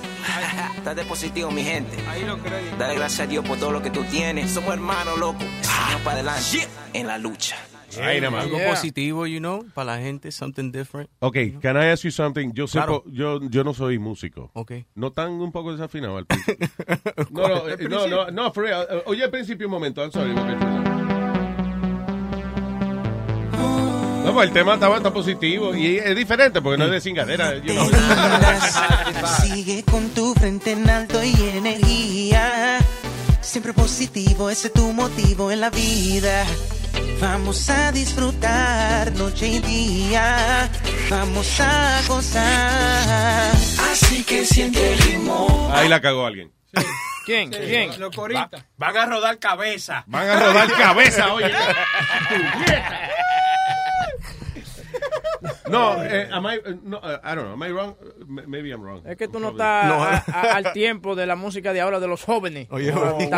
[0.76, 1.96] Estás de positivo, mi gente.
[2.08, 2.36] Ahí lo.
[2.78, 4.50] Dale gracias a Dios por todo lo que tú tienes.
[4.50, 5.38] Somos hermanos, loco.
[5.38, 7.56] Vamos para adelante en la lucha.
[8.02, 8.44] Ahí nada más.
[8.44, 11.08] Algo positivo, you know, para la gente, something different.
[11.20, 12.52] Ok, can I ask you something?
[12.52, 13.02] Yo, sé Claro.
[13.02, 14.50] po- yo, yo no soy músico.
[14.54, 14.72] Ok.
[14.94, 16.68] ¿No tan un poco desafinado al principio?
[17.30, 18.86] no, no, eh, no, no, no, for real.
[18.90, 20.34] Eh, Oye, al principio un momento, I'm sorry.
[20.34, 20.84] Chula.
[24.24, 27.56] No, pues el tema estaba tan positivo y es diferente porque no es de cingadera.
[27.56, 27.88] you know.
[29.42, 32.78] Sigue con tu frente en alto y energía.
[33.40, 36.44] Siempre positivo, ese es tu motivo en la vida.
[37.20, 40.70] Vamos a disfrutar noche y día.
[41.10, 43.52] Vamos a gozar.
[43.90, 45.70] Así que siente el ritmo.
[45.72, 46.52] Ahí la cagó alguien.
[47.26, 47.50] ¿Quién?
[47.50, 48.00] ¿Quién?
[48.00, 48.64] Los coristas.
[48.76, 50.04] Van a rodar cabeza.
[50.06, 51.52] Van a rodar cabeza, oye.
[55.70, 57.94] No, eh, am I, eh, no, eh, I don't know, am I wrong?
[58.20, 59.02] M- Maybe I'm wrong.
[59.06, 60.02] Es que tú no estás No.
[60.02, 62.68] a- a- al tiempo de la música de ahora de los jóvenes.
[62.70, 63.30] Oye, No, oye,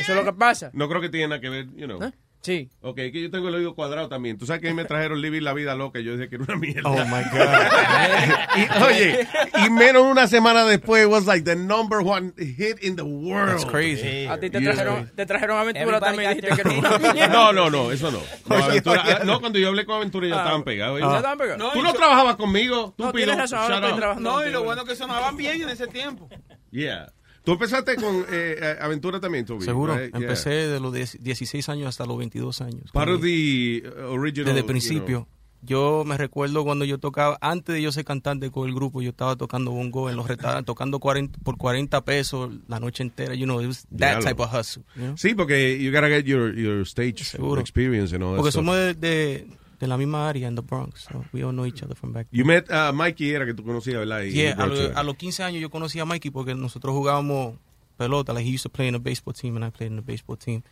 [0.00, 0.70] Eso es lo que pasa.
[0.72, 1.98] No creo que tiene nada que ver, you know.
[2.40, 2.70] Sí.
[2.82, 4.38] Ok, que yo tengo el oído cuadrado también.
[4.38, 6.36] Tú sabes que a mí me trajeron Living la Vida Loca y yo dije que
[6.36, 6.88] era una mierda.
[6.88, 7.22] Oh, my
[8.56, 9.28] y, oye,
[9.66, 13.50] y menos una semana después, it was like the number one hit in the world.
[13.50, 14.26] That's crazy.
[14.26, 14.72] A ti te Yeah.
[14.72, 16.36] trajeron, te trajeron aventura Everybody también.
[16.40, 17.28] Dijiste que.
[17.28, 18.18] No, no, no, eso no.
[18.46, 19.12] No, Oye, Aventura- oye.
[19.20, 21.00] ah, no, cuando yo hablé con Aventura ellos Ah, estaban pegados.
[21.00, 21.72] ¿ya estaban pegados?
[21.72, 24.20] Tú No, no trabajabas conmigo, No, tú tienes razón, trabajando.
[24.30, 26.28] No, y lo bueno que sonaban bien en ese tiempo.
[26.70, 27.12] Yeah.
[27.48, 29.64] Tú empezaste con eh, eh, Aventura también, Toby.
[29.64, 29.96] Seguro.
[29.96, 30.10] right?
[30.10, 30.20] Yeah.
[30.20, 32.92] Empecé de los 10 16 años hasta los 22 años.
[32.92, 34.44] Part of the uh, original.
[34.44, 35.16] Desde el you principio.
[35.20, 35.28] know.
[35.62, 39.08] Yo me recuerdo cuando yo tocaba, antes de yo ser cantante con el grupo, yo
[39.08, 43.34] estaba tocando bongo en los restaurantes, tocando 40, por 40 pesos la noche entera.
[43.34, 44.24] You know, it was that Diablo.
[44.28, 44.84] type of hustle.
[44.94, 45.16] you know?
[45.16, 47.62] Sí, porque you gotta get your, your stage Seguro.
[47.62, 48.60] experience and all that Porque stuff.
[48.62, 49.48] somos de, de,
[49.80, 51.02] de la misma área en the Bronx.
[51.10, 53.62] So we all know each other from back You met uh, Mikey, era que tú
[53.64, 54.22] conocías, ¿verdad?
[54.22, 54.92] Y- Yeah, a, lo- Roger.
[54.96, 57.54] a los 15 años yo conocí a Mikey porque nosotros jugábamos
[57.96, 58.32] pelota.
[58.32, 60.36] Like he used to play in a baseball team and I played in a baseball
[60.38, 60.62] team.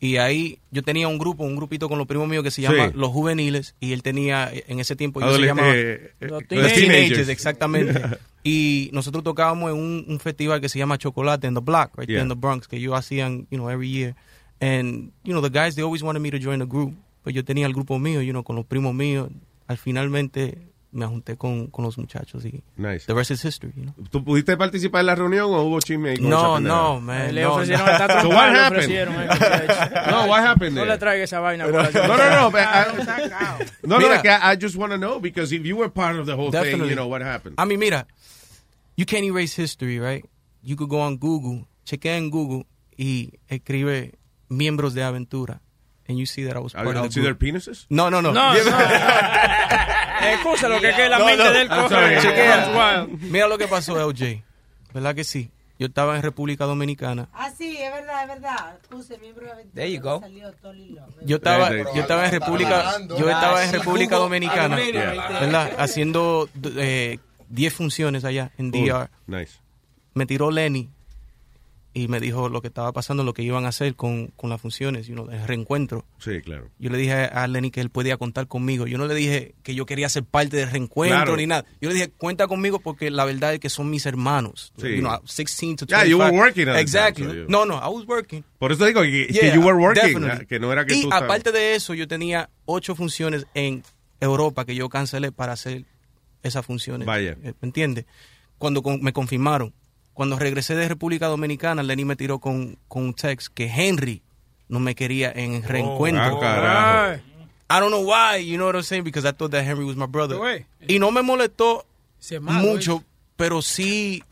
[0.00, 2.88] Y ahí yo tenía un grupo, un grupito con los primos míos que se llama
[2.88, 2.92] Sí.
[2.96, 6.48] Los Juveniles y él tenía en ese tiempo ellos se llamaban eh, eh, Los los
[6.48, 7.28] Teenagers, Teenagers.
[7.28, 8.02] exactamente.
[8.42, 12.06] y nosotros tocábamos en un, un festival que se llama Chocolate in the Block, right
[12.06, 12.22] there Yeah.
[12.22, 14.14] in the Bronx, que ellos hacían, you know, every year.
[14.60, 16.94] And, you know, the guys, they always wanted me to join the group.
[17.24, 19.30] Pues yo tenía el grupo mío, you know, con los primos míos.
[19.66, 20.58] Al finalmente
[20.92, 23.06] me junté con, con los muchachos y Nice.
[23.06, 23.94] the rest is history, you know.
[24.10, 27.42] ¿Tú pudiste participar en la reunión o hubo chisme ahí con No, no, man, Le
[27.42, 28.20] no, ofrecieron no.
[28.22, 28.84] So what le happened?
[28.84, 29.28] ofrecieron, eh.
[30.10, 31.66] No, what happened No le traiga esa vaina.
[31.66, 35.50] No, no, no, but I- no, no, like, I, I just want to know because
[35.52, 36.90] if you were part of the whole thing, Definitely.
[36.90, 37.56] you know what happened.
[37.58, 38.06] I mean, mira,
[38.96, 40.24] you can't erase history, right?
[40.62, 44.12] You could go on Google, chequea en Google y escribe
[44.48, 45.60] miembros de aventura.
[46.06, 47.86] And you see that I was part I'll of the see their penises?
[47.88, 48.30] No, no, no.
[48.32, 48.60] No, no.
[50.34, 51.68] Excusa lo que es que la mente del.
[52.20, 53.06] Chequea.
[53.20, 54.42] Mira lo que pasó, LJ.
[54.92, 55.50] ¿Verdad que sí?
[55.78, 57.28] Yo estaba en República Dominicana.
[57.32, 58.78] Ah, sí, es verdad, es verdad.
[58.88, 59.64] Puse miembro de.
[59.74, 60.22] There you go.
[61.24, 65.72] Yo estaba, Eh, yo estaba en República, yo estaba en República Dominicana, ¿verdad?
[65.78, 67.18] Haciendo eh,
[67.48, 68.70] 10 funciones allá en.
[68.70, 69.10] DR.
[69.26, 69.58] Nice.
[70.14, 70.90] Me tiró Lenny
[71.96, 74.60] y me dijo lo que estaba pasando, lo que iban a hacer con, con las
[74.60, 76.04] funciones, you know, el reencuentro.
[76.18, 76.68] Sí, claro.
[76.80, 78.88] Yo le dije a Lenny que él podía contar conmigo.
[78.88, 81.36] Yo no le dije que yo quería ser parte del reencuentro Claro.
[81.36, 81.64] ni nada.
[81.80, 84.72] Yo le dije, cuenta conmigo porque la verdad es que son mis hermanos.
[84.76, 84.88] Sí.
[84.96, 85.88] You know, 16 to 25.
[85.88, 87.24] Yeah, you were working at the Exactly.
[87.26, 88.44] time, so you- No, no, I was working.
[88.58, 90.46] Por eso digo que, que Yeah, you were working, definitely.
[90.46, 93.84] que no era que y tú aparte de eso, yo tenía ocho funciones en
[94.20, 95.84] Europa que yo cancelé para hacer
[96.42, 97.06] esas funciones.
[97.06, 97.36] Vaya.
[97.40, 98.04] ¿Me entiendes?
[98.58, 99.72] Cuando me confirmaron.
[100.14, 104.22] Cuando regresé de República Dominicana, Lenny me tiró con, con un text que Henry
[104.68, 106.22] no me quería en el reencuentro.
[106.36, 107.22] ah, carajo.
[107.70, 109.96] I don't know why, you know what I'm saying, because I thought that Henry was
[109.96, 110.38] my brother.
[110.86, 111.84] Y no me molestó
[112.40, 113.02] malo, mucho,
[113.36, 114.22] pero sí,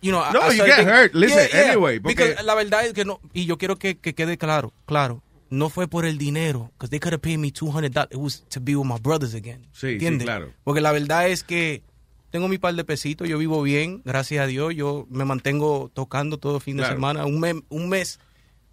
[0.00, 1.14] you know, No, I you get hurt.
[1.14, 3.96] Listen, Yeah, yeah, anyway, porque- because la verdad es que no, y yo quiero que,
[3.98, 7.52] que quede claro, claro, no fue por el dinero, because they could have paid me
[7.52, 9.66] $200, it was to be with my brothers again.
[9.72, 10.52] Sí, sí, claro.
[10.64, 11.82] Porque la verdad es que
[12.30, 16.38] tengo mi par de pesitos, yo vivo bien, gracias a Dios, yo me mantengo tocando
[16.38, 16.96] todo fin de Claro.
[16.96, 18.20] semana, un mes, un mes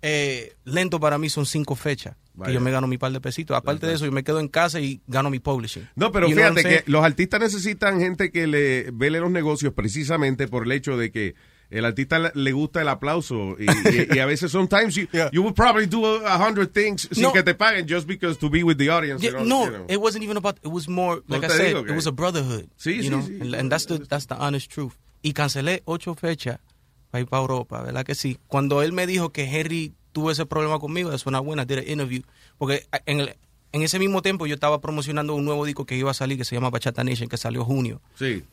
[0.01, 2.15] eh, lento para mí son cinco fechas.
[2.35, 2.49] Vaya.
[2.49, 3.55] Que yo me gano mi par de pesitos.
[3.55, 5.87] Aparte de eso, yo me quedo en casa y gano mi publishing.
[5.95, 10.47] No, pero You fíjate que los artistas necesitan gente que le vele los negocios precisamente
[10.49, 11.33] por el hecho de que
[11.69, 15.55] el artista le- gusta el aplauso y, y- y a veces sometimes you, you would
[15.55, 17.33] probably do a hundred things sin No.
[17.33, 19.21] que te paguen just because to be with the audience.
[19.23, 19.85] Yeah, no, you know.
[19.89, 20.57] it wasn't even about.
[20.63, 21.75] It was more No like I said.
[21.75, 22.67] digo it was a brotherhood.
[22.77, 23.21] Sí, you sí, know?
[23.21, 23.41] sí.
[23.41, 24.93] And, and that's the that's the honest truth.
[25.21, 26.59] Y cancelé ocho fechas
[27.11, 28.37] para ir para Europa, ¿verdad que sí?
[28.47, 31.87] Cuando él me dijo que Henry tuvo ese problema conmigo, I went, I did an
[31.87, 32.21] interview.
[32.57, 33.35] Porque en, el,
[33.71, 36.45] en ese mismo tiempo yo estaba promocionando un nuevo disco que iba a salir que
[36.45, 38.01] se llama Bachata Nation, que salió junio.
[38.19, 38.43] Sí.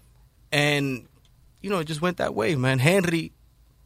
[0.50, 1.06] And,
[1.62, 2.78] you know, it just went that way, man.
[2.80, 3.32] Henry,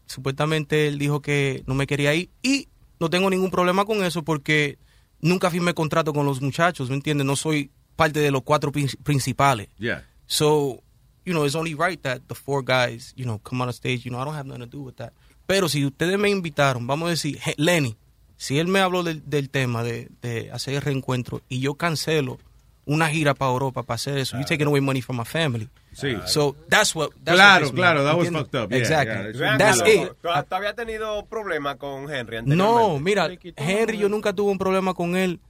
[0.06, 2.68] supuestamente él dijo que no me quería ir y
[3.00, 4.78] no tengo ningún problema con eso porque
[5.20, 7.26] nunca firmé contrato con los muchachos, ¿me entiendes?
[7.26, 9.68] No soy parte de los cuatro prin- principales.
[9.78, 10.04] Yeah.
[10.26, 10.82] So,
[11.24, 14.04] you know, it's only right that the four guys, you know, come on stage.
[14.04, 15.12] You know, I don't have nothing to do with that.
[15.46, 17.96] Pero si ustedes me invitaron, vamos a decir, "Je- Lenny,
[18.36, 22.38] si él me habló del, del tema de, de hacer el reencuentro y yo cancelo
[22.86, 25.68] una gira para Europa para hacer eso, you're taking away money from my family.
[25.92, 26.14] Sí.
[26.26, 27.10] So that's what.
[27.24, 28.70] That's Claro, what claro, that was fucked up.
[28.70, 29.38] Yeah, exactly.
[29.38, 30.12] yeah, That's it.
[30.22, 32.38] ¿Tú habías tenido problemas con Henry?
[32.44, 35.40] No, mira, Henry, yo nunca tuve un problema con él.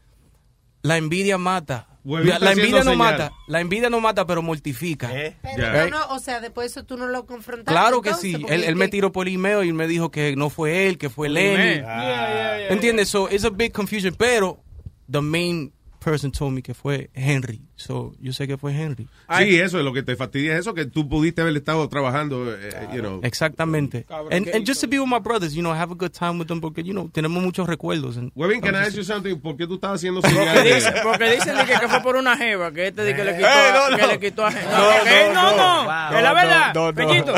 [0.82, 1.88] La envidia mata.
[2.04, 2.96] La, la envidia no señal.
[2.98, 3.32] mata.
[3.48, 5.10] La envidia no mata, pero mortifica.
[5.42, 5.90] Pero Right?
[5.92, 7.72] no, o sea, después de eso tú no lo confrontaste.
[7.72, 8.46] Claro que entonces, sí.
[8.48, 11.28] Él, él me tiró por email y me dijo que no fue él, que fue
[11.28, 11.56] Lenny.
[11.56, 13.08] Yeah, yeah, yeah, ¿Entiendes?
[13.08, 14.14] So, it's a big confusion.
[14.16, 14.62] Pero,
[15.10, 15.72] the main
[16.06, 17.60] person told me que fue Henry.
[17.74, 19.08] So, yo sé que fue Henry.
[19.38, 22.54] Sí, eso es lo que te fastidia, es eso que tú pudiste haber estado trabajando,
[22.54, 23.20] eh, you know.
[23.24, 24.06] Exactamente.
[24.30, 26.46] And, and just to be with my brothers, you know, have a good time with
[26.46, 28.16] them porque, you know, tenemos muchos recuerdos.
[28.16, 29.36] and- Webin, can I ask you something?
[29.40, 30.74] ¿Por qué tú estás haciendo Porque señales?
[30.76, 33.48] dicen, porque dicen que, que fue por una jeva, que este de que le quitó,
[33.48, 33.96] Eh, no, no.
[33.96, 34.64] que le quitó a Henry.
[34.64, 35.84] No, No, que- no, no, no.
[35.86, 36.16] Wow.
[36.16, 36.94] que la No, verdad, no, no.
[36.94, 37.34] Pechito.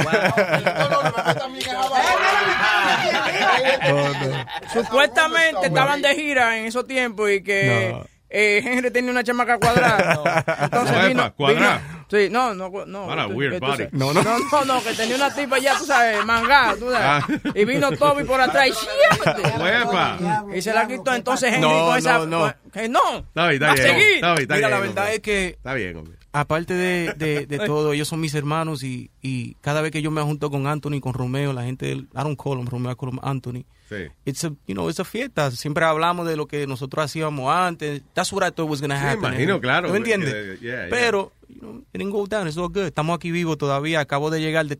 [4.73, 8.07] Supuestamente estaban de gira en esos tiempos y que No.
[8.31, 10.45] Eh, Henry tenía una chamaca cuadrada.
[10.65, 11.79] Entonces vino, cuadrada.
[11.79, 13.05] vino- Sí, no, no, no.
[13.07, 13.85] What a tú- weird body.
[13.93, 14.39] No, No, no.
[14.51, 17.25] no, no, que tenía una tipa ya, tú sabes, mangá, tú sabes.
[17.45, 17.51] Ah.
[17.55, 19.43] Y vino Toby por atrás y siéntate.
[19.83, 20.47] Epa.
[20.55, 21.15] Y se la quitó.
[21.15, 22.19] Entonces Henry No, con esa.
[22.21, 22.55] no, no.
[22.73, 23.19] Que no.
[23.19, 23.87] Está bien, está bien.
[23.87, 24.15] seguir.
[24.15, 24.89] Está bien, está Mira, bien, la hombre.
[24.95, 26.15] verdad es que Está bien, hombre.
[26.33, 30.11] aparte de, de, de todo, ellos son mis hermanos y, y cada vez que yo
[30.11, 33.11] me junto con Anthony, con Romeo, la gente, I don't call him Romeo, I call
[33.13, 33.65] him Anthony.
[33.89, 34.07] Sí.
[34.27, 35.51] It's a, you know, it's a fiesta.
[35.51, 38.03] Siempre hablamos de lo que nosotros hacíamos antes.
[38.15, 39.33] That's what I thought was going to Sí, happen.
[39.33, 40.61] imagino, claro, ¿Tú me entiendes?
[40.61, 40.87] yeah, yeah.
[40.91, 42.47] Pero, you know, it didn't go down.
[42.47, 42.85] It's all good.
[42.87, 44.01] Estamos aquí vivos todavía.
[44.01, 44.79] Acabo de llegar de,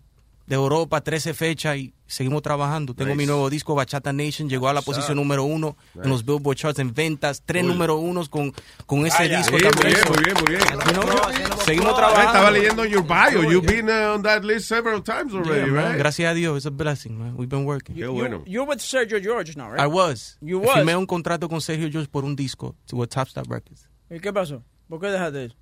[0.49, 2.95] de Europa, 13 fechas y seguimos trabajando.
[2.95, 3.19] Tengo Nice.
[3.19, 4.49] mi nuevo disco, Bachata Nation.
[4.49, 6.05] Llegó a la posición número uno Nice.
[6.07, 7.43] en los Billboard Charts en ventas.
[7.45, 7.73] Tres Cool.
[7.73, 8.53] número unos con,
[8.87, 9.39] con ese Vaya.
[9.39, 10.61] disco Sí, muy bien, muy bien, muy bien.
[10.87, 12.29] you know, seguimos Ah, trabajando.
[12.29, 13.43] Estaba leyendo your bio.
[13.51, 15.99] You've been uh, on that list several times already, Yeah, right?
[15.99, 16.57] Gracias a Dios.
[16.57, 17.35] It's a blessing, man.
[17.37, 17.95] We've been working.
[17.95, 18.43] Qué bueno.
[18.47, 19.81] You're with Sergio George now, right?
[19.83, 20.39] I was.
[20.41, 20.75] You was.
[20.77, 23.87] Firmé un contrato con Sergio George por un disco to a Top Stop Records.
[24.11, 24.63] ¿Y qué pasó?
[24.89, 25.57] ¿Por qué dejaste eso?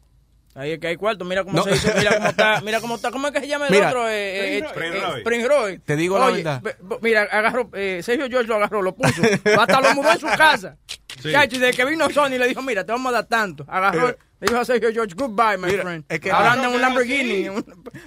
[0.56, 1.64] Ahí es que hay cuarto, mira cómo No.
[1.64, 3.88] se hizo, mira cómo está, mira cómo está, ¿cómo es que se llama el Mira.
[3.88, 4.08] otro?
[4.08, 5.18] Eh, eh, Spring eh, Roy.
[5.20, 5.78] Spring Roy.
[5.80, 6.60] Te digo la verdad.
[6.62, 9.22] ve- ve- Mira, agarró, eh, Sergio George lo agarró, lo puso,
[9.58, 10.76] hasta lo mudó en su casa.
[11.22, 11.30] Sí.
[11.32, 13.64] Chacho, desde que vino Sony le dijo, mira, te vamos a dar tanto.
[13.68, 14.16] Agarró, Mira.
[14.40, 16.04] le dijo a Sergio George, goodbye, my friend.
[16.08, 17.62] es que- Ahora anda en un Lamborghini, un-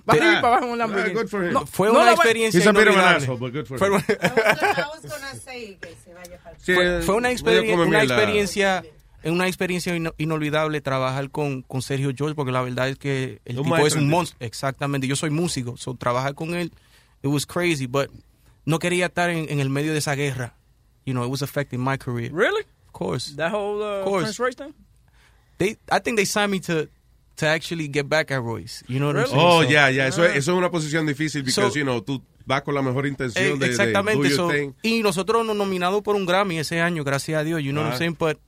[0.05, 1.13] para arriba y para abajo en un Lamborghini.
[1.15, 1.51] good for him.
[1.53, 3.25] No, Fue no una va- experiencia inolvidable.
[3.77, 4.03] Fue una-
[6.57, 6.73] Sí,
[9.21, 13.41] fue una, experiencia ino- inolvidable trabajar con, con Sergio George porque la verdad es que
[13.45, 16.71] el Un tipo es un de- monstruo exactamente yo soy músico so trabajar con él
[17.21, 18.09] it was crazy but
[18.65, 20.55] no quería estar en, en el medio de esa guerra
[21.05, 22.61] you know it was affecting my career Really?
[22.87, 24.23] of course That whole uh, course.
[24.25, 24.73] Prince Royce thing?
[25.57, 26.87] they I think they signed me to
[27.37, 30.07] to actually get back at Royce you know what I'm saying Oh, So- ya, ya.
[30.07, 30.27] Eso, Ah.
[30.27, 33.05] es- eso es una posición difícil porque, So- you know, tú vas con la mejor
[33.05, 34.17] Eh, intención de, de exactamente.
[34.23, 34.71] do your so- thing.
[34.81, 37.91] y nosotros nos nominamos por un Grammy ese año, gracias a Dios, you know what
[37.91, 37.95] Ah.
[37.95, 38.17] I'm saying?
[38.19, 38.39] But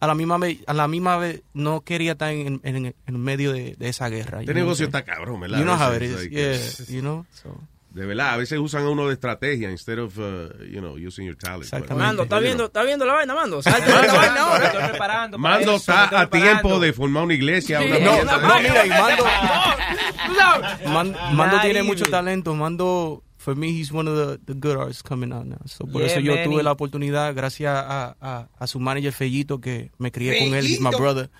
[0.00, 3.52] a la misma vez, a la misma vez no quería estar en, en, en medio
[3.52, 4.40] de, de esa guerra.
[4.40, 5.58] Este negocio está cabrón, ¿verdad?
[5.58, 7.26] You know A how it veces, is, like, yeah, you know.
[7.32, 7.60] So.
[7.90, 11.26] De verdad, a veces usan a uno de estrategia instead of, uh, you know, using
[11.26, 11.68] your talent.
[11.72, 12.66] But, Mando, ¿está you viendo.
[12.66, 13.60] ¿está viendo la vaina, Mando?
[13.62, 14.66] Salte la vaina ahora.
[14.66, 15.38] Estoy preparando.
[15.42, 16.30] para Mando está a preparando.
[16.30, 17.80] tiempo de formar una iglesia.
[17.80, 18.38] Sí, una no, mierda.
[18.38, 19.24] No, mira, y Mando,
[20.86, 21.60] Mando Naive.
[21.62, 22.54] tiene mucho talento.
[22.54, 25.56] Mando, for me, he's one of the, the good artists coming out now.
[25.64, 28.78] So, por Yeah, eso yo man, tuve y- la oportunidad, gracias a, a, a su
[28.78, 30.98] manager Fellito, que me crié con él, he's my Fellito.
[30.98, 31.30] brother.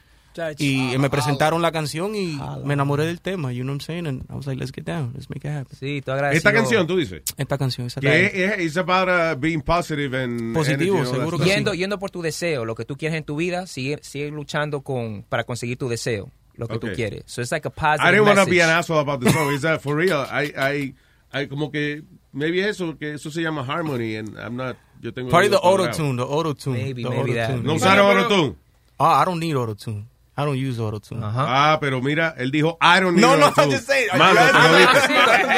[0.59, 4.07] Y me presentaron la canción y me enamoré del tema, you know what I'm saying?
[4.07, 5.77] And I was like, let's get down, let's make it happen.
[5.77, 6.39] Sí, tú agradecido.
[6.39, 7.23] Esta canción, tú dices.
[7.37, 11.45] Esta canción, esa Que es, es about uh, being positive and Positivo, energy seguro que.
[11.45, 14.83] Yendo, yendo por tu deseo, lo que tú quieres en tu vida, sigue, sigue luchando
[14.83, 16.89] con, para conseguir tu deseo, lo que Okay.
[16.91, 17.23] tú quieres.
[17.27, 19.53] So it's like a positive I didn't want to be an asshole about the song.
[19.53, 20.25] Is that for real?
[20.31, 20.95] I, I,
[21.33, 22.03] I, como que,
[22.33, 25.31] maybe eso, que eso se llama harmony and I'm not, yo tengo...
[25.31, 25.97] Probably the algo auto cuadrado.
[25.97, 26.77] tune, the auto tune.
[26.83, 27.51] Maybe, the maybe that.
[27.51, 27.63] auto-tune.
[27.67, 28.57] ¿No usaron autotune?
[28.99, 30.07] Ah, I don't need auto tune.
[30.37, 31.21] I don't use auto tune.
[31.23, 33.65] Ah, pero mira, él dijo, I don't need No, no, autotune.
[33.67, 34.81] I'm just saying, Mano, te lo.
[34.81, 34.87] I-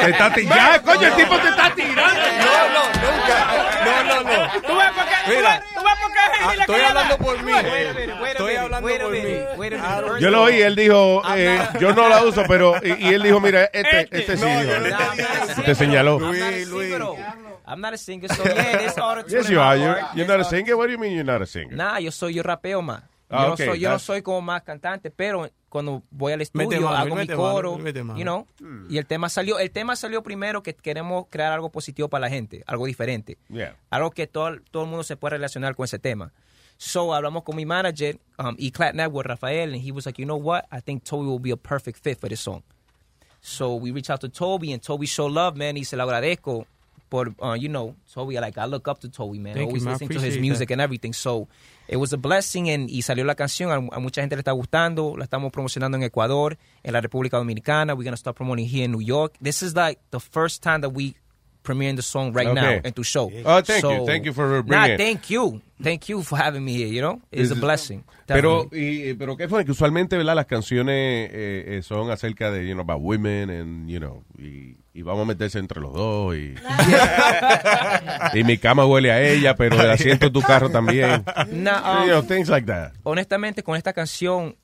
[0.03, 2.02] Te está ti- Ya, coño, el tipo te está tirando.
[5.27, 5.63] Mira.
[5.73, 6.13] tú ves por
[6.45, 7.51] Ah, estoy hablando por mí.
[8.27, 10.19] Estoy hablando por mí.
[10.19, 13.39] Yo lo oí, él dijo, eh, yo no la uso, pero, y, y él dijo,
[13.39, 14.79] mira, este, este sí, No, dijo.
[14.79, 16.19] no, no, I'm not a Te señaló.
[16.19, 17.17] I'm not a singer, though.
[17.65, 19.77] I'm not a singer, so yeah, auto-tune Yes, you are.
[19.77, 20.75] You're, you're not a singer?
[20.75, 21.75] What do you mean you're not a singer?
[21.75, 23.01] Nah, yo soy, yo rapeo más.
[23.01, 26.37] Yo, Ah, no okay, soy, yo no soy como más cantante, pero cuando voy al
[26.39, 28.19] Mete estudio mano, hago mi mete mano, coro, mete mano.
[28.19, 28.47] you know,
[28.89, 32.29] y el tema salió, el tema salió primero que queremos crear algo positivo para la
[32.29, 33.75] gente, algo diferente, Yeah.
[33.89, 36.31] algo que todo, todo el mundo se puede relacionar con ese tema.
[36.77, 40.37] So hablamos con mi manager, um, E-Clat Network, Rafael, and he was like, you know
[40.39, 42.61] what, I think Toby will be a perfect fit for this song.
[43.41, 45.75] So we reached out to Toby, and Toby showed love, man.
[45.75, 46.65] Y se lo agradezco
[47.13, 49.53] uh, you know, Toby, like, I look up to Toby, man.
[49.53, 49.91] Thank you, Always man.
[49.91, 50.73] I listening to his music that.
[50.73, 51.13] and everything.
[51.13, 51.47] So
[51.87, 53.71] it was a blessing, and, y salió la canción.
[53.71, 55.15] A, a mucha gente le está gustando.
[55.17, 57.93] La estamos promocionando en Ecuador, en la República Dominicana.
[57.93, 59.35] We're going to start promoting here in New York.
[59.41, 61.15] This is like the first time that we
[61.63, 62.81] premiering the song right now Okay.
[62.83, 63.31] en tu show.
[63.45, 64.05] Oh, thank you.
[64.05, 65.61] Thank you for bringing Nah, thank you.
[65.81, 67.19] Thank you for having me here, you know?
[67.31, 68.03] It's a blessing.
[68.25, 69.09] Pero, Definitely.
[69.09, 69.65] y, pero ¿qué fue?
[69.65, 70.35] Que usualmente, ¿verdad?
[70.35, 74.77] Las canciones eh, eh, son acerca de, you know, about women and, you know, y,
[74.93, 76.55] y vamos a meterse entre los dos y...
[78.33, 81.23] y mi cama huele a ella, pero el asiento de tu carro también.
[81.51, 82.93] Nah, um, you know, things like that.
[83.03, 84.55] honestamente con esta canción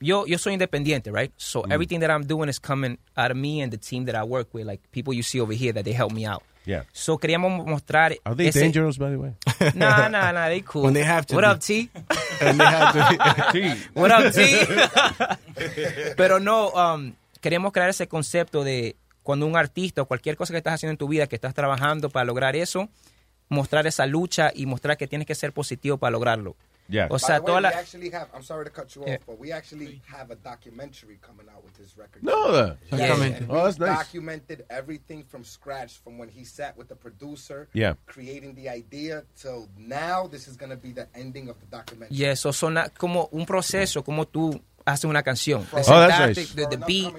[0.00, 1.72] yo yo soy independiente right so Mm.
[1.72, 4.48] everything that i'm doing is coming out of me and the team that i work
[4.52, 6.84] with like people you see over here that they help me out Yeah.
[6.92, 9.34] so queríamos mostrar Are they ese- dangerous, by the way?
[9.74, 11.50] nah nah nah they cool When they have to what be.
[11.50, 11.90] up T
[12.40, 14.42] And they have to- what up T
[16.16, 20.58] pero no um, queremos crear ese concepto de cuando un artista o cualquier cosa que
[20.58, 22.88] estás haciendo en tu vida que estás trabajando para lograr eso
[23.48, 26.56] mostrar esa lucha y mostrar que tienes que ser positivo para lograrlo
[26.88, 27.08] Yeah.
[27.10, 28.28] o sea By the way, toda la we actually have.
[28.34, 29.18] I'm sorry to cut you off, Yeah.
[29.26, 32.22] but we actually have a documentary coming out with this record.
[32.22, 33.38] No, that- Yes, Exactamente.
[33.38, 33.98] and Oh, we that's nice.
[33.98, 37.94] Documented everything from scratch, from when he sat with the producer, Yeah.
[38.06, 40.28] creating the idea till now.
[40.28, 42.16] This is going to be the ending of the documentary.
[42.16, 45.62] Y eso son la- como un proceso, como tú haces una canción.
[45.62, 46.54] De Oh, that's sentarte, nice.
[46.54, 47.14] de the beat,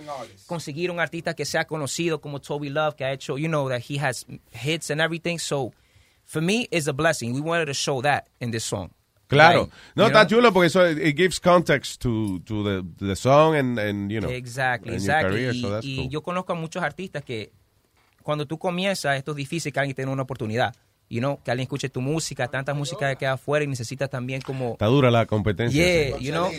[0.45, 3.81] conseguir un artista que sea conocido como Toby Love, que ha hecho, you know, that
[3.89, 5.39] he has hits and everything.
[5.39, 5.73] So,
[6.23, 7.33] for me, it's a blessing.
[7.33, 8.91] We wanted to show that in this song.
[9.27, 9.61] Claro.
[9.61, 13.79] Like, no, está chulo porque eso it gives context to, to the, the song and,
[13.79, 14.29] and, you know.
[14.29, 15.31] Exactly, exactly.
[15.31, 16.09] career, y so y cool.
[16.09, 17.51] yo conozco a muchos artistas que
[18.21, 20.75] cuando tú comienzas, esto es difícil que alguien tenga una oportunidad.
[21.07, 24.41] You know, que alguien escuche tu música, tanta música que queda afuera y necesitas también
[24.41, 24.71] como...
[24.71, 25.79] Está dura la competencia.
[25.79, 26.23] Yeah, sí.
[26.25, 26.49] you know.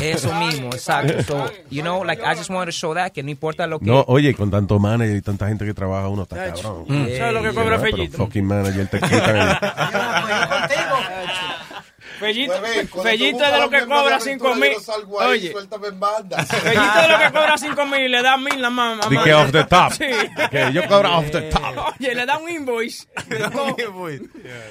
[0.00, 1.22] Eso mismo, exacto.
[1.22, 3.84] So, you know, like I just wanted to show that que no importa lo que
[3.84, 6.86] No, oye, con tanto manager y tanta gente que trabaja, uno está cabrón.
[6.88, 7.08] Mm.
[7.18, 8.16] ¿Sabes lo que cobra Fellito?
[8.16, 9.48] fucking manager te quitan el-
[12.26, 14.72] Fellito, Bebé, Fellito es de lo que cobra aventura, 5 yo mil.
[15.28, 16.44] Oye, suéltame en banda.
[16.44, 19.02] Fellito es de lo que cobra 5 mil y le da mil la mamá.
[19.10, 19.92] Di que off the top.
[19.92, 20.04] Sí.
[20.50, 21.94] Que yo cobro off the top.
[22.00, 23.06] Oye, le da un invoice.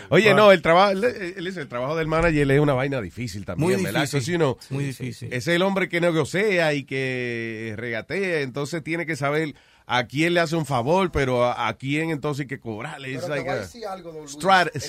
[0.10, 1.04] Oye, no, el trabajo, él-
[1.38, 4.02] él dice, el trabajo del manager es una vaina difícil también, Muy ¿verdad?
[4.02, 4.34] difícil.
[4.34, 5.32] You know, Muy difícil.
[5.34, 9.56] Es el hombre que negocia y que regatea, entonces tiene que saber
[9.94, 13.14] a quién le hace un favor, pero a, a quién entonces hay que cobrarle.
[13.14, 13.46] Es like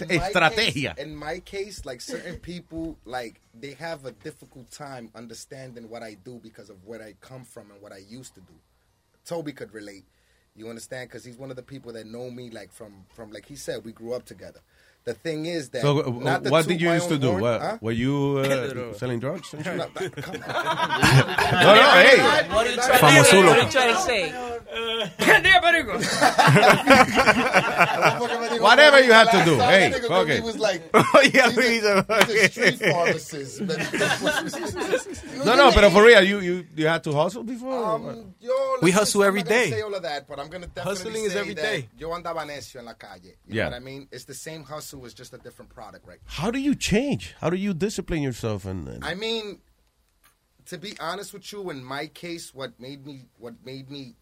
[0.09, 0.95] estrategia.
[0.97, 6.15] in my case, like certain people, like they have a difficult time understanding what I
[6.15, 8.55] do because of where I come from and what I used to do.
[9.25, 10.05] Toby could relate.
[10.55, 11.09] You understand?
[11.09, 13.85] Because he's one of the people that know me, like from from like he said,
[13.85, 14.61] we grew up together.
[15.05, 17.31] The thing is that So, uh, not to what did you used to do?
[17.31, 17.77] horn, What, huh?
[17.81, 19.53] Were you uh, selling drugs?
[19.53, 19.89] No, No, no,
[21.99, 22.19] hey.
[22.49, 23.47] What are you trying Famosulo.
[23.49, 24.33] What are you trying to say?
[28.61, 29.57] Whatever you have to do.
[29.59, 30.83] Hey, nigga fuck he was like,
[31.35, 33.61] Yeah, he's a, he's a street pharmacist.
[35.45, 37.85] No, no, pero for real, you, you, you had to hustle before?
[37.85, 38.51] Um, yo,
[38.81, 39.71] We listen, hustle I'm every not gonna day.
[39.71, 41.85] Say all of that, but I'm gonna definitely Hustling is say every that.
[41.99, 43.35] Yo andaba necio en la calle.
[43.47, 43.65] You Yeah.
[43.65, 44.09] know what I mean?
[44.13, 46.19] It's the same hustle, it's just a different product, right?
[46.27, 47.35] How do you change?
[47.41, 48.65] How do you discipline yourself?
[48.65, 49.61] And, and I mean,
[50.67, 54.15] to be honest with you, in my case, what made me what made me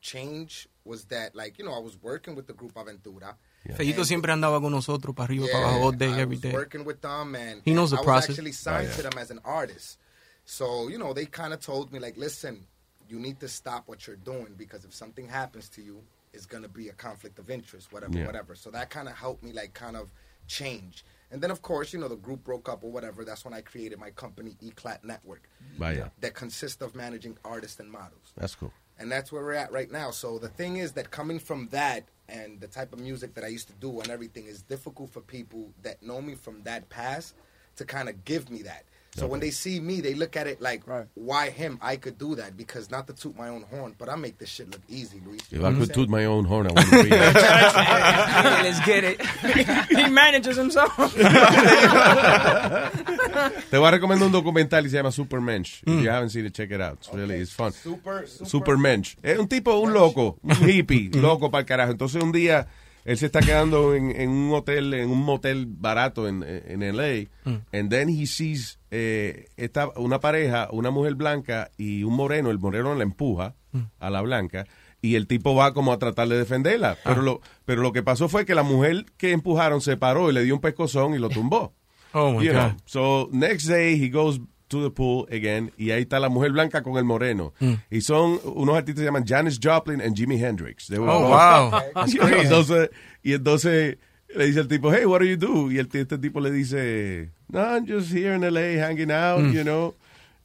[0.00, 3.34] change was that, like, you know, I was working with the group Aventura.
[3.68, 6.52] Fellito siempre andaba con nosotros para arriba, Yeah, para abajo, all day, I every was
[6.52, 8.96] working with them, and He knows the I was actually signed Oh, yeah.
[8.96, 9.98] to them as an artist.
[10.46, 12.66] So you know, they kind of told me like, listen,
[13.08, 16.68] you need to stop what you're doing because if something happens to you, it's gonna
[16.68, 18.26] be a conflict of interest, whatever, Yeah.
[18.26, 18.54] whatever.
[18.54, 20.10] So that kind of helped me like kind of
[20.46, 21.04] change.
[21.30, 23.24] And then of course, you know, the group broke up or whatever.
[23.24, 25.48] That's when I created my company, Eclat Network,
[25.78, 26.10] Vaya.
[26.20, 28.72] that consists of managing artists and models That's cool.
[28.98, 30.10] and that's where we're at right now.
[30.10, 33.48] So the thing is that coming from that and the type of music that I
[33.48, 37.34] used to do and everything is difficult for people that know me from that past
[37.76, 38.84] to kind of give me that.
[39.16, 40.84] So when they see me, they look at it like,
[41.14, 41.78] why him?
[41.82, 44.48] I could do that because not to toot my own horn, but I make this
[44.48, 45.40] shit look easy, Luis.
[45.50, 45.94] You If know I could saying?
[45.94, 47.32] toot my own horn, I wouldn't be here.
[48.62, 49.20] Let's get it.
[49.90, 50.96] He manages himself.
[53.70, 55.82] Te voy a recomendar un documental y se llama Supermensch.
[55.84, 55.98] Mm.
[55.98, 56.98] If you haven't seen it, check it out.
[56.98, 57.72] It's really, it's fun.
[57.72, 59.16] Super, super- Supermensch.
[59.22, 61.92] Es un tipo, un loco, un hippie, loco para el carajo.
[61.92, 62.66] Entonces un día
[63.04, 67.28] él se está quedando en, en un hotel, en un motel barato en, en LA.
[67.44, 67.56] Mm.
[67.72, 72.50] And then he sees eh, esta, una pareja, una mujer blanca y un moreno.
[72.50, 73.82] El moreno la empuja Mm.
[74.00, 74.66] a la blanca.
[75.00, 76.96] Y el tipo va como a tratar de defenderla.
[77.04, 77.10] Ah.
[77.10, 80.34] Pero, lo, pero lo que pasó fue que la mujer que empujaron se paró y
[80.34, 81.72] le dio un pescozón y lo tumbó.
[82.12, 82.80] Oh, my You know, God.
[82.86, 84.40] So next day he goes
[84.70, 87.52] to the pool again y ahí está la mujer blanca con el moreno.
[87.60, 87.74] Mm.
[87.90, 90.86] Y son unos artistas que se llaman Janis Joplin and Jimi Hendrix.
[90.88, 91.70] They were Oh, wow.
[91.94, 92.46] That's You know, crazy.
[92.46, 92.90] entonces,
[93.22, 93.98] y entonces
[94.34, 95.70] le dice el tipo, hey, what do you do?
[95.70, 99.52] Y el, este tipo le dice, no, I'm just here in LA hanging out, Mm.
[99.52, 99.94] you know.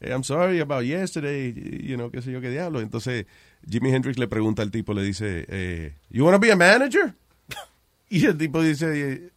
[0.01, 2.81] Eh, I'm sorry about yesterday, you know, qué sé yo, qué diablo.
[2.81, 3.25] Entonces
[3.69, 7.13] Jimi Hendrix le pregunta al tipo, le dice, eh, you want to be a manager?
[8.09, 9.31] Y el tipo dice,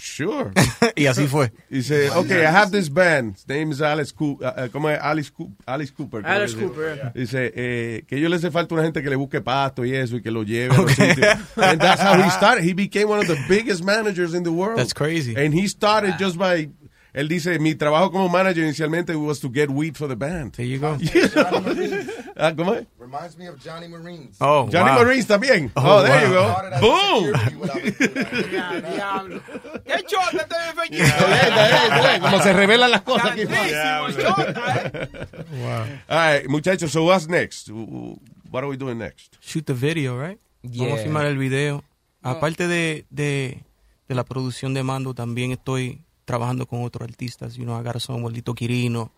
[0.00, 0.52] sure.
[0.96, 1.52] y así fue.
[1.68, 3.36] Dice, okay, I have this band.
[3.36, 4.46] His name is Alice Cooper.
[4.46, 4.98] Uh, uh, ¿Cómo es?
[5.00, 6.26] Alice, Coo- Alice Cooper.
[6.26, 6.66] Alice dice.
[6.66, 7.12] Cooper, yeah.
[7.14, 9.94] Dice eh, que a ellos les hace falta una gente que le busque pasto y
[9.94, 11.38] eso y que lo lleve a los sitios.
[11.56, 12.64] And that's how he started.
[12.64, 14.78] He became one of the biggest managers in the world.
[14.78, 15.34] That's crazy.
[15.36, 16.18] And he started ah.
[16.18, 16.70] just by...
[17.12, 20.52] Él dice, mi trabajo como manager inicialmente was to get weed for the band.
[20.52, 20.96] There you go.
[22.42, 22.86] Ah, ¿Cómo es?
[22.98, 24.36] Reminds me of Johnny Marines.
[24.40, 25.04] Oh, Johnny wow.
[25.04, 25.70] Marines también.
[25.76, 26.70] Oh, Oh, there you wow.
[26.70, 26.80] go.
[26.80, 27.32] Boom.
[28.94, 29.42] Diablo.
[29.84, 32.18] ¡Qué chota te!
[32.20, 33.42] Como se revelan las cosas aquí.
[33.42, 36.00] Chota, eh.
[36.08, 37.68] All right, muchachos, so what's next?
[37.70, 39.36] What are we doing next?
[39.40, 40.38] Shoot the video, right?
[40.62, 41.02] Vamos a Yeah.
[41.04, 41.84] filmar el video.
[42.22, 43.64] Aparte de, de,
[44.08, 47.56] de la producción de mando, también estoy trabajando con otros artistas.
[47.56, 49.10] You know, I got with Lito Quirino.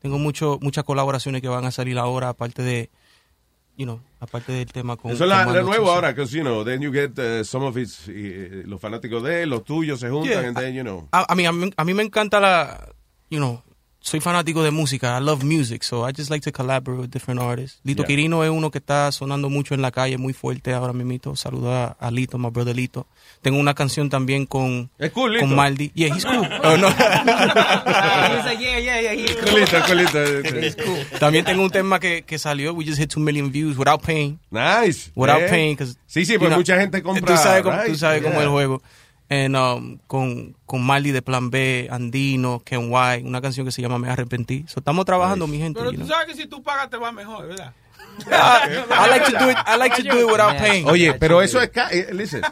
[0.00, 2.90] Tengo mucho, muchas colaboraciones que van a salir ahora, aparte de,
[3.76, 5.12] you know, aparte del tema con.
[5.12, 8.08] Eso es la, nuevo ahora, because, you know, then you get uh, some of his,
[8.08, 10.48] eh, los fanáticos de él, los tuyos se juntan, Yeah.
[10.48, 11.06] and then, you know.
[11.12, 12.88] A, a mí, a, mí, a mí me encanta la,
[13.30, 13.62] you know,
[14.00, 15.18] soy fanático de música.
[15.18, 17.80] I love music, so I just like to collaborate with different artists.
[17.82, 18.06] Lito Yeah.
[18.08, 21.34] Quirino es uno que está sonando mucho en la calle, muy fuerte ahora mismo.
[21.36, 23.06] Saluda a Lito, my brother Lito.
[23.44, 25.92] Tengo una canción también con, cool, con Maldi.
[25.94, 26.48] Yeah, he's cool.
[26.64, 26.88] Oh, no.
[28.58, 30.74] Yeah, yeah, yeah.
[31.20, 34.38] También tengo un tema que, que salió, we just hit 2 million views without paying.
[34.50, 35.10] Nice.
[35.14, 35.50] Without Yeah.
[35.50, 35.76] paying.
[35.76, 37.34] 'cause, Sí, sí, pues know, mucha gente compra.
[37.36, 37.96] Tú sabes cómo, tú right?
[37.96, 38.52] sabes cómo es el Yeah.
[38.52, 38.82] juego.
[39.28, 43.82] And, um, con, con Marley de Plan B, Andino, Ken White, una canción que se
[43.82, 44.64] llama Me Arrepentí.
[44.68, 45.78] So, estamos trabajando, mi gente.
[45.80, 46.08] Pero tú know.
[46.08, 47.72] sabes que si tú pagas te va mejor, ¿verdad?
[48.30, 49.56] I like to do it.
[49.66, 50.88] I like to do it without paying.
[50.88, 51.70] Oye, pero eso es.
[51.70, 52.42] ca- eh, Listen,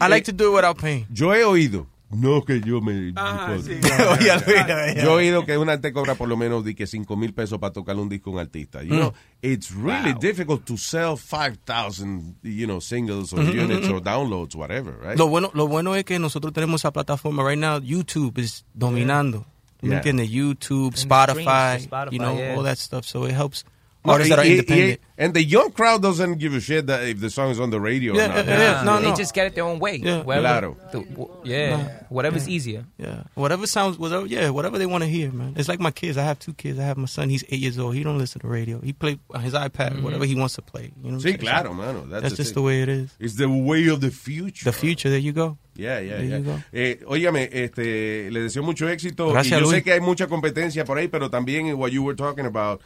[0.00, 1.06] I like to do it without paying.
[1.12, 3.12] yo he oído No que yo me...
[3.16, 3.72] Ajá, sí.
[4.12, 7.34] Oye, yo he oído que una te cobra por lo menos de que 5 mil
[7.34, 8.80] pesos para tocar un disco a un artista.
[8.84, 8.98] You Mm.
[8.98, 13.96] know, it's really difficult to sell 5,000, you know, singles or Ujú, units ujú.
[13.96, 15.18] or downloads, whatever, right?
[15.18, 17.80] Lo bueno, lo bueno es que nosotros tenemos esa plataforma right now.
[17.80, 19.44] YouTube is dominando.
[19.82, 19.96] ¿Me Yeah.
[19.98, 20.30] entiendes?
[20.30, 21.80] YouTube, Spotify,
[22.12, 22.54] you know, yeah.
[22.56, 23.04] all that stuff.
[23.04, 23.64] So it helps
[24.12, 25.00] artists that are independent.
[25.00, 27.70] y- and the young crowd doesn't give a shit that if the song is on
[27.70, 28.46] the radio Yeah, or not.
[28.46, 28.82] yeah, yeah.
[28.84, 29.16] No, they no.
[29.16, 29.96] just get it their own way.
[29.96, 30.22] Yeah.
[30.22, 30.76] Wherever- Claro.
[30.92, 32.84] the- yeah, whatever's easier.
[32.98, 35.54] Yeah, whatever sounds, whatever, yeah, whatever they want to hear, man.
[35.56, 36.18] It's like my kids.
[36.18, 36.78] I have two kids.
[36.78, 37.28] I have my son.
[37.30, 37.94] He's eight years old.
[37.94, 38.80] He don't listen to radio.
[38.80, 40.02] He play on his iPad, Mhm.
[40.02, 40.92] whatever he wants to play.
[41.02, 41.38] You know Sí, saying?
[41.38, 42.00] claro, mano.
[42.06, 42.62] That's That's, the just thing.
[42.62, 43.10] the way it is.
[43.18, 44.64] It's the way of the future.
[44.64, 45.08] The future.
[45.08, 45.56] There you go.
[45.78, 46.36] Yeah, yeah, There yeah.
[46.38, 46.62] you go.
[46.72, 49.30] Eh, óigame, este, le deseo mucho éxito.
[49.30, 49.82] Gracias, y yo sé Luis.
[49.84, 52.80] que hay mucha competencia por ahí, pero también en what you were talking about,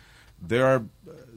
[0.45, 0.83] there are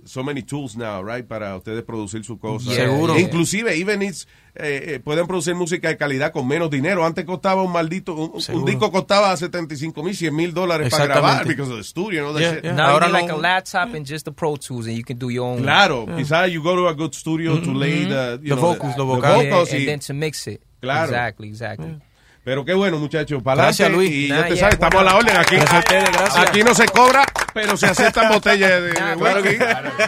[0.05, 2.71] so many tools now, right, para ustedes producir su cosa.
[2.71, 2.85] Yeah.
[2.89, 3.17] Seguro.
[3.17, 7.05] Inclusive, even it's, eh, eh, pueden producir música de calidad con menos dinero.
[7.05, 11.47] Antes costaba un maldito, un, un disco costaba 75 mil, 100 mil dólares para grabar
[11.47, 12.73] because of the studio, and that Yeah, yeah.
[12.73, 15.17] Now Ahora you like no- a laptop and just the Pro Tools, and you can
[15.17, 15.61] do your own.
[15.63, 18.95] Claro, quizás you go to a good studio to lay the, you The know, vocals,
[18.95, 19.43] the, the the vocals.
[19.45, 20.61] vocals Yeah, y- and then to mix it.
[20.81, 21.05] Claro.
[21.05, 21.95] Exactly, exactly.
[22.43, 23.41] Pero qué bueno, muchachos.
[23.43, 23.89] Gracias.
[23.91, 24.11] Luis.
[24.11, 25.29] Y Nah, ya te yeah, sabes, estamos a la bueno.
[25.29, 25.55] orden aquí.
[25.55, 26.49] Gracias a ustedes, gracias.
[26.49, 29.63] Aquí no se cobra, pero se aceptan botellas de, Claro whisky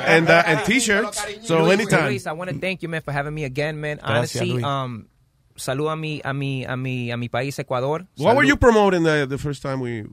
[0.07, 1.24] and, uh, and t-shirts.
[1.44, 2.07] So Luis, anytime.
[2.07, 3.98] Luis, I want to thank you, man, for having me again, man.
[3.98, 4.66] Gracias, Honestly, Luis.
[4.66, 5.07] um,
[5.56, 8.06] saludo a mi, a mi, a mi, a mi país, Ecuador.
[8.18, 8.48] What were Salud.
[8.49, 10.03] you promoting the, the first time we...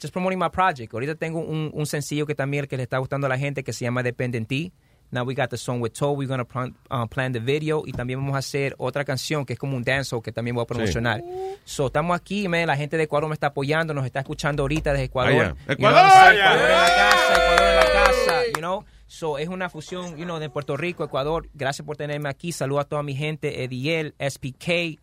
[0.00, 0.92] Just promoting my project.
[0.94, 3.72] Ahorita tengo un, un sencillo que también que le está gustando a la gente que
[3.72, 4.72] se llama Depende en ti.
[5.12, 6.12] Now we got the song with Toe.
[6.12, 9.52] We're gonna plan, uh, plan the video y también vamos a hacer otra canción que
[9.52, 11.22] es como un dancehall que también voy a promocionar.
[11.66, 12.66] So estamos aquí, man.
[12.66, 15.32] La gente de Ecuador me está apoyando, nos está escuchando ahorita desde Ecuador.
[15.34, 16.10] You know ¡Ecuador!
[16.10, 16.40] saying?
[16.40, 18.84] Ecuador en la casa, Ecuador en la casa, you know.
[19.06, 21.46] So es una fusión, you know, de Puerto Rico, Ecuador.
[21.52, 22.50] Gracias por tenerme aquí.
[22.50, 24.98] Saludo a toda mi gente, Ediel, SPK.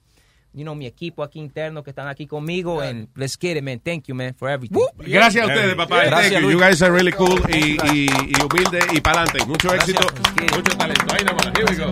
[0.52, 2.82] You know, mi equipo aquí interno que están aquí conmigo.
[2.82, 3.80] And let's get it, man.
[3.80, 4.80] Thank you, man, for everything.
[4.98, 6.06] Gracias a ustedes, papá.
[6.06, 6.60] Gracias, Thank you.
[6.60, 9.46] Guys are really cool y, y, y humilde y pa'lante.
[9.46, 10.02] Mucho éxito,
[10.56, 11.14] mucho talento.
[11.14, 11.46] Ahí nomás.
[11.56, 11.92] Here we go.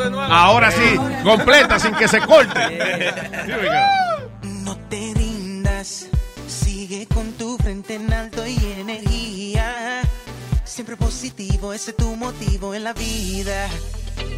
[0.00, 0.22] De nuevo.
[0.22, 2.58] Ahora sí, completa, sin que se corte.
[2.68, 4.50] Here we go.
[4.64, 6.08] No te rindas,
[6.46, 10.02] sigue con tu frente en alto y energía.
[10.64, 13.68] Siempre positivo, ese es tu motivo en la vida.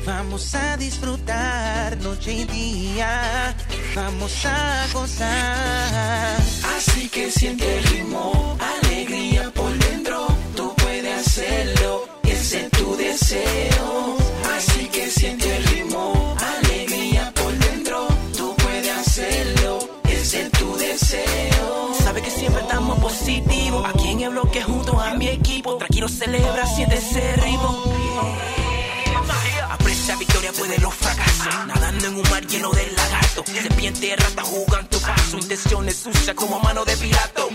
[0.07, 3.55] Vamos a disfrutar noche y día.
[3.94, 6.36] Vamos a gozar.
[6.77, 10.27] Así que siente el ritmo, alegría por dentro.
[10.57, 14.16] Tú puedes hacerlo, ese es tu deseo.
[14.57, 18.09] Así que siente el ritmo, alegría por dentro.
[18.36, 19.78] Tú puedes hacerlo,
[20.09, 21.94] ese es tu deseo.
[22.02, 23.86] Sabe que siempre estamos positivos.
[23.89, 25.77] Aquí en el bloque junto a mi equipo.
[25.77, 27.85] Tranquilo, celebra, siente ese ritmo.
[30.51, 31.66] Victoria puede los fracasos.
[31.66, 33.47] Nadando en un mar lleno de lagartos.
[33.47, 35.39] Serpiente, rata, jugan tu paso.
[35.39, 37.48] Intenciones sucias como mano de pirato.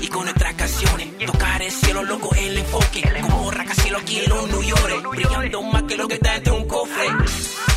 [0.00, 3.02] Y con nuestras canciones, tocar el cielo loco, el enfoque.
[3.22, 5.08] Como rascacielos aquí en los New York.
[5.10, 7.08] Brillando más que lo que está entre un cofre.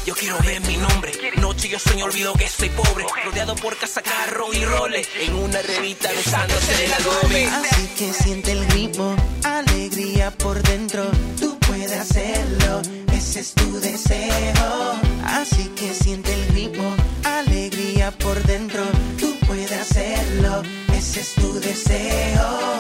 [0.06, 1.12] Yo quiero ver mi nombre.
[1.38, 3.06] Noche yo sueño, olvido que soy pobre.
[3.26, 5.08] Rodeado por casa, carro y roles.
[5.20, 7.46] En una revista besándose de la gome.
[7.48, 11.10] Así que siente el ritmo, alegría por dentro.
[11.40, 11.58] Tú
[11.92, 12.82] puedes hacerlo,
[13.14, 15.02] ese es tu deseo.
[15.26, 18.84] Así que siente el ritmo, alegría por dentro.
[19.20, 20.64] Tú puedes hacerlo,
[20.96, 22.80] ese es tu deseo.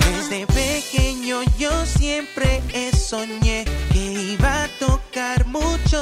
[0.00, 2.62] Desde pequeño yo siempre
[3.06, 3.64] soñé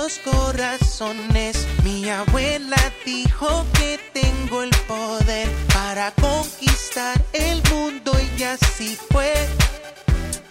[0.04, 1.66] muchos corazones.
[1.82, 9.32] Mi abuela dijo que tengo el poder para conquistar el mundo y así fue.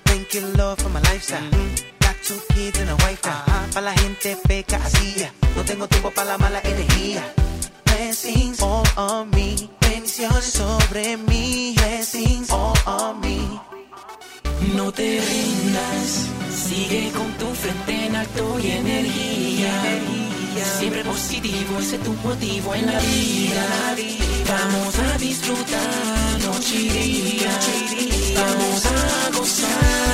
[0.06, 1.50] Thank you Lord for my lifestyle.
[2.00, 3.44] Got two kids and a wife now.
[3.74, 5.26] Para la gente peca así.
[5.56, 7.24] No tengo tiempo para la mala energía.
[7.86, 9.70] Blessings all on me.
[9.82, 11.76] Bendiciones sobre mí.
[11.78, 13.60] Blessings all on me.
[14.76, 16.28] No te rindas,
[16.68, 19.72] sigue con tu frente en alto y energía.
[20.80, 23.96] Siempre positivo, ese es tu motivo en la vida.
[24.48, 27.46] Vamos a disfrutar noche y.
[28.36, 30.14] Vamos a gozar.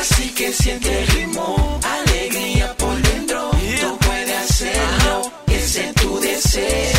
[0.00, 3.50] Así que siente el ritmo, alegría por dentro.
[3.80, 6.95] Tú puedes hacerlo, ese es tu deseo.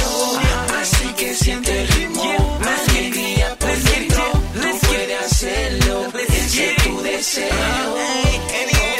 [7.17, 7.47] Deseo.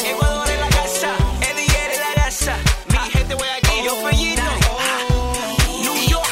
[0.06, 2.57] Ecuador en la casa, Ediel en la casa.
[2.89, 4.41] Mi gente voy aquí, yo fellito.
[5.81, 6.27] New York,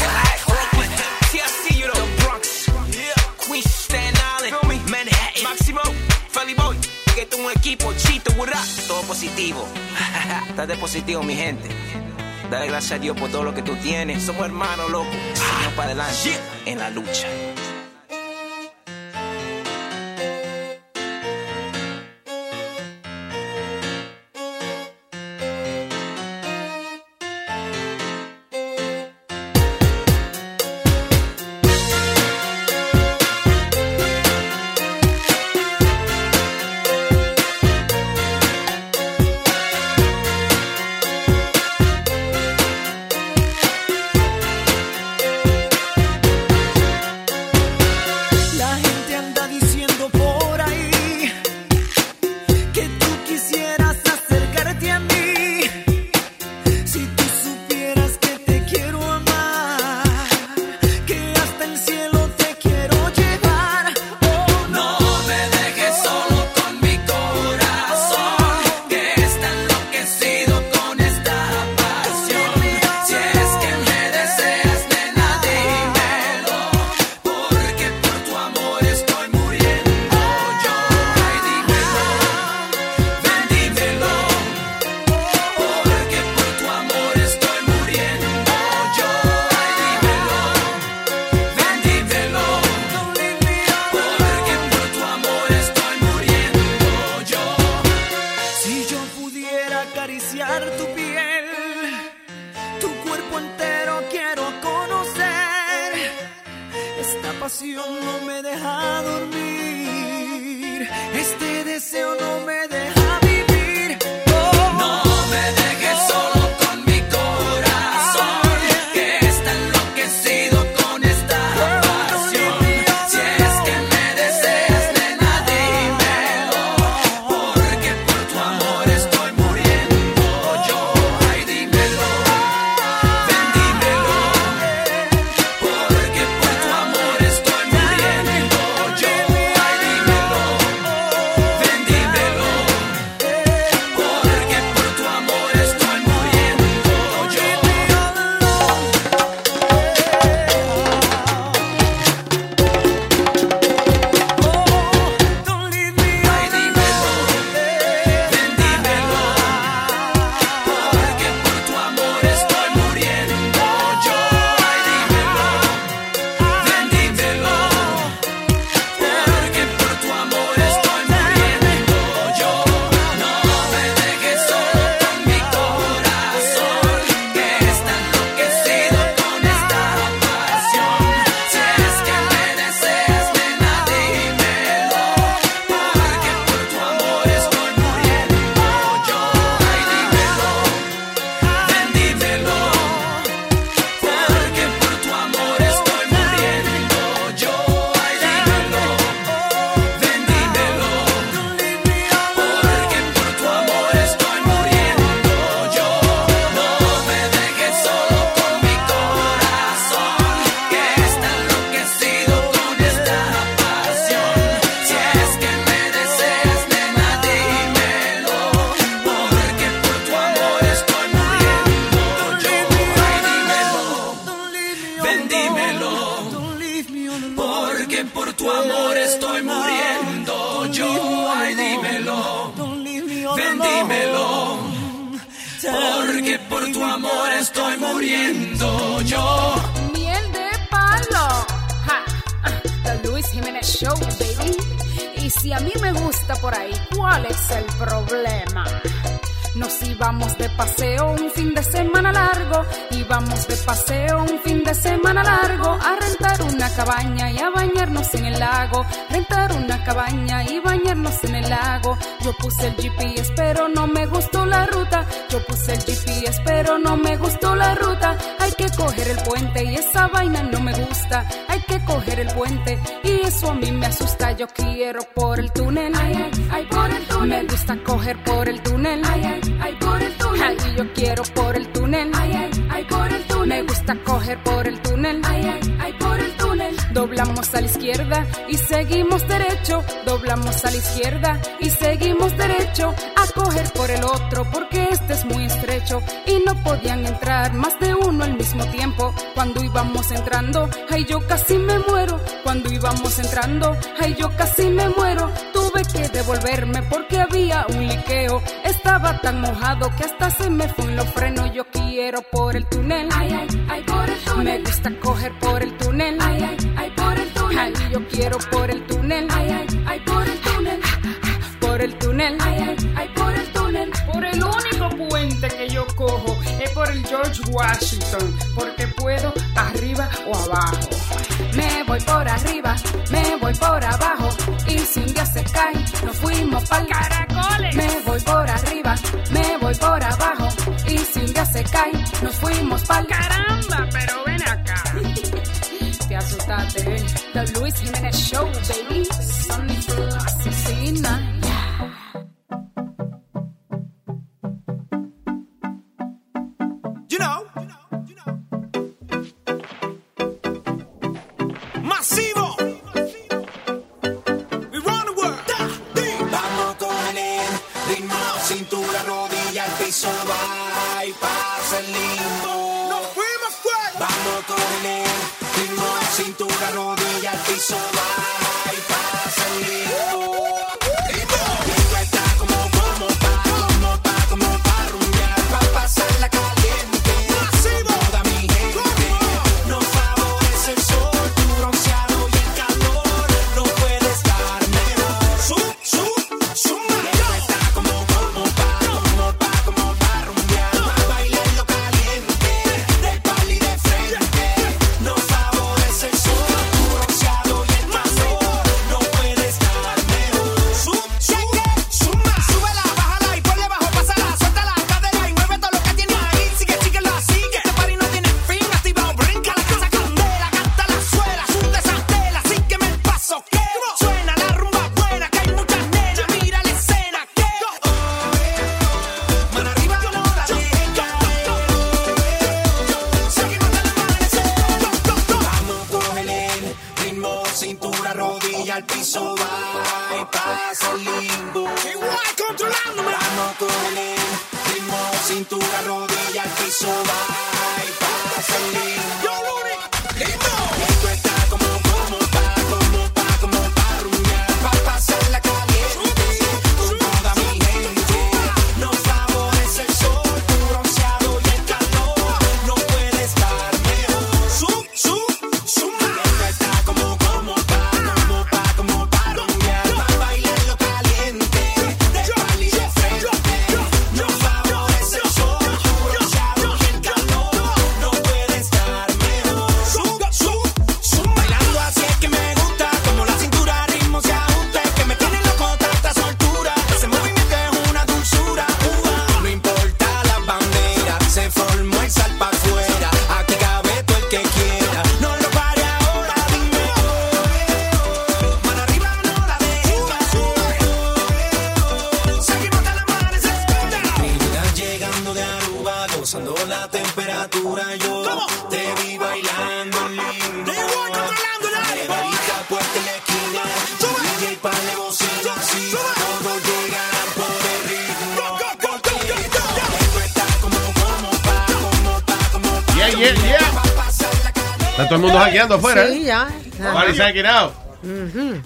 [1.77, 2.65] you know, Bronx,
[3.47, 5.57] Queens, Staten Island, Manhattan,
[6.31, 6.77] Philly Boy,
[7.13, 8.59] que esto es un equipo chito, burra.
[8.87, 9.67] Todo positivo.
[10.49, 11.69] Estás de positivo, mi gente.
[12.49, 14.23] Dale gracias a Dios por todo lo que tú tienes.
[14.23, 15.11] Somos hermanos, loco.
[15.33, 17.27] Seguimos para adelante en la lucha.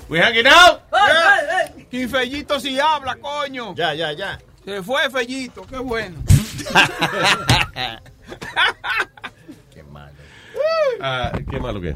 [0.10, 0.82] We hanging out.
[0.92, 1.72] Yeah.
[1.92, 3.76] Y Fellito sí habla, coño.
[3.76, 4.40] Ya, ya, ya.
[4.66, 6.18] Se fue Fellito, qué bueno.
[9.74, 10.14] qué malo.
[11.02, 11.96] Ah, qué malo que.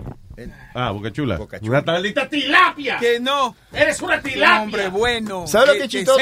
[0.75, 1.37] Ah, Boca Chula.
[1.37, 1.71] Boca Chula.
[1.71, 2.97] Una tablita tilapia.
[2.97, 3.55] Que no.
[3.73, 4.61] Eres una tilapia.
[4.61, 5.47] Hombre bueno.
[5.47, 6.21] ¿Sabes lo que chistoso?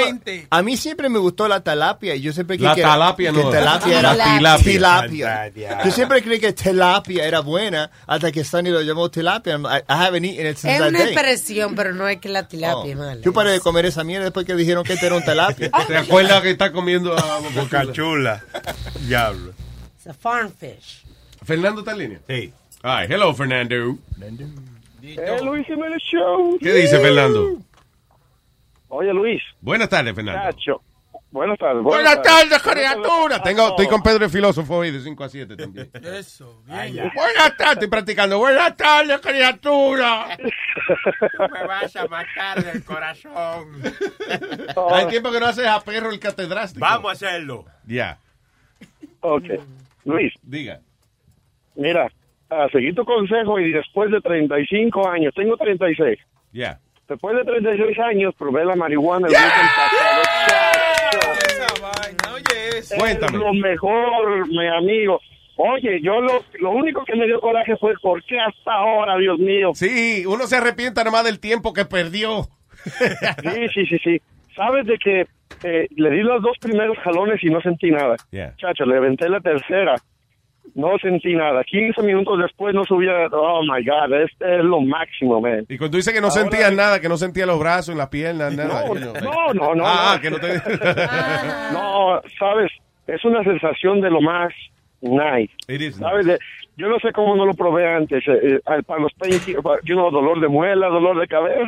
[0.50, 3.50] A mí siempre me gustó la tilapia yo siempre creí la que, talapia, que no.
[3.50, 4.58] talapia tilapia.
[4.64, 5.10] tilapia.
[5.10, 5.84] tilapia.
[5.84, 9.58] Yo siempre creí que tilapia era buena hasta que Sunny lo llamó tilapia.
[9.58, 11.14] I, haven't eaten it since Es una that day.
[11.14, 13.00] expresión, pero no es que la tilapia oh.
[13.00, 13.22] mala.
[13.22, 15.70] Yo paré de comer esa mierda después que dijeron que este era un tilapia.
[15.88, 18.44] ¿Te acuerdas que está comiendo a bocachula?
[19.08, 19.54] Diablo.
[19.98, 21.04] It's a farm fish.
[21.44, 22.20] Fernando está línea.
[22.20, 22.24] Sí.
[22.28, 22.54] Hey.
[22.84, 23.98] All right, hello Fernando.
[24.18, 24.71] Fernando.
[25.04, 27.58] Eh, ¿Qué dice Fernando?
[28.90, 29.42] Oye, Luis.
[29.62, 30.56] Buenas tardes, Fernando.
[31.32, 31.82] Buenas tardes.
[31.82, 33.42] Buenas, tardes, criatura.
[33.42, 35.90] Tengo, estoy con Pedro el filósofo hoy de 5 a 7 también.
[36.04, 37.10] Eso, bien.
[37.16, 38.38] Buenas tardes, estoy practicando.
[38.38, 40.38] Buenas tardes, criatura.
[40.38, 43.82] Tú me vas a matar del corazón.
[44.92, 46.82] Hay tiempo que no haces a perro el catedrástico.
[46.82, 47.66] Vamos a hacerlo.
[47.86, 48.20] Ya.
[49.24, 49.60] Yeah.
[50.04, 50.34] Luis.
[50.42, 50.82] Diga.
[51.76, 52.12] Mira,
[52.52, 56.20] a seguir tu consejo y después de 35 años, tengo 36.
[56.52, 56.52] Ya.
[56.52, 56.80] Yeah.
[57.08, 59.42] Después de 36 años probé la marihuana el yeah.
[59.42, 60.22] pasado.
[62.36, 62.96] Oye, eso.
[62.96, 63.38] Es Cuéntame.
[63.38, 65.20] lo mejor, mi amigo.
[65.56, 69.40] Oye, yo lo, lo único que me dio coraje fue por qué hasta ahora, Dios
[69.40, 69.72] mío.
[69.74, 72.48] Sí, uno se arrepienta nomás del tiempo que perdió.
[72.84, 74.22] sí, sí, sí, sí.
[74.56, 75.26] Sabes de que
[75.64, 78.18] eh, le di los dos primeros jalones y no sentí nada.
[78.58, 79.96] Chacho, le aventé la tercera
[80.74, 81.64] no sentí nada.
[81.66, 83.28] 15 minutos después no subía.
[83.32, 85.66] Oh my God, es, es lo máximo, man.
[85.68, 88.56] Y cuando dice que no Ahora- sentías nada, que no sentía los brazos, las piernas,
[88.56, 88.86] nada.
[88.88, 90.22] No, no, no, no, Ah, no.
[90.22, 90.48] que no te...
[91.74, 92.72] No, sabes,
[93.08, 94.54] es una sensación de lo más
[95.02, 95.54] nice.
[95.98, 96.26] ¿Sabes?
[96.26, 96.40] De-
[96.78, 98.24] yo no sé cómo no lo probé antes.
[98.28, 101.28] eh, eh, para los pain, para- you know, dolor de muela, dolor de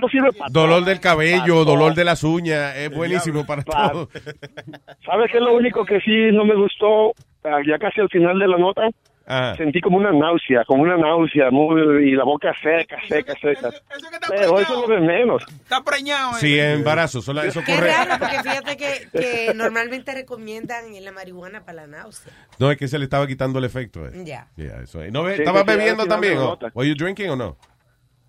[0.10, 4.10] sirve para Dolor del cabello, dolor de las uñas, es buenísimo para Pa- todo.
[5.06, 7.14] ¿Sabes qué es lo único que sí no me gustó?
[7.44, 8.82] Ah, Ya casi al final de la nota,
[9.26, 9.53] Ah.
[9.57, 13.70] sentí como una náusea, como una náusea, muy, y la boca seca, seca, seca.
[14.28, 15.41] Pero eso es lo de menos.
[15.48, 16.34] Está preñado.
[16.34, 17.88] Sí, embarazo, solo eso Qué ocurre.
[17.88, 22.34] raro, porque fíjate que, que normalmente recomiendan la marihuana para la náusea.
[22.60, 24.06] No, es que se le estaba quitando el efecto.
[24.06, 24.11] eh.
[24.26, 24.48] Ya.
[24.57, 25.11] Yeah, eso es.
[25.14, 26.38] ¿No, Sí, ¿Estabas bebiendo también?
[26.40, 27.56] ¿O you drinking o no?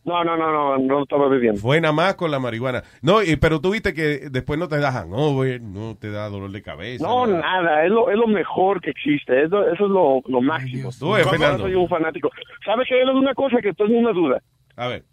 [0.05, 1.59] No, no, no, no, no estaba bebiendo.
[1.61, 2.83] Fue nada más con la marihuana.
[3.01, 6.51] No, y, pero tú viste que después no te da hangover, no te da dolor
[6.51, 7.07] de cabeza.
[7.07, 10.41] No, nada, es lo, es lo mejor que existe, es lo- eso es lo, lo
[10.43, 10.91] máximo.
[10.91, 11.15] Tú,
[11.59, 12.31] soy un fanático.
[12.67, 13.01] ¿Sabes qué?
[13.03, 14.43] Es una cosa que tengo una duda.
[14.77, 15.05] A ver,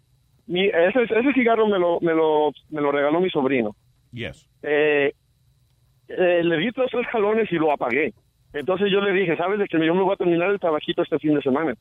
[0.46, 3.74] Mi, ese, ese cigarro me lo, me, lo, me lo regaló mi sobrino.
[4.12, 4.46] yes.
[4.62, 5.12] Eh,
[6.08, 8.12] eh, le di tres jalones y lo apagué.
[8.52, 11.18] Entonces yo le dije, ¿sabes de que yo me voy a terminar el tabajito este
[11.18, 11.72] fin de semana?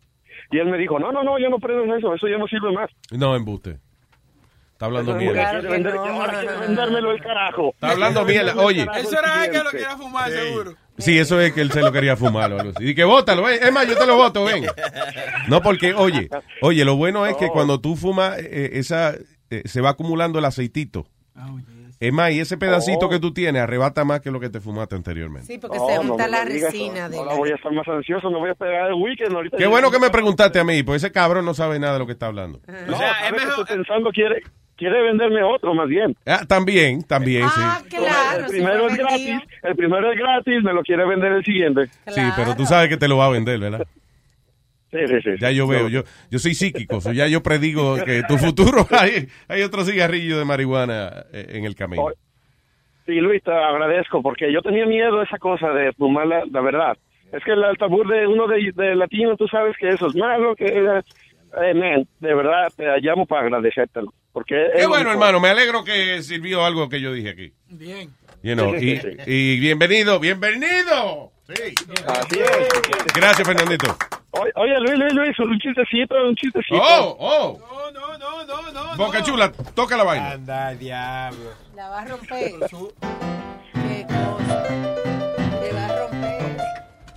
[0.50, 2.72] Y él me dijo, no, no, no, ya no prendes eso, eso ya no sirve
[2.72, 2.90] más.
[3.12, 3.78] No, embuste.
[4.74, 5.62] Está hablando mierda.
[5.62, 5.94] vender-
[6.60, 7.70] vendérmelo el carajo.
[7.76, 8.56] Está hablando mierda.
[8.58, 8.88] Oye.
[8.98, 10.74] Eso era él que lo quería fumar, seguro.
[10.98, 12.90] Sí, eso es que él se lo quería fumar o algo así.
[12.90, 13.60] Y que bótalo, ven.
[13.62, 14.66] Es más, yo te lo voto, ven.
[15.48, 16.30] No, porque, oye,
[16.62, 19.14] oye, lo bueno es que cuando tú fumas, eh, esa,
[19.52, 21.06] eh, se va acumulando el aceitito.
[22.02, 23.10] Es más, y ese pedacito Oh.
[23.10, 25.46] que tú tienes arrebata más que lo que te fumaste anteriormente.
[25.48, 27.38] Sí, porque No, se no junta la resina de Ahora la...
[27.38, 29.34] voy a estar más ansioso, no voy a esperar el weekend.
[29.36, 32.00] Ahorita Qué bueno que me preguntaste a mí, pues ese cabrón no sabe nada de
[32.00, 32.60] lo que está hablando.
[32.88, 34.42] No, ¿sabes qué estoy pensando, quiere,
[34.76, 36.16] quiere venderme otro más bien.
[36.26, 37.96] Ah, también, también, Ah, sí.
[38.40, 41.86] el primero es gratis, el primero es gratis, me lo quiere vender el siguiente.
[42.08, 43.86] Sí, pero tú sabes que te lo va a vender, ¿verdad?
[44.92, 45.30] Sí, sí, sí.
[45.40, 49.28] Ya yo veo, yo, yo soy psíquico, so ya yo predigo que tu futuro hay,
[49.48, 52.08] hay otro cigarrillo de marihuana eh, en el camino.
[53.06, 56.62] Sí, Luis, te agradezco, porque yo tenía miedo a esa cosa de fumar la, la
[56.62, 56.98] verdad.
[57.32, 60.56] Es que el altabur de uno de, de latino, tú sabes que eso es malo,
[60.56, 60.66] que...
[60.66, 64.14] Eh, man, de verdad, te llamo para agradecértelo.
[64.32, 67.54] Porque Qué es bueno, un- hermano, me alegro que sirvió algo que yo dije aquí.
[67.70, 68.10] Bien.
[68.44, 69.32] You know, Sí, y, sí, sí.
[69.32, 71.32] y bienvenido, bienvenido.
[71.56, 71.76] Sí.
[72.08, 73.14] Así es.
[73.14, 73.96] Gracias, Fernandito.
[74.32, 76.82] Oye, Luis, Luis, Luis, un chistecito, un chistecito.
[76.82, 77.60] Oh, oh.
[77.92, 78.96] No, no, no, no, no.
[78.98, 80.32] Boca Chula, toca la vaina.
[80.32, 81.52] Anda, diablo.
[81.76, 82.52] La va a romper.
[82.60, 84.70] Qué cosa.
[85.62, 86.58] Le va a romper.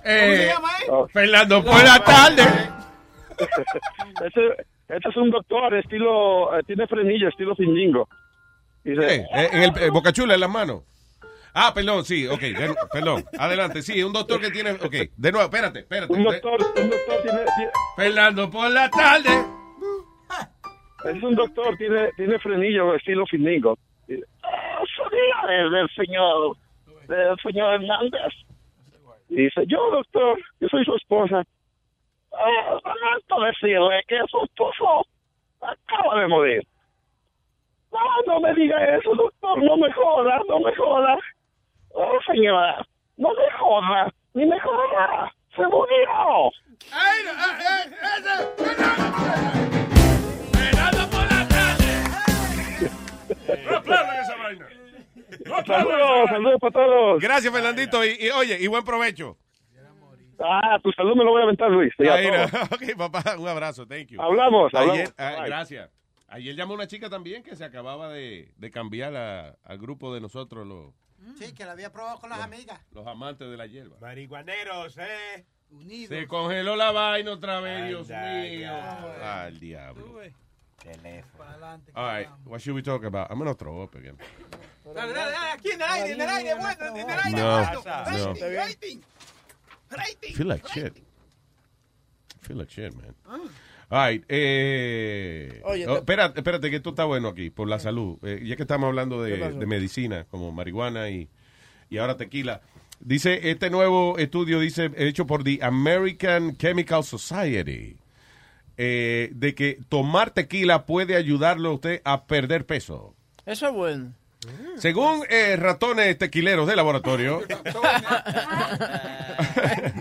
[0.03, 0.51] Eh,
[0.87, 1.07] Oh.
[1.07, 2.47] Fernando, buenas tardes.
[4.23, 8.07] Este, este es un doctor, estilo, eh, tiene frenillo, estilo findingo.
[8.83, 10.83] Dice, Eh, eh, en el eh, Boca Chula en las manos.
[11.57, 13.23] Ah, perdón, sí, ok, de- perdón.
[13.39, 16.11] Adelante, sí, un doctor que tiene, ok, de nuevo, espérate, espérate.
[16.11, 19.29] un doctor, un doctor tiene, tiene- Fernando, por la tarde.
[21.05, 23.77] es un doctor, tiene, tiene frenillo, estilo findingo.
[24.07, 25.17] Dice, "Ah, soy
[25.49, 26.57] del, del señor,
[27.07, 28.33] del señor Hernández.
[29.29, 31.43] Y dice, yo doctor, yo soy su esposa.
[32.33, 35.05] Ah, lamento decirle que su esposo
[35.61, 36.67] acaba de morir.
[37.91, 37.99] No,
[38.33, 41.17] no me diga eso, doctor, no me joda, no me joda.
[41.97, 42.85] Oh, señora,
[43.15, 46.51] no me joda, ni me joda, se murió.
[51.09, 51.85] Por la tarde.
[53.65, 54.67] No aplaudan esa vaina.
[55.45, 57.21] No aplaudan esa Saludos, saludos para todos.
[57.21, 58.03] Gracias, Fernandito.
[58.03, 59.37] Y, y, oye, y buen provecho.
[60.39, 61.93] Ah, tu salud me lo voy a aventar, Luis.
[61.97, 62.05] Todo.
[62.07, 62.43] no.
[62.75, 63.87] Ok, papá, un abrazo.
[63.87, 64.21] Thank you.
[64.21, 64.99] Hablamos, hablamos.
[64.99, 65.89] Ayer, ah, gracias.
[66.27, 70.21] Ayer llamó una chica también que se acababa de, de cambiar a- al grupo de
[70.21, 70.93] nosotros, los,
[71.39, 72.79] Sí, que la había probado con las amigas.
[72.91, 73.97] los amantes de la hierba.
[73.99, 75.45] Marihuaneros, eh.
[76.07, 78.73] Se congeló la vaina otra vez, Ay, Dios mío.
[79.23, 80.21] Al diablo.
[80.77, 81.81] Teléfono.
[81.95, 83.29] All right, what should we talk about?
[83.31, 84.17] I'm gonna throw up again.
[84.83, 87.31] Dale, dale, dale, aquí en el aire, en el aire, bueno, en el aire.
[87.39, 87.81] No, bueno.
[87.83, 88.33] no.
[88.33, 89.01] Rating, rating.
[89.89, 90.35] Rating.
[90.35, 90.93] feel like shit.
[90.97, 93.15] I feel like shit, man.
[93.89, 97.79] All right, eh, Oye, oh, te- espérate, espérate, que esto está bueno aquí, por la
[97.79, 98.17] salud.
[98.23, 101.29] Eh, ya que estamos hablando de medicina, como marihuana y,
[101.89, 102.61] y ahora tequila.
[102.99, 107.97] Dice, este nuevo estudio dice, hecho por the American Chemical Society.
[108.77, 113.15] eh, de que tomar tequila puede ayudarlo a usted a perder peso.
[113.45, 114.13] Eso es bueno.
[114.77, 117.41] Según eh, ratones tequileros de laboratorio,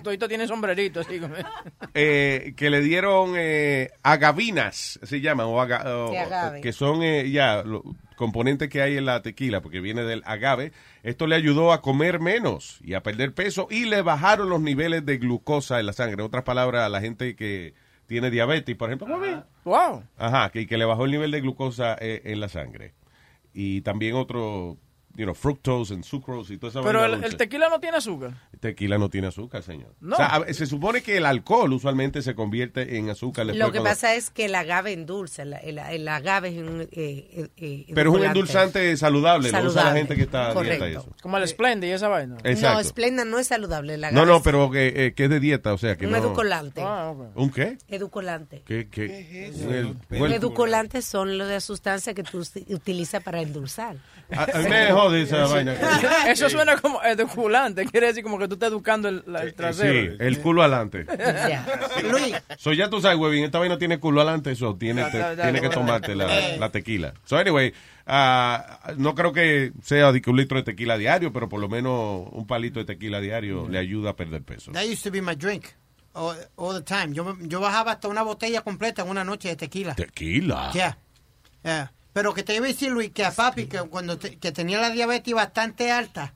[0.02, 1.34] Todito tiene sombrerito, así como.
[1.94, 6.60] eh, que le dieron eh, agavinas, se llaman, o aga- o- Sí, agave.
[6.60, 7.82] que son eh, ya los
[8.16, 10.72] componentes que hay en la tequila, porque viene del agave.
[11.02, 15.04] Esto le ayudó a comer menos y a perder peso y le bajaron los niveles
[15.04, 16.14] de glucosa en la sangre.
[16.14, 17.74] En otras palabras, a la gente que
[18.06, 19.18] tiene diabetes, por ejemplo,
[19.64, 20.04] Wow.
[20.18, 22.92] Ajá, que, que le bajó el nivel de glucosa eh, en la sangre.
[23.54, 24.78] Y también otro,
[25.16, 27.98] you know, fructose and sucrose y toda esa Pero vaina el, el tequila no tiene
[27.98, 28.32] azúcar.
[28.60, 29.94] Tequila no tiene azúcar, señor.
[30.00, 30.14] No.
[30.14, 33.46] O sea, a- se supone que el alcohol usualmente se convierte en azúcar.
[33.46, 35.42] Lo que cuando- pasa es que el agave endulza.
[35.42, 36.80] El, el- el agave es un.
[36.82, 40.62] eh, eh, eh, Pero es un endulzante saludable, lo usa la gente que está a
[40.62, 41.08] dieta y eso.
[41.22, 42.36] Como el Splenda y esa vaina.
[42.44, 42.78] Exacto.
[42.78, 43.94] No, Splenda no es saludable.
[43.94, 46.06] El agave No, no, es pero que, eh, que es de dieta, o sea, que
[46.06, 46.18] un no...
[46.18, 46.82] educolante.
[47.34, 47.78] ¿Un qué?
[47.88, 48.62] Educolante.
[48.66, 49.50] ¿Qué, qué?
[49.52, 53.96] Los El- el- educolantes son las sustancias que tú utilizas para endulzar.
[54.30, 55.74] A, a mí me jode esa vaina.
[56.28, 57.84] Eso suena como educulante.
[57.86, 60.14] Quiere decir como que tú estás educando el, la- el Sí, trasero.
[60.18, 61.06] el culo adelante.
[62.10, 62.34] Luis.
[62.58, 65.34] So ya tú sabes, Webin, esta vaina tiene culo adelante, eso tiene, Ya, te- ya,
[65.34, 66.56] ya, tiene que tomarte la, Eh.
[66.58, 67.14] la tequila.
[67.24, 67.72] So anyway,
[68.06, 71.68] ah, no creo que sea de que un litro de tequila diario, pero por lo
[71.68, 74.72] menos un palito de tequila diario le ayuda a perder peso.
[74.72, 75.66] That used to be my drink.
[76.16, 77.12] All, all the time.
[77.12, 79.94] Yo, yo bajaba hasta una botella completa en una noche de tequila.
[79.96, 80.70] Tequila.
[80.72, 80.96] Yeah.
[81.64, 81.92] Yeah.
[82.14, 84.80] Pero que te iba a decir, Luis, que a papi, que cuando te- que tenía
[84.80, 86.32] la diabetes bastante alta,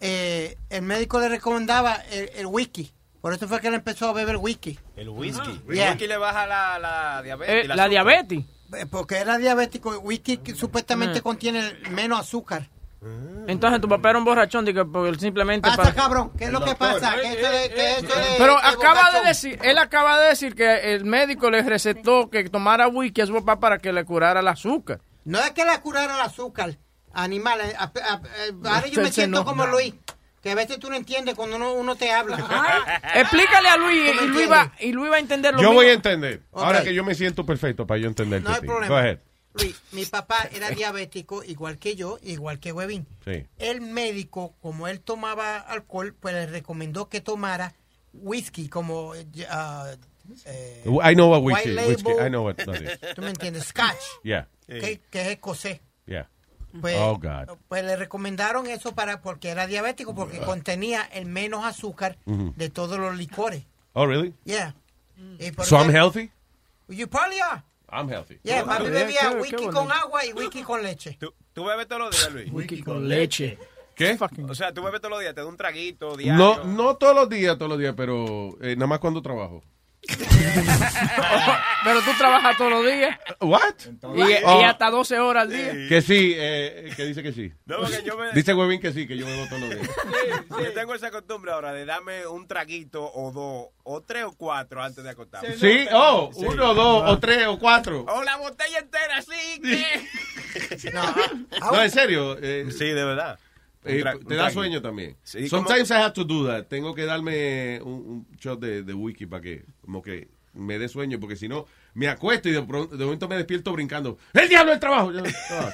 [0.00, 2.90] eh, el médico le recomendaba el, el whisky.
[3.20, 4.78] Por eso fue que él empezó a beber whisky.
[4.96, 5.60] El whisky.
[5.68, 5.90] El Yeah.
[5.90, 7.64] whisky le baja la, la diabetes.
[7.64, 8.44] Eh, la diabetes.
[8.74, 9.92] Eh, Porque era diabético.
[9.92, 11.22] El whisky que supuestamente Mm.
[11.22, 12.68] contiene menos azúcar.
[13.48, 14.84] Entonces tu papá era un borrachón digo,
[15.18, 16.30] simplemente Pasa, para- cabrón.
[16.38, 17.14] ¿Qué es lo que pasa?
[17.16, 20.94] Que eso de- que eso de- Pero acaba de decir, él acaba de decir que
[20.94, 24.48] el médico le recetó que tomara whisky a su papá para que le curara el
[24.48, 25.00] azúcar.
[25.24, 26.76] No es que le curara el azúcar,
[27.12, 27.74] animales.
[27.76, 29.44] a- a- a- Ahora yo me siento no.
[29.44, 29.94] como Luis,
[30.40, 32.36] que a veces tú no entiendes cuando uno, uno te habla.
[33.14, 35.68] Explícale a Luis ¿Tú me y Luis, va, y Luis va a entender lo Yo
[35.68, 35.80] mismo.
[35.82, 36.42] voy a entender.
[36.52, 38.48] Ahora que yo me siento perfecto para yo entenderte.
[38.48, 38.86] No hay problema.
[38.88, 39.18] Go ahead.
[39.54, 43.06] Luis, mi papá era diabético igual que yo, igual que Webin.
[43.24, 43.46] Sí.
[43.58, 47.74] El médico, como él tomaba alcohol, pues le recomendó que tomara
[48.12, 49.14] whisky como...
[49.14, 51.90] eh, I know what whisky, Label.
[51.96, 52.10] whisky.
[52.12, 52.98] I know what that is.
[53.14, 53.64] ¿Tú me entiendes?
[53.66, 53.96] Scotch.
[54.22, 54.48] Yeah.
[54.66, 55.80] Que, que es escocés.
[56.06, 56.28] Yeah.
[56.80, 57.58] Pues, oh, God.
[57.68, 62.54] pues le recomendaron eso para porque era diabético, porque contenía el menos azúcar Ujú.
[62.56, 63.64] de todos los licores.
[63.92, 64.32] Oh, really?
[64.44, 64.74] Yeah.
[65.38, 66.30] Y por So I'm healthy?
[66.88, 67.62] You probably are.
[67.92, 68.38] I'm healthy.
[68.42, 71.16] Yeah, papi bebía whisky qué con agua y whisky con leche.
[71.20, 72.50] ¿Tú, tú bebes todos los días, Luis?
[72.50, 73.58] Whisky con leche.
[73.94, 74.18] ¿Qué?
[74.48, 76.38] O sea, tú bebes todos los días, te da un traguito diario.
[76.42, 79.62] No, no todos los días, todos los días, pero eh, nada más cuando trabajo.
[81.84, 83.18] Pero tú trabajas todos los días.
[83.40, 83.74] What?
[84.16, 84.64] Y, y Oh.
[84.66, 85.72] hasta 12 horas al día.
[85.88, 87.52] Que sí, eh, que dice que sí.
[87.66, 89.90] No, yo me- Dice Webin que sí, que yo bebo todos los días.
[90.50, 94.82] Yo tengo esa costumbre ahora de darme un traguito o dos, o tres o cuatro
[94.82, 95.56] antes de acostarme.
[95.56, 98.04] Sí, oh, uno, dos, o tres, o cuatro.
[98.08, 100.90] O la botella entera, sí, que...
[100.92, 102.36] No, en serio.
[102.40, 103.38] eh, Sí, de verdad.
[103.84, 105.16] Eh, te un da sueño también.
[105.22, 106.66] Sí, Sometimes I have to do that.
[106.66, 110.88] Tengo que darme un, un shot de, de whisky para que, como que me dé
[110.88, 114.18] sueño, porque si no, me acuesto y de, pronto, de momento me despierto brincando.
[114.34, 115.10] ¡El diablo del trabajo!
[115.12, 115.72] Yo- ah,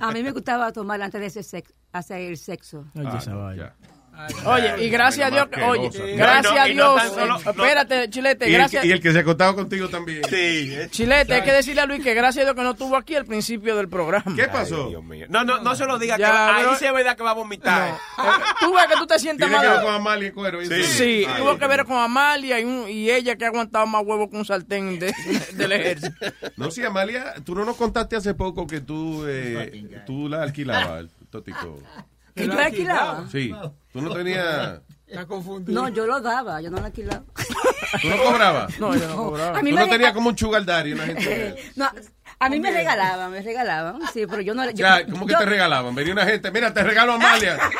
[0.00, 2.84] A mí me gustaba tomar antes de ese sex- hacer el sexo.
[2.96, 3.74] ah, ya.
[4.44, 7.12] Oye, y gracias a Dios, que- oye, gracias No, a no Dios.
[7.14, 8.82] solo- eh, espérate, Chilete, Y el, gracias.
[8.82, 10.22] que- y el que se acostaba contigo también.
[10.28, 10.76] Sí.
[10.90, 13.24] Chilete, hay que decirle a Luis que gracias a Dios que no estuvo aquí al
[13.24, 14.36] principio del programa.
[14.36, 14.88] ¿Qué pasó?
[14.88, 15.26] Dios mío.
[15.28, 17.94] No, no, no se lo diga, Ya, que ahí es verdad que va a vomitar.
[18.60, 20.00] Tú ves que tú te sientes Tiene que ver con mal.
[20.00, 20.58] Amalia y cuero.
[20.64, 24.28] Sí, tuvo que ver con Amalia y, un- y ella que ha aguantado más huevo
[24.30, 25.12] que un sartén de-
[25.54, 26.14] del ejército.
[26.56, 31.00] No, sí, Amalia, tú no nos contaste hace poco que tú, eh, tú la alquilabas,
[31.00, 31.78] el tótico.
[32.34, 33.26] ¿Que yo la alquilaba?
[33.30, 33.52] Sí,
[33.92, 34.80] tú no tenías...
[35.06, 35.78] Está confundido.
[35.82, 37.22] No, yo lo daba, yo no la alquilaba.
[38.00, 38.78] ¿Tú no cobrabas?
[38.80, 39.58] No, yo no cobraba.
[39.58, 41.56] A mí Tú me no tenías como un sugar daddy, una gente...
[41.76, 41.90] No,
[42.38, 44.72] a mí me regalaban, me regalaban, sí, pero yo no le...
[44.72, 45.94] yo- Ya, ¿cómo que yo- te regalaban?
[45.94, 47.58] Venía una gente, mira, te regalo a Amalia.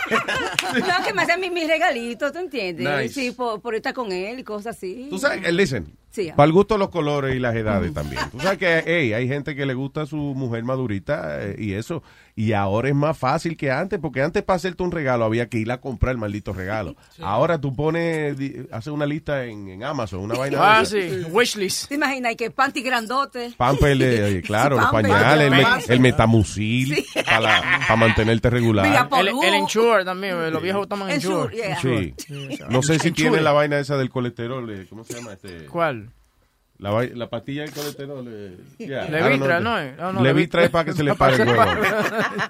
[0.72, 2.86] No, que me hacían mis, mis regalitos, ¿tú entiendes?
[3.02, 3.14] Nice.
[3.14, 5.06] Sí, por, por estar con él y cosas así.
[5.10, 6.30] Tú sabes, listen, Sí.
[6.36, 8.22] para el gusto los colores y las edades también.
[8.30, 11.72] Tú sabes que hey, hay gente que le gusta a su mujer madurita eh, y
[11.72, 12.02] eso.
[12.34, 15.59] Y ahora es más fácil que antes, porque antes para hacerte un regalo había que
[15.59, 16.97] ir a comprar el maldito regalo.
[17.20, 18.36] Ahora tú pones,
[18.70, 21.89] haces una lista en, en Amazon, una vaina de Ah, sí, wishlist.
[21.89, 22.32] ¿Te imaginas?
[22.32, 23.52] Y que panty grandote.
[23.56, 25.12] Pamper, eh, oye, claro, los Pampers.
[25.14, 29.09] pañales, el, el metamucil para, mantenerte regular.
[29.18, 31.78] El, el Ensure también, los viejos toman Ensure, yeah.
[31.80, 32.14] Sí.
[32.16, 32.59] Sí.
[32.70, 34.70] No sé si tiene la vaina esa del colesterol.
[34.70, 35.66] eh, ¿Cómo se llama este?
[35.66, 36.01] ¿Cuál?
[36.82, 38.24] La, la pastilla de colesterol.
[38.76, 39.60] yeah, Levitra.
[39.60, 39.80] ¿no?
[39.92, 41.64] No, no, Levitra es para que se le pare el huevo.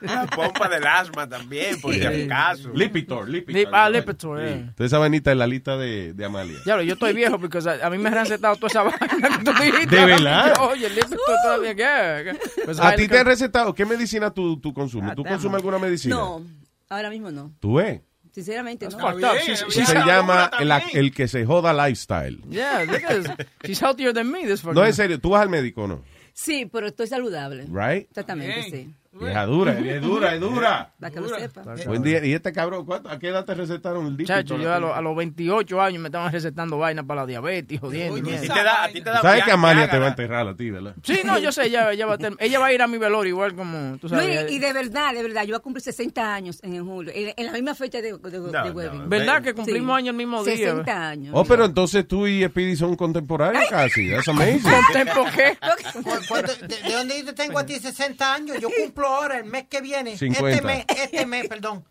[0.00, 2.70] La pompa del asma también, por si acaso.
[2.74, 3.60] Lipitor, Lipitor.
[3.60, 4.52] Lip- ah, Lipitor, eh.
[4.52, 6.56] Entonces esa vainita es la lista de, de Amalia.
[6.64, 9.44] Ya, yo estoy viejo porque a, a mí me han recetado toda esa vaina que
[9.44, 9.96] tú dijiste.
[9.96, 10.54] ¿De verdad?
[10.60, 12.38] Oye, el Lipitor todavía qué.
[12.64, 13.74] Pues, ¿A ti te han recetado?
[13.74, 15.14] ¿Qué medicina tú, tú consumes?
[15.14, 16.14] ¿Tú consumes alguna medicina?
[16.16, 16.42] No,
[16.88, 17.52] ahora mismo no.
[17.60, 18.00] ¿Tú ves?
[18.32, 18.98] Sinceramente, no.
[18.98, 19.36] fucked up.
[19.44, 22.38] She's- Sí she's- se llama el, el que se joda lifestyle.
[22.48, 23.30] Yeah, this.
[23.62, 24.64] She's healthier than me, this.
[24.64, 26.02] No, en serio, tú vas al médico o no?
[26.32, 27.66] Sí, pero estoy saludable.
[27.68, 28.08] Right?
[28.08, 28.94] Exactamente, sí.
[29.14, 30.92] Vieja dura, es dura, es dura.
[30.98, 31.62] Para que lo sepa.
[31.86, 32.24] Buen día.
[32.24, 34.36] ¿Y este cabrón, ¿cuánto- a qué edad te recetaron el Lipitor?
[34.36, 37.78] Chacho, yo a, los- a los 28 años me estaban recetando vainas para la diabetes,
[37.78, 38.16] jodiendo.
[38.16, 38.88] y mierda.
[39.20, 40.94] ¿Sabes que Amalia te va a enterrar a ti, verdad?
[41.02, 42.96] Sí, no, yo sé, ella, ella, va a ter- ella va a ir a mi
[42.96, 44.24] velorio igual como, tú sabes.
[44.44, 47.34] Luis, y de verdad, de verdad, yo voy a cumplir 60 años en julio, en,
[47.36, 48.72] en la misma fecha de, de.
[49.06, 50.56] ¿Verdad que cumplimos años el mismo día?
[50.56, 51.34] 60 años.
[51.36, 54.08] Oh, pero entonces tú y Speedy son contemporáneos casi.
[54.10, 54.62] That's amazing.
[54.62, 55.58] ¿Contempo qué?
[55.92, 58.56] ¿Cu- cuánto- de, de dónde yo te tengo a ti 60 años?
[58.60, 60.16] Yo cumplo ahora, el mes que viene.
[60.16, 60.50] 50.
[60.50, 61.84] Este mes, este mes, perdón.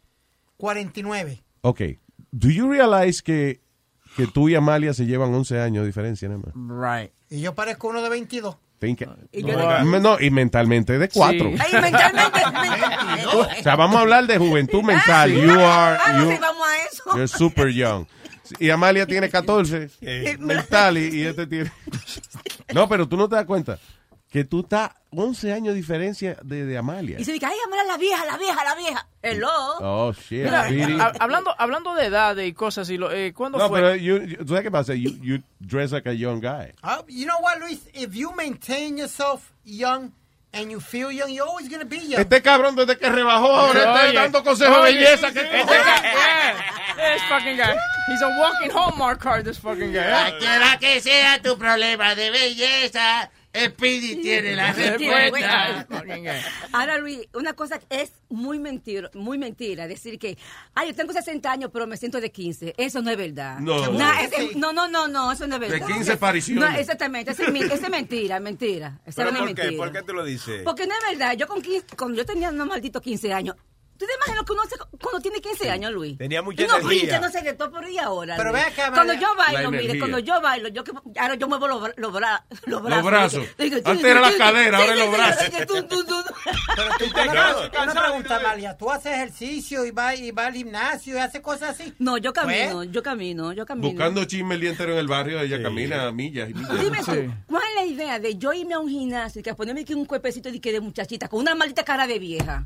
[0.58, 1.42] 49.
[1.62, 1.82] Ok.
[2.32, 3.62] Do you realize que,
[4.16, 6.54] que tú y Amalia se llevan 11 años de diferencia, nada más?
[7.02, 7.12] Right.
[7.30, 8.58] Y yo parezco uno de 22.
[8.80, 11.38] Think- Y yo no, no, y mentalmente de 4.
[11.52, 11.56] Sí.
[11.60, 12.40] Ay, mentalmente.
[13.36, 15.30] O sea, vamos a hablar de juventud mental.
[15.30, 15.36] Sí.
[15.42, 17.04] You are, Ah, no, you- sí, vamos a eso.
[17.14, 18.06] you're super young.
[18.60, 19.90] Y Amalia tiene 14
[20.40, 21.72] mental y, y este tiene...
[22.74, 23.78] No, pero tú no te das cuenta
[24.32, 27.20] que tú estás 11 años de diferencia de, de Amalia.
[27.20, 29.08] Y se dice, ay, amar la vieja, la vieja, la vieja.
[29.22, 29.50] Hello.
[29.82, 30.46] Oh, shit.
[30.46, 30.64] Mira,
[31.04, 33.82] ha- hablando, hablando de edades y cosas así, lo- eh, ¿cuándo No, fue?
[33.82, 34.94] pero you, you- ¿tú sabes qué pasa?
[34.96, 36.72] You, you dress like a young guy.
[36.82, 37.82] Uh, you know what, Luis?
[37.94, 40.14] If you maintain yourself young
[40.54, 42.22] and you feel young, you're always going to be young.
[42.22, 45.34] Este cabrón desde que rebajó ahora está dando consejos de belleza.
[45.34, 46.54] Que este yeah,
[46.96, 47.76] this fucking guy.
[48.08, 50.04] He's a walking Hallmark card, this fucking guy.
[50.10, 55.86] Cualquiera que sea tu problema de belleza, Speedy tiene la respuesta.
[56.72, 60.38] Ahora, Luis, una cosa es muy mentira, muy mentira, decir que,
[60.74, 62.74] ay, yo tengo 60 años, pero me siento de 15.
[62.78, 63.60] Eso no es verdad.
[63.60, 63.76] No.
[64.20, 65.88] Ese- no, no, no, no, eso no es De verdad.
[65.88, 66.70] 15 apariciones.
[66.70, 69.00] No, exactamente, esa es, mentira, mentira.
[69.06, 69.62] Esa ¿Pero no es por qué?
[69.64, 69.84] mentira.
[69.84, 70.62] ¿Por qué tú lo dices?
[70.64, 71.36] Porque no es verdad.
[71.36, 73.56] Yo con 15, cuando yo tenía unos malditos 15 años,
[74.02, 76.18] ¿tú te imaginas lo que uno hace cuando tiene 15 años, Luis?
[76.18, 77.00] Tenía mucha Uno energía.
[77.02, 78.36] brinca, no sé qué, todo por ahí ahora.
[78.38, 78.64] Pero Luis.
[78.66, 81.82] ve acá, Cuando yo bailo, mire, cuando yo bailo, yo que ahora yo muevo los,
[81.82, 83.04] bra- los, bra- los brazos.
[83.06, 83.46] brazos.
[83.58, 85.50] Digo, Antes era la cadera, ahora es los brazos.
[85.68, 86.16] Tú, tú, tú.
[87.84, 88.78] Una, pregunta, Amalia.
[88.78, 91.94] ¿Tú haces ejercicio y vas y vas al gimnasio y haces cosas así?
[92.00, 93.90] No, yo camino, Pues, yo camino, yo camino.
[93.90, 96.80] Buscando chisme el día entero en el barrio, ella camina millas y millas.
[96.82, 99.82] Dime tú, ¿cuál es la idea de yo irme a un gimnasio y que ponerme
[99.82, 102.66] aquí un cuerpecito de, que de muchachita con una maldita cara de vieja?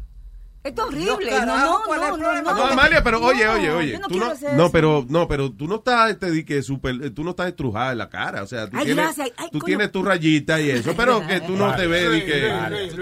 [0.66, 1.32] Esto es horrible.
[1.32, 4.00] No, carajo, no, no, no, no, no, Amalia, pero oye, oye, oye.
[4.00, 7.24] No, tú no, no, pero no, pero tú no estás te di que super, tú
[7.24, 10.02] no estás estrujada en la cara, o sea, tú ay, tienes ay, tú tienes tu
[10.02, 12.52] rayita y eso, pero que tú no te ves y que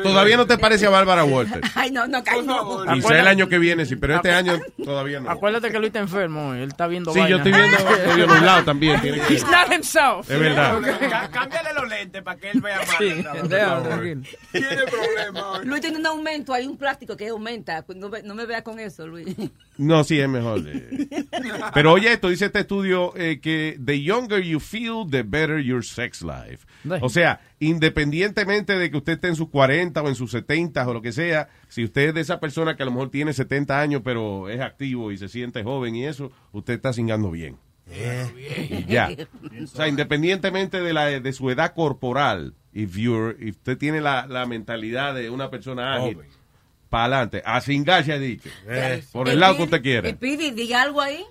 [0.04, 1.72] todavía no te parece a Bárbara Walters.
[1.76, 2.94] Ay, no, no, no.
[2.96, 5.30] Quizá el año que viene sí, pero este año todavía no.
[5.30, 7.30] Acuérdate que Luis está enfermo, él está viendo Sí, vaina.
[7.30, 9.02] yo estoy viendo estoy viendo un lado también.
[9.30, 10.30] He's not himself.
[10.30, 11.30] Es verdad.
[11.32, 12.98] Cámbiale los lentes para que él vea más.
[12.98, 13.24] Sí,
[14.52, 15.60] Tiene problema.
[15.64, 18.80] Luis tiene un aumento, hay un plástico que es aumento pues, no, me vea con
[18.80, 19.36] eso, Luis.
[19.76, 20.62] No, sí, es mejor.
[21.74, 25.84] Pero oye, esto dice este estudio eh, que the younger you feel, the better your
[25.84, 26.68] sex life.
[27.02, 30.94] O sea, independientemente de que usted esté en sus 40 o en sus 70 o
[30.94, 33.82] lo que sea, si usted es de esa persona que a lo mejor tiene 70
[33.82, 37.58] años pero es activo y se siente joven y eso, usted está cingando bien.
[37.90, 38.86] Eh.
[38.88, 39.10] Ya.
[39.64, 44.28] O sea, independientemente de, la, de su edad corporal, if, you're, if usted tiene la,
[44.28, 46.16] la mentalidad de una persona ágil.
[46.16, 46.43] Joven
[46.94, 48.50] para adelante, a cingar se ha dicho.
[49.12, 50.12] Por el lado que usted quiera.
[50.12, 51.26] Speedy, diga algo ahí.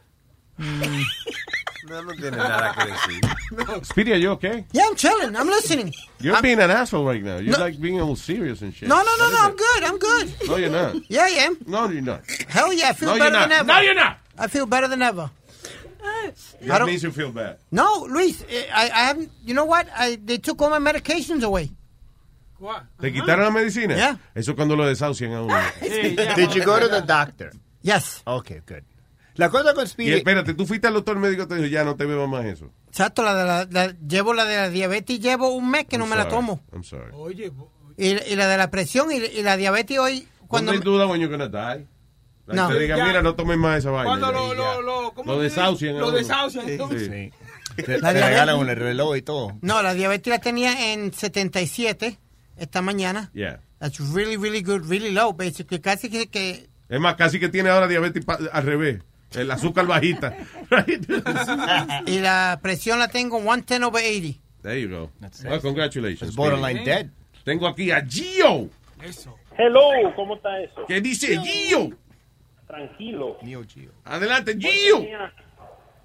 [0.58, 3.84] No, no tiene nada que decir.
[3.84, 4.64] Speedy, are you okay?
[4.72, 5.36] Yeah, I'm chilling.
[5.36, 5.92] I'm listening.
[6.18, 7.36] You're I'm- being an asshole right now.
[7.38, 7.64] You're No.
[7.64, 8.88] like being all serious and shit.
[8.88, 9.38] No, no, no, no.
[9.38, 9.84] I'm good.
[9.84, 10.48] I'm good.
[10.48, 10.96] No, you're not.
[11.08, 11.56] Yeah, I am.
[11.64, 12.22] No, you're not.
[12.48, 13.64] Hell yeah, I feel No, better than ever.
[13.68, 14.18] No, you're not.
[14.36, 15.30] I feel better than ever.
[16.04, 16.32] I
[16.62, 17.58] That don't- means you feel bad.
[17.70, 19.30] No, Luis, eh, I, I haven't.
[19.44, 19.86] You know what?
[19.96, 21.70] I, they took all my medications away.
[23.00, 23.94] ¿Te quitaron la medicina?
[23.94, 24.18] Yeah.
[24.34, 25.54] Eso cuando lo desahucian a uno.
[25.80, 27.50] Did you go to the doctor?
[27.82, 28.22] Yes.
[28.24, 28.82] Okay, good.
[29.34, 30.12] La cosa con Y Speedy.
[30.18, 32.70] espérate, tú fuiste al doctor médico y te dijo, ya no te bebo más eso.
[32.88, 36.04] Exacto, la de la, la- llevo la de la diabetes, llevo un mes que no
[36.04, 36.36] I'm me la sorry.
[36.36, 36.60] tomo.
[36.72, 37.10] I'm sorry.
[37.14, 37.50] Oye,
[37.96, 41.20] y, y la de la presión y, y la diabetes hoy Cuando hay duda when
[41.20, 41.86] you're gonna die.
[42.46, 42.68] Like, No.
[42.68, 43.04] Te digan, Ya.
[43.06, 44.10] mira, no tomes más esa vaina.
[44.10, 46.66] Cuando lo, y lo, lo, ¿cómo Lo desahucian Lo desahucian.
[46.66, 46.76] Sí.
[46.76, 46.88] ¿no?
[46.90, 47.32] Sí.
[47.76, 49.56] Te, La te regalan un reloj y todo.
[49.62, 52.18] No, la diabetes la tenía en 77
[52.62, 53.30] esta mañana.
[53.34, 53.60] Yeah.
[53.78, 55.80] That's really, really good, really low, basically.
[55.80, 59.02] Casi que, que Es más, casi que tiene ahora diabetes al revés.
[59.34, 60.36] El azúcar bajita.
[60.70, 61.04] Right?
[62.06, 64.38] y la presión la tengo 110 over 80.
[64.62, 65.10] There you go.
[65.20, 66.22] That's Well, congratulations.
[66.30, 67.10] It's borderline dead.
[67.44, 68.68] Tengo aquí a Gio.
[69.02, 69.36] Eso.
[69.58, 70.86] Hello, ¿cómo está eso?
[70.86, 71.90] ¿Qué dice Gio?
[72.66, 73.38] Tranquilo.
[73.42, 73.90] Neo Geo.
[74.04, 75.00] Adelante, Gio.
[75.00, 75.32] Tenía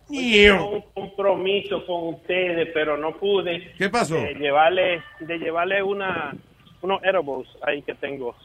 [0.10, 0.70] Gio.
[0.70, 3.74] un compromiso con ustedes, pero no pude.
[3.78, 4.16] ¿Qué pasó?
[4.16, 6.34] De llevarle, de llevarle una,
[6.82, 8.36] unos edibles ahí que tengo.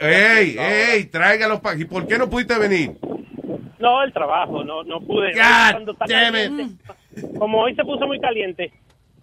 [0.00, 1.84] Ey, ey, tráigalos para aquí.
[1.84, 2.96] ¿Por qué no pudiste venir?
[3.78, 5.32] No, el trabajo, no, no pude.
[5.32, 6.74] God caliente,
[7.38, 8.72] como hoy se puso muy caliente,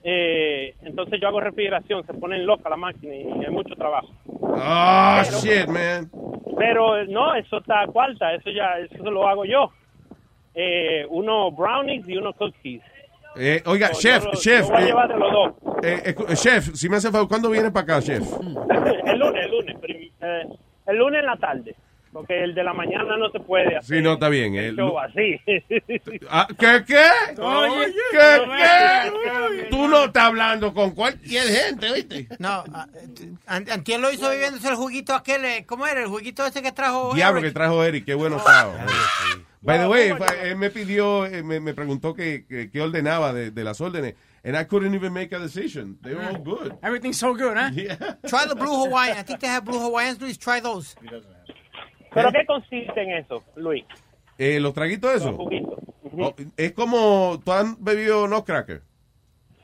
[0.03, 4.09] eh, entonces yo hago refrigeración, se pone loca la máquina y hay mucho trabajo.
[4.27, 6.09] Oh, shit, man.
[6.57, 9.71] Pero no, eso está cuarta, eso ya, eso lo hago yo.
[10.53, 12.81] Eh, uno brownies y uno cookies.
[13.37, 14.61] Eh, oiga, No, chef, yo chef.
[14.61, 15.53] yo voy a eh, llevar de los dos.
[15.83, 18.21] eh, eh, chef, si me hace favor, ¿cuándo viene para acá, chef?
[19.05, 19.75] el lunes, el lunes,
[20.21, 20.43] eh,
[20.87, 21.75] el lunes en la tarde,
[22.13, 23.97] porque el de la mañana no se puede hacer.
[23.97, 24.55] Sí, no, está bien.
[24.55, 25.39] el el- show así.
[26.29, 27.41] Ah, ¿Qué, qué?
[27.41, 29.67] Oye, ¿Qué, no qué?
[29.69, 32.27] Tú no estás hablando con cualquier gente, ¿viste?
[32.39, 36.01] No, ah, eh, an- Antier lo hizo bebiéndose el juguito aquel, eh, ¿cómo era?
[36.01, 37.51] El juguito ese que trajo Diablo Eric.
[37.51, 38.73] que trajo Eric, qué bueno estaba.
[39.65, 40.13] By the way,
[40.43, 44.13] él me pidió, eh, me, me preguntó que, que, qué ordenaba de, de las órdenes.
[44.43, 45.97] And I couldn't even make a decision.
[46.03, 46.77] They were all good.
[46.83, 47.71] Everything's so good, huh?
[48.27, 49.17] Try the blue Hawaiian.
[49.17, 50.37] I think they have blue Hawaiians, Luis.
[50.37, 50.95] Try those.
[52.13, 53.83] ¿Pero qué consiste en eso, Luis?
[54.37, 55.35] Eh, ¿Los traguitos Los esos?
[55.35, 55.79] juguitos.
[56.17, 58.83] Oh, es como, ¿tú has bebido no cracker?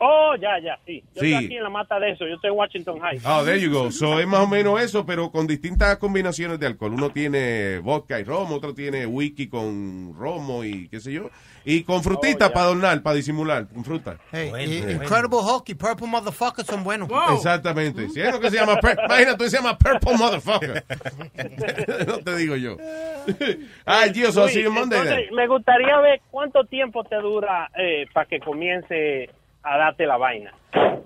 [0.03, 1.03] Oh, ya, ya, sí.
[1.13, 1.31] Yo Sí.
[1.31, 2.25] estoy aquí en la mata de eso.
[2.27, 3.19] Yo estoy en Washington High.
[3.23, 3.91] Oh, there you go.
[3.91, 6.93] So es más o menos eso, pero con distintas combinaciones de alcohol.
[6.93, 11.29] Uno tiene vodka y romo, otro tiene whisky con romo y qué sé yo.
[11.63, 14.17] Y con frutita para adornar, para disimular, con fruta.
[14.31, 15.03] Hey, Bueno, i- bueno.
[15.03, 17.07] Incredible Hulk y Purple Motherfuckers son buenos.
[17.35, 18.09] Exactamente.
[18.09, 20.83] Si es lo que se llama, imagínate, se llama Purple Motherfucker.
[22.07, 22.77] no te digo yo.
[23.85, 28.25] Ay, Luis, see you Monday entonces, me gustaría ver cuánto tiempo te dura eh, para
[28.25, 29.29] que comience
[29.63, 30.53] a darte la vaina.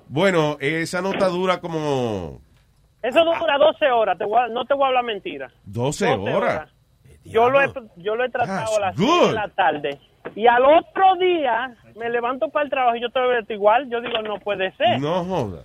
[0.08, 2.40] Bueno, esa nota dura como
[3.02, 5.52] Eso dura 12 horas, te voy a- no te voy a hablar mentira.
[5.66, 6.70] 12 12 horas.
[7.24, 7.68] Yo lo he,
[7.98, 9.08] yo lo he tratado a las good.
[9.08, 10.00] 6 de la tarde.
[10.36, 13.90] Y al otro día me levanto para el trabajo y yo estoy vestido igual.
[13.90, 15.00] Yo digo, no puede ser.
[15.00, 15.64] No joda.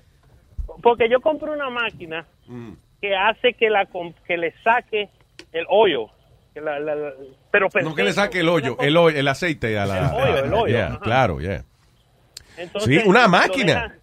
[0.83, 2.73] Porque yo compré una máquina Mm.
[3.01, 3.87] que hace que la
[4.27, 5.09] que le saque
[5.53, 6.07] el hoyo.
[6.55, 7.13] Que la- la- la-
[7.51, 9.99] pero No que le saque el hoyo, el, hoyo, el aceite a la...
[9.99, 11.63] El hoyo, el hoyo, Yeah, claro, yeah.
[12.61, 13.75] Entonces, Sí, una máquina.
[13.75, 13.95] deja-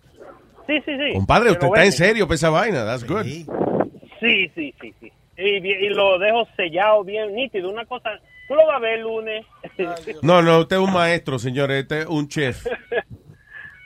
[0.67, 1.13] Sí, sí, sí.
[1.13, 2.83] Compadre, usted está en serio para esa vaina.
[2.85, 3.23] That's good.
[3.23, 3.45] Sí,
[4.55, 5.11] sí, sí, sí.
[5.37, 7.69] Y, bien- y lo dejo sellado bien nítido.
[7.69, 8.09] Una cosa,
[8.47, 9.45] tú lo vas a ver el lunes.
[10.23, 11.83] No, no, usted es un maestro, señores.
[11.83, 12.65] Este es un chef.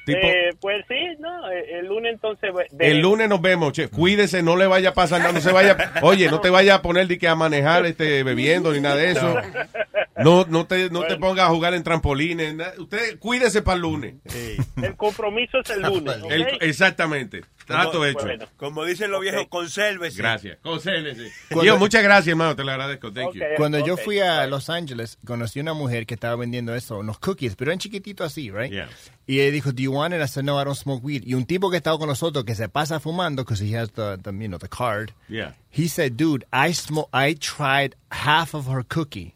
[0.04, 2.50] Tipo, Eh, pues sí, no, eh, el lunes entonces...
[2.80, 3.92] el lunes nos vemos, chef.
[3.92, 5.32] Cuídese, no le vaya a pasar nada.
[5.34, 5.78] No se vaya.
[6.02, 9.12] Oye, no te vaya a poner de que a manejar este, bebiendo ni nada de
[9.12, 9.36] eso.
[10.24, 12.56] No, no te, no te pongas a jugar en trampolines.
[12.78, 14.16] Usted cuídese para el lunes.
[14.82, 16.18] El compromiso es el lunes.
[16.24, 16.32] ¿ok?
[16.32, 17.42] El- exactamente.
[17.66, 18.20] Trato Como- hecho.
[18.26, 20.18] bueno, Como dicen los viejos, consérvese.
[20.18, 20.58] Gracias.
[20.62, 21.32] Consérvese.
[21.50, 22.56] Cuando- Yo, muchas gracias, hermano.
[22.56, 23.14] Te lo agradezco.
[23.14, 23.42] Thank you.
[23.56, 27.56] Cuando yo fui a Los Ángeles, conocí una mujer que estaba vendiendo eso, unos cookies,
[27.56, 28.72] pero eran chiquititos así, right?
[28.72, 28.90] Yeah.
[29.28, 30.22] Y ella dijo, do you want it?
[30.22, 31.24] I said, no, I don't smoke weed.
[31.26, 34.18] Y un tipo que estaba con nosotros que se pasa fumando, because he has the,
[34.22, 35.12] the, you know, the card.
[35.30, 35.54] Yeah.
[35.70, 39.36] He said, dude, I smoke, I tried half of her cookie.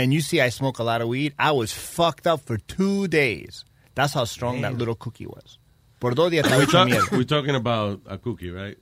[0.00, 1.34] And you see I smoke a lot of weed.
[1.38, 3.64] I was fucked up for two days.
[3.94, 5.58] That's how strong that little cookie was.
[6.00, 7.16] Por dos días estaba We're, hecho talk- mierda.
[7.18, 8.78] we're talking about a cookie, right?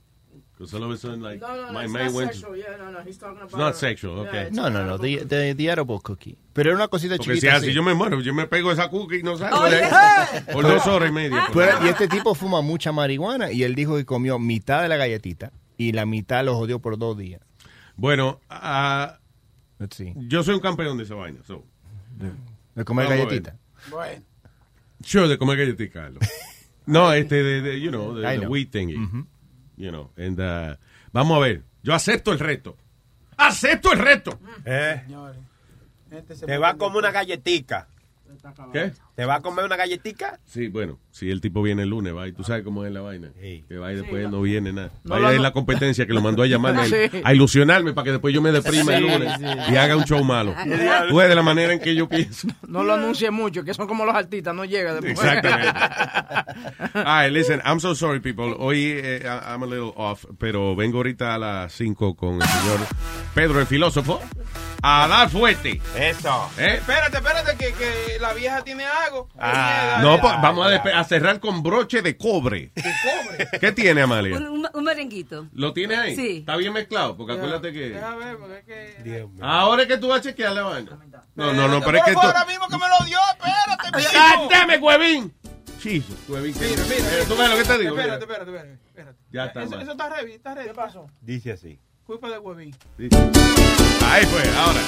[0.57, 2.31] Because all of a sudden, like, No, no, no, my it's man not went.
[2.33, 2.55] sexual.
[2.57, 3.49] Yeah, no, no, he's talking about...
[3.49, 4.41] It's not sexual, Yeah, okay.
[4.47, 6.37] it's No, no, no, the, the, the edible cookie.
[6.53, 7.65] Pero era una cosita Porque chiquita si así.
[7.67, 9.77] así yo me muero, yo me pego esa cookie y no salgo Oye.
[9.77, 10.41] de ahí.
[10.51, 11.47] Por dos horas y media.
[11.53, 14.97] Pero- y este tipo fuma mucha marihuana y él dijo que comió mitad de la
[14.97, 17.41] galletita y la mitad lo jodió por dos días.
[17.95, 19.18] Bueno, ah,
[19.79, 20.13] Let's see.
[20.15, 21.39] yo soy un campeón de esa vaina.
[21.45, 21.65] So.
[22.75, 23.55] De comer Vamos galletita.
[23.89, 24.23] Bueno.
[25.03, 26.23] Sure, de comer galletica, Carlos.
[26.85, 28.95] No, este, de, de, you know, de, wheat thingy.
[29.77, 30.75] You know, and, uh,
[31.13, 31.63] vamos a ver.
[31.83, 32.75] Yo acepto el reto.
[33.37, 34.39] ¡Acepto el reto!
[34.65, 35.03] Eh,
[36.09, 37.87] Este Te va a comer una galletica.
[38.73, 38.91] ¿Qué?
[39.19, 40.39] ¿Te va a comer una galletica?
[40.45, 43.01] Sí, bueno, si el tipo viene el lunes, va, y tú sabes cómo es la
[43.01, 43.31] vaina.
[43.37, 44.91] Que va y después Sí, no viene nada.
[45.03, 47.21] No Vaya ir ano- la competencia que lo mandó a llamarme Sí.
[47.23, 49.73] a ilusionarme para que después yo me deprima el Sí, lunes sí.
[49.73, 50.55] y haga un show malo.
[51.09, 52.47] Tú ves de la manera en que yo pienso.
[52.65, 55.11] No lo anuncie mucho, que son como los artistas, no llega después.
[55.19, 55.79] Exactamente.
[56.93, 58.55] All right, listen, I'm so sorry, people.
[58.57, 62.79] Hoy eh, I'm a little off, pero vengo ahorita a las 5 con el señor
[63.35, 64.21] Pedro, el filósofo,
[64.81, 65.81] a dar fuerte.
[65.97, 66.49] Eso.
[66.57, 66.75] ¿Eh?
[66.75, 69.08] Espérate, espérate, que, que la vieja tiene algo.
[69.37, 72.71] Ah, no, pues, vamos a, a cerrar con broche de cobre.
[73.59, 74.37] ¿Qué tiene, Amalia?
[74.37, 75.47] Un, un- un merenguito.
[75.53, 76.15] ¿Lo tiene ahí?
[76.15, 76.37] Sí.
[76.39, 77.89] Está bien mezclado, porque acuérdate que...
[77.89, 79.27] Deja ver, porque es que...
[79.41, 80.97] Ahora es que tú vas a chequear la vaina.
[81.35, 82.19] No, no, no, pero es que tú...
[82.19, 85.33] ahora mismo que me lo dio, espérate, ¡God damn it, huevín!
[85.81, 86.53] Jesus, Huevín.
[86.53, 86.95] que- Mira, mira.
[86.97, 87.97] Eh, ¿Tú ves lo que te digo?
[87.97, 88.37] Espérate, Mira.
[88.41, 88.73] espérate, espérate.
[88.89, 89.17] espérate.
[89.31, 89.81] Ya está Eso, mal.
[89.81, 90.67] eso está heavy, está heavy.
[90.67, 91.07] ¿Qué pasó?
[91.21, 91.79] Dice así.
[92.05, 92.75] Culpa de huevín.
[92.99, 94.81] Ahí fue, ahora.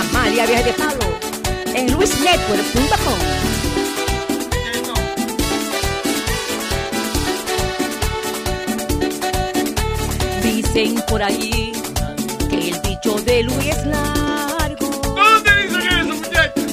[0.00, 1.18] Amalia Viaje de Palo
[1.74, 3.18] en luisnetwork.com.
[10.42, 11.72] Dicen por ahí
[12.50, 14.90] que el dicho de Luis es largo.
[15.02, 16.64] ¿Dónde dicen eso, muchachos?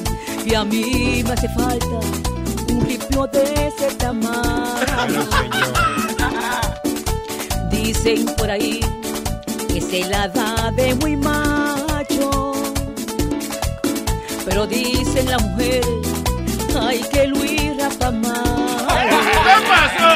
[0.46, 5.28] Y a mí me hace falta un ripio de ese tamaño.
[7.72, 8.80] Dicen por ahí
[9.68, 11.81] que se la da de muy macho.
[14.52, 15.88] Pero dicen las mujeres,
[16.78, 19.08] ay que Luis rapa mal.
[19.48, 20.12] ¿Qué pasó?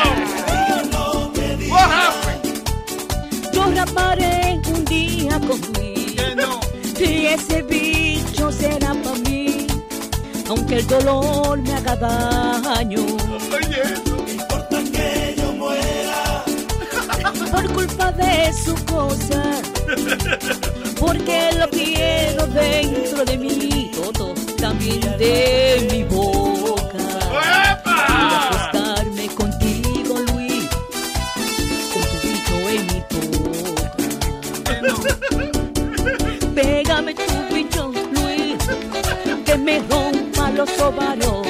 [1.71, 2.43] What happened?
[3.53, 6.19] Yo raparé un día con Luis.
[6.99, 9.67] Y ese bicho será para mí.
[10.49, 12.99] Aunque el dolor me haga daño.
[12.99, 14.04] No importa
[17.55, 19.61] Por culpa de su cosa.
[20.99, 23.91] Porque lo quiero dentro de mí.
[23.93, 26.97] Todo también de mi boca.
[27.83, 30.67] Quiero acostarme contigo, Luis.
[31.93, 33.85] Con tu bicho en mi boca.
[36.55, 37.81] Pégame tu bicho,
[38.15, 38.59] Luis.
[39.45, 41.47] Que me rompa los ovarios.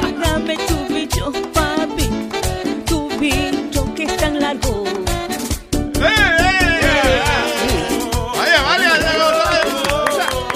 [0.00, 1.32] Pégame tu bicho,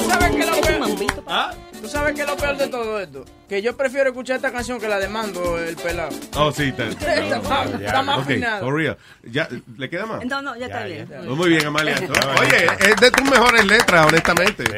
[0.07, 1.25] sabes qué es lo peor?
[1.27, 1.53] ¿Ah?
[1.81, 3.25] ¿Tú sabes qué es lo peor de todo esto?
[3.49, 6.11] Que yo prefiero escuchar esta canción que la de Mando, el pelado.
[6.37, 6.87] Oh, sí, está.
[6.89, 8.65] Está más- está más Ok, afinado.
[8.67, 8.99] for real.
[9.23, 10.25] Ya, ¿Le queda más?
[10.27, 11.09] No, no, ya, está bien.
[11.29, 11.97] Oh, Muy bien, Amalia.
[12.41, 14.65] Oye, es de tus mejores letras, honestamente.
[14.67, 14.73] Sí,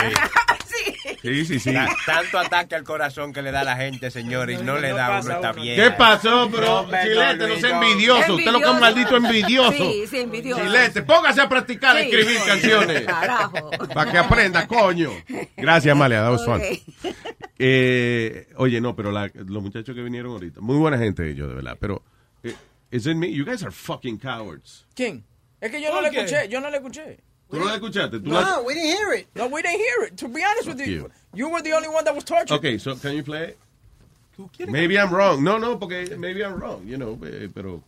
[1.22, 1.72] sí, sí.
[1.72, 4.92] Ta- Tanto ataque al corazón que le da a la gente, señor, y no, le
[4.92, 5.76] da a uno está bien.
[5.76, 6.80] ¿Qué pasó, bro?
[6.80, 8.34] hombre, Chilete, no sea envidioso.
[8.36, 9.72] Usted lo que es un maldito envidioso.
[9.72, 10.62] Sí, sí, envidioso.
[10.62, 12.10] Chilete, póngase a practicar a Sí.
[12.10, 13.02] escribir canciones.
[13.02, 13.70] Carajo.
[13.94, 15.10] Para que aprenda, coño.
[15.56, 16.22] Gracias, Amalia.
[16.22, 16.60] That was fun.
[16.60, 17.14] Ok.
[17.58, 21.54] Eh, oye, no, pero la- los muchachos que vinieron ahorita, muy buena gente ellos, de
[21.56, 21.76] verdad.
[21.78, 22.02] Pero,
[22.42, 22.54] eh,
[22.90, 23.30] is it me?
[23.32, 24.86] You guys are fucking cowards.
[24.94, 25.24] ¿Quién?
[25.60, 26.20] Es que yo no ¿Por le qué?
[26.20, 27.18] escuché, yo no le escuché.
[27.50, 28.20] ¿Tú no escuchaste?
[28.20, 29.26] ¿Tú la- we didn't hear it.
[29.34, 30.16] No, we didn't hear it.
[30.18, 32.54] To be honest with you, you were the only one that was tortured.
[32.54, 33.54] Okay, so can you play?
[33.54, 34.68] it?
[34.68, 35.42] Maybe I'm wrong.
[35.44, 37.82] No, no, porque maybe I'm wrong, you know, eh, pero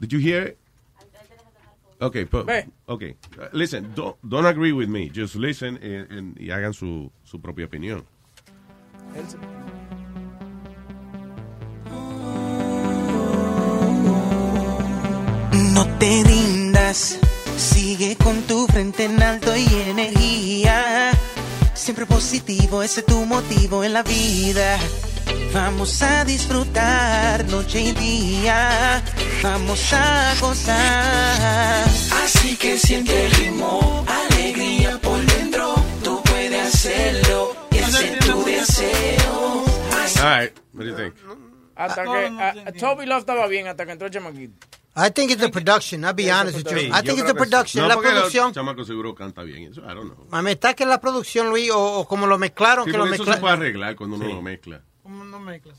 [0.00, 0.58] Did you hear it?
[2.00, 3.14] Okay, but, okay.
[3.40, 5.08] Uh, listen, don't, don't agree with me.
[5.08, 8.04] Just listen and, and- y hagan su, su propia opinión.
[15.74, 17.18] No te rindas,
[17.56, 21.10] sigue con tu frente en alto y energía.
[21.74, 24.78] Siempre positivo, ese es tu motivo en la vida.
[25.52, 29.02] Vamos a disfrutar noche y día.
[29.42, 31.84] Vamos a gozar.
[32.24, 35.74] Así que siente el ritmo, alegría por dentro.
[36.02, 39.64] Tú puedes hacerlo, y es tu deseo.
[40.22, 41.14] All right, what do you think?
[41.76, 42.26] Hasta que
[42.68, 44.66] a- Toby Love estaba bien hasta que entró el chamaquito.
[44.94, 46.04] I think it's the production.
[46.04, 46.78] I'll be honest with you.
[46.78, 47.34] Sí, I think it's creo the que sí.
[47.50, 47.82] production.
[47.82, 48.52] No, la porque el producción.
[48.52, 49.70] chamaco seguro canta bien.
[49.72, 50.28] Eso, I don't know.
[50.30, 53.06] A mí está que la producción, Luis, o, o como lo mezclaron, Sí, que lo
[53.06, 54.82] eso se puede arreglar cuando uno lo mezcla.
[55.04, 55.78] No mezclas.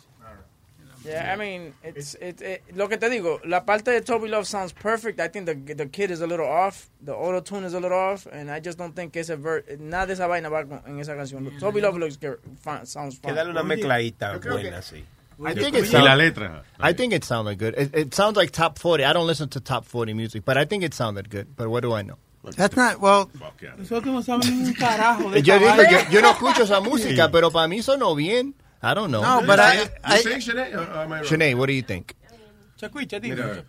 [1.05, 4.45] Yeah, I mean, it's, it's, eh, lo que te digo, la parte de Toby Love
[4.47, 5.19] sounds perfect.
[5.19, 6.87] I think the, the kid is a little off.
[7.03, 8.25] The auto tune is a little off.
[8.31, 11.13] And I just don't think ese ver nada de esa vaina va con- en esa
[11.13, 11.51] canción.
[11.59, 12.17] Toby Love looks
[12.63, 13.33] fine, sounds fine.
[13.33, 15.03] Que darle una mezcladita buena, sí.
[15.45, 16.63] I think Y it la letra.
[16.79, 17.75] I think it sounded good.
[17.77, 19.03] It, it sounds like top 40.
[19.03, 21.55] I don't listen to top 40 music, but I think it sounded good.
[21.55, 22.17] But what do I know?
[22.57, 23.29] That's not, well.
[23.77, 25.91] Nosotros no sabemos ni un carajo de Yo esta digo, vaina.
[25.91, 28.53] yo, yo no escucho esa música, pero para mí sonó bien.
[28.81, 29.21] I don't know.
[29.21, 29.83] No, but I-
[30.15, 31.21] You think, Sinead, I?
[31.23, 32.15] Sinead, what do you think?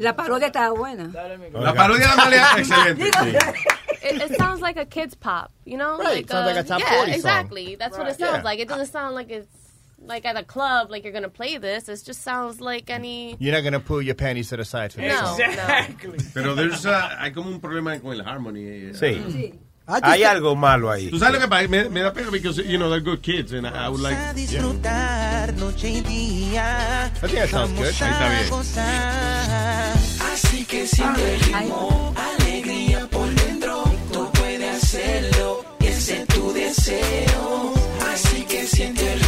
[0.00, 1.04] La parodia está buena.
[1.52, 3.38] La parodia de Amalia, excelente.
[4.02, 5.96] It, it sounds like a kid's pop, you know?
[5.98, 7.14] Right, sounds like a um, top yeah, 40 song.
[7.14, 7.76] exactly.
[7.76, 8.42] That's what it sounds Yeah.
[8.42, 8.58] like.
[8.58, 9.46] It doesn't sound like it's
[10.06, 11.88] like at a club, like you're gonna play this.
[11.88, 13.36] It just sounds like any.
[13.38, 15.96] You're not to pull your panties to the side for this No, song.
[16.34, 18.64] Pero there's, uh, hay como un problema con el harmony.
[18.66, 19.52] eh, Sí.
[19.86, 21.10] uh, Hay algo malo ahí.
[21.10, 23.52] Tú sabes lo que pasa, me, me da pena because, you know, they're good kids
[23.52, 24.16] and I would like...
[24.16, 27.06] Vamos a disfrutar noche y día.
[27.22, 27.92] I think that sounds good.
[28.00, 29.54] Ahí está bien.
[30.32, 33.84] Así que siente el ritmo, alegría por dentro.
[34.12, 37.74] Tú puedes hacerlo, ese es tu deseo.
[38.12, 39.20] Así que siente el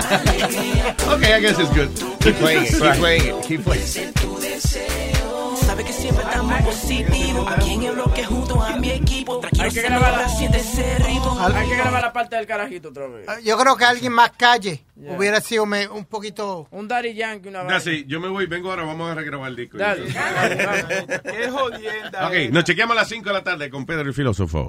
[0.00, 1.90] Okay, I guess it's good.
[2.20, 2.70] Keep playing it.
[2.72, 3.42] Keep playing it.
[3.46, 5.20] Keep playing it.
[9.60, 11.38] Hay que grabar la- siente ese ritmo.
[11.40, 13.26] Hay que grabar la parte del carajito otra vez.
[13.44, 16.66] Yo creo que alguien más calle hubiera sido me- un poquito...
[16.70, 19.56] Un Daddy Yankee, una Ya, sí, yo me voy, vengo ahora, vamos a regrabar el
[19.56, 19.78] disco.
[19.78, 20.06] Dale.
[21.24, 22.26] Qué jodienda.
[22.28, 24.68] Ok, nos chequeamos a las 5 de la tarde con Pedro el Filósofo.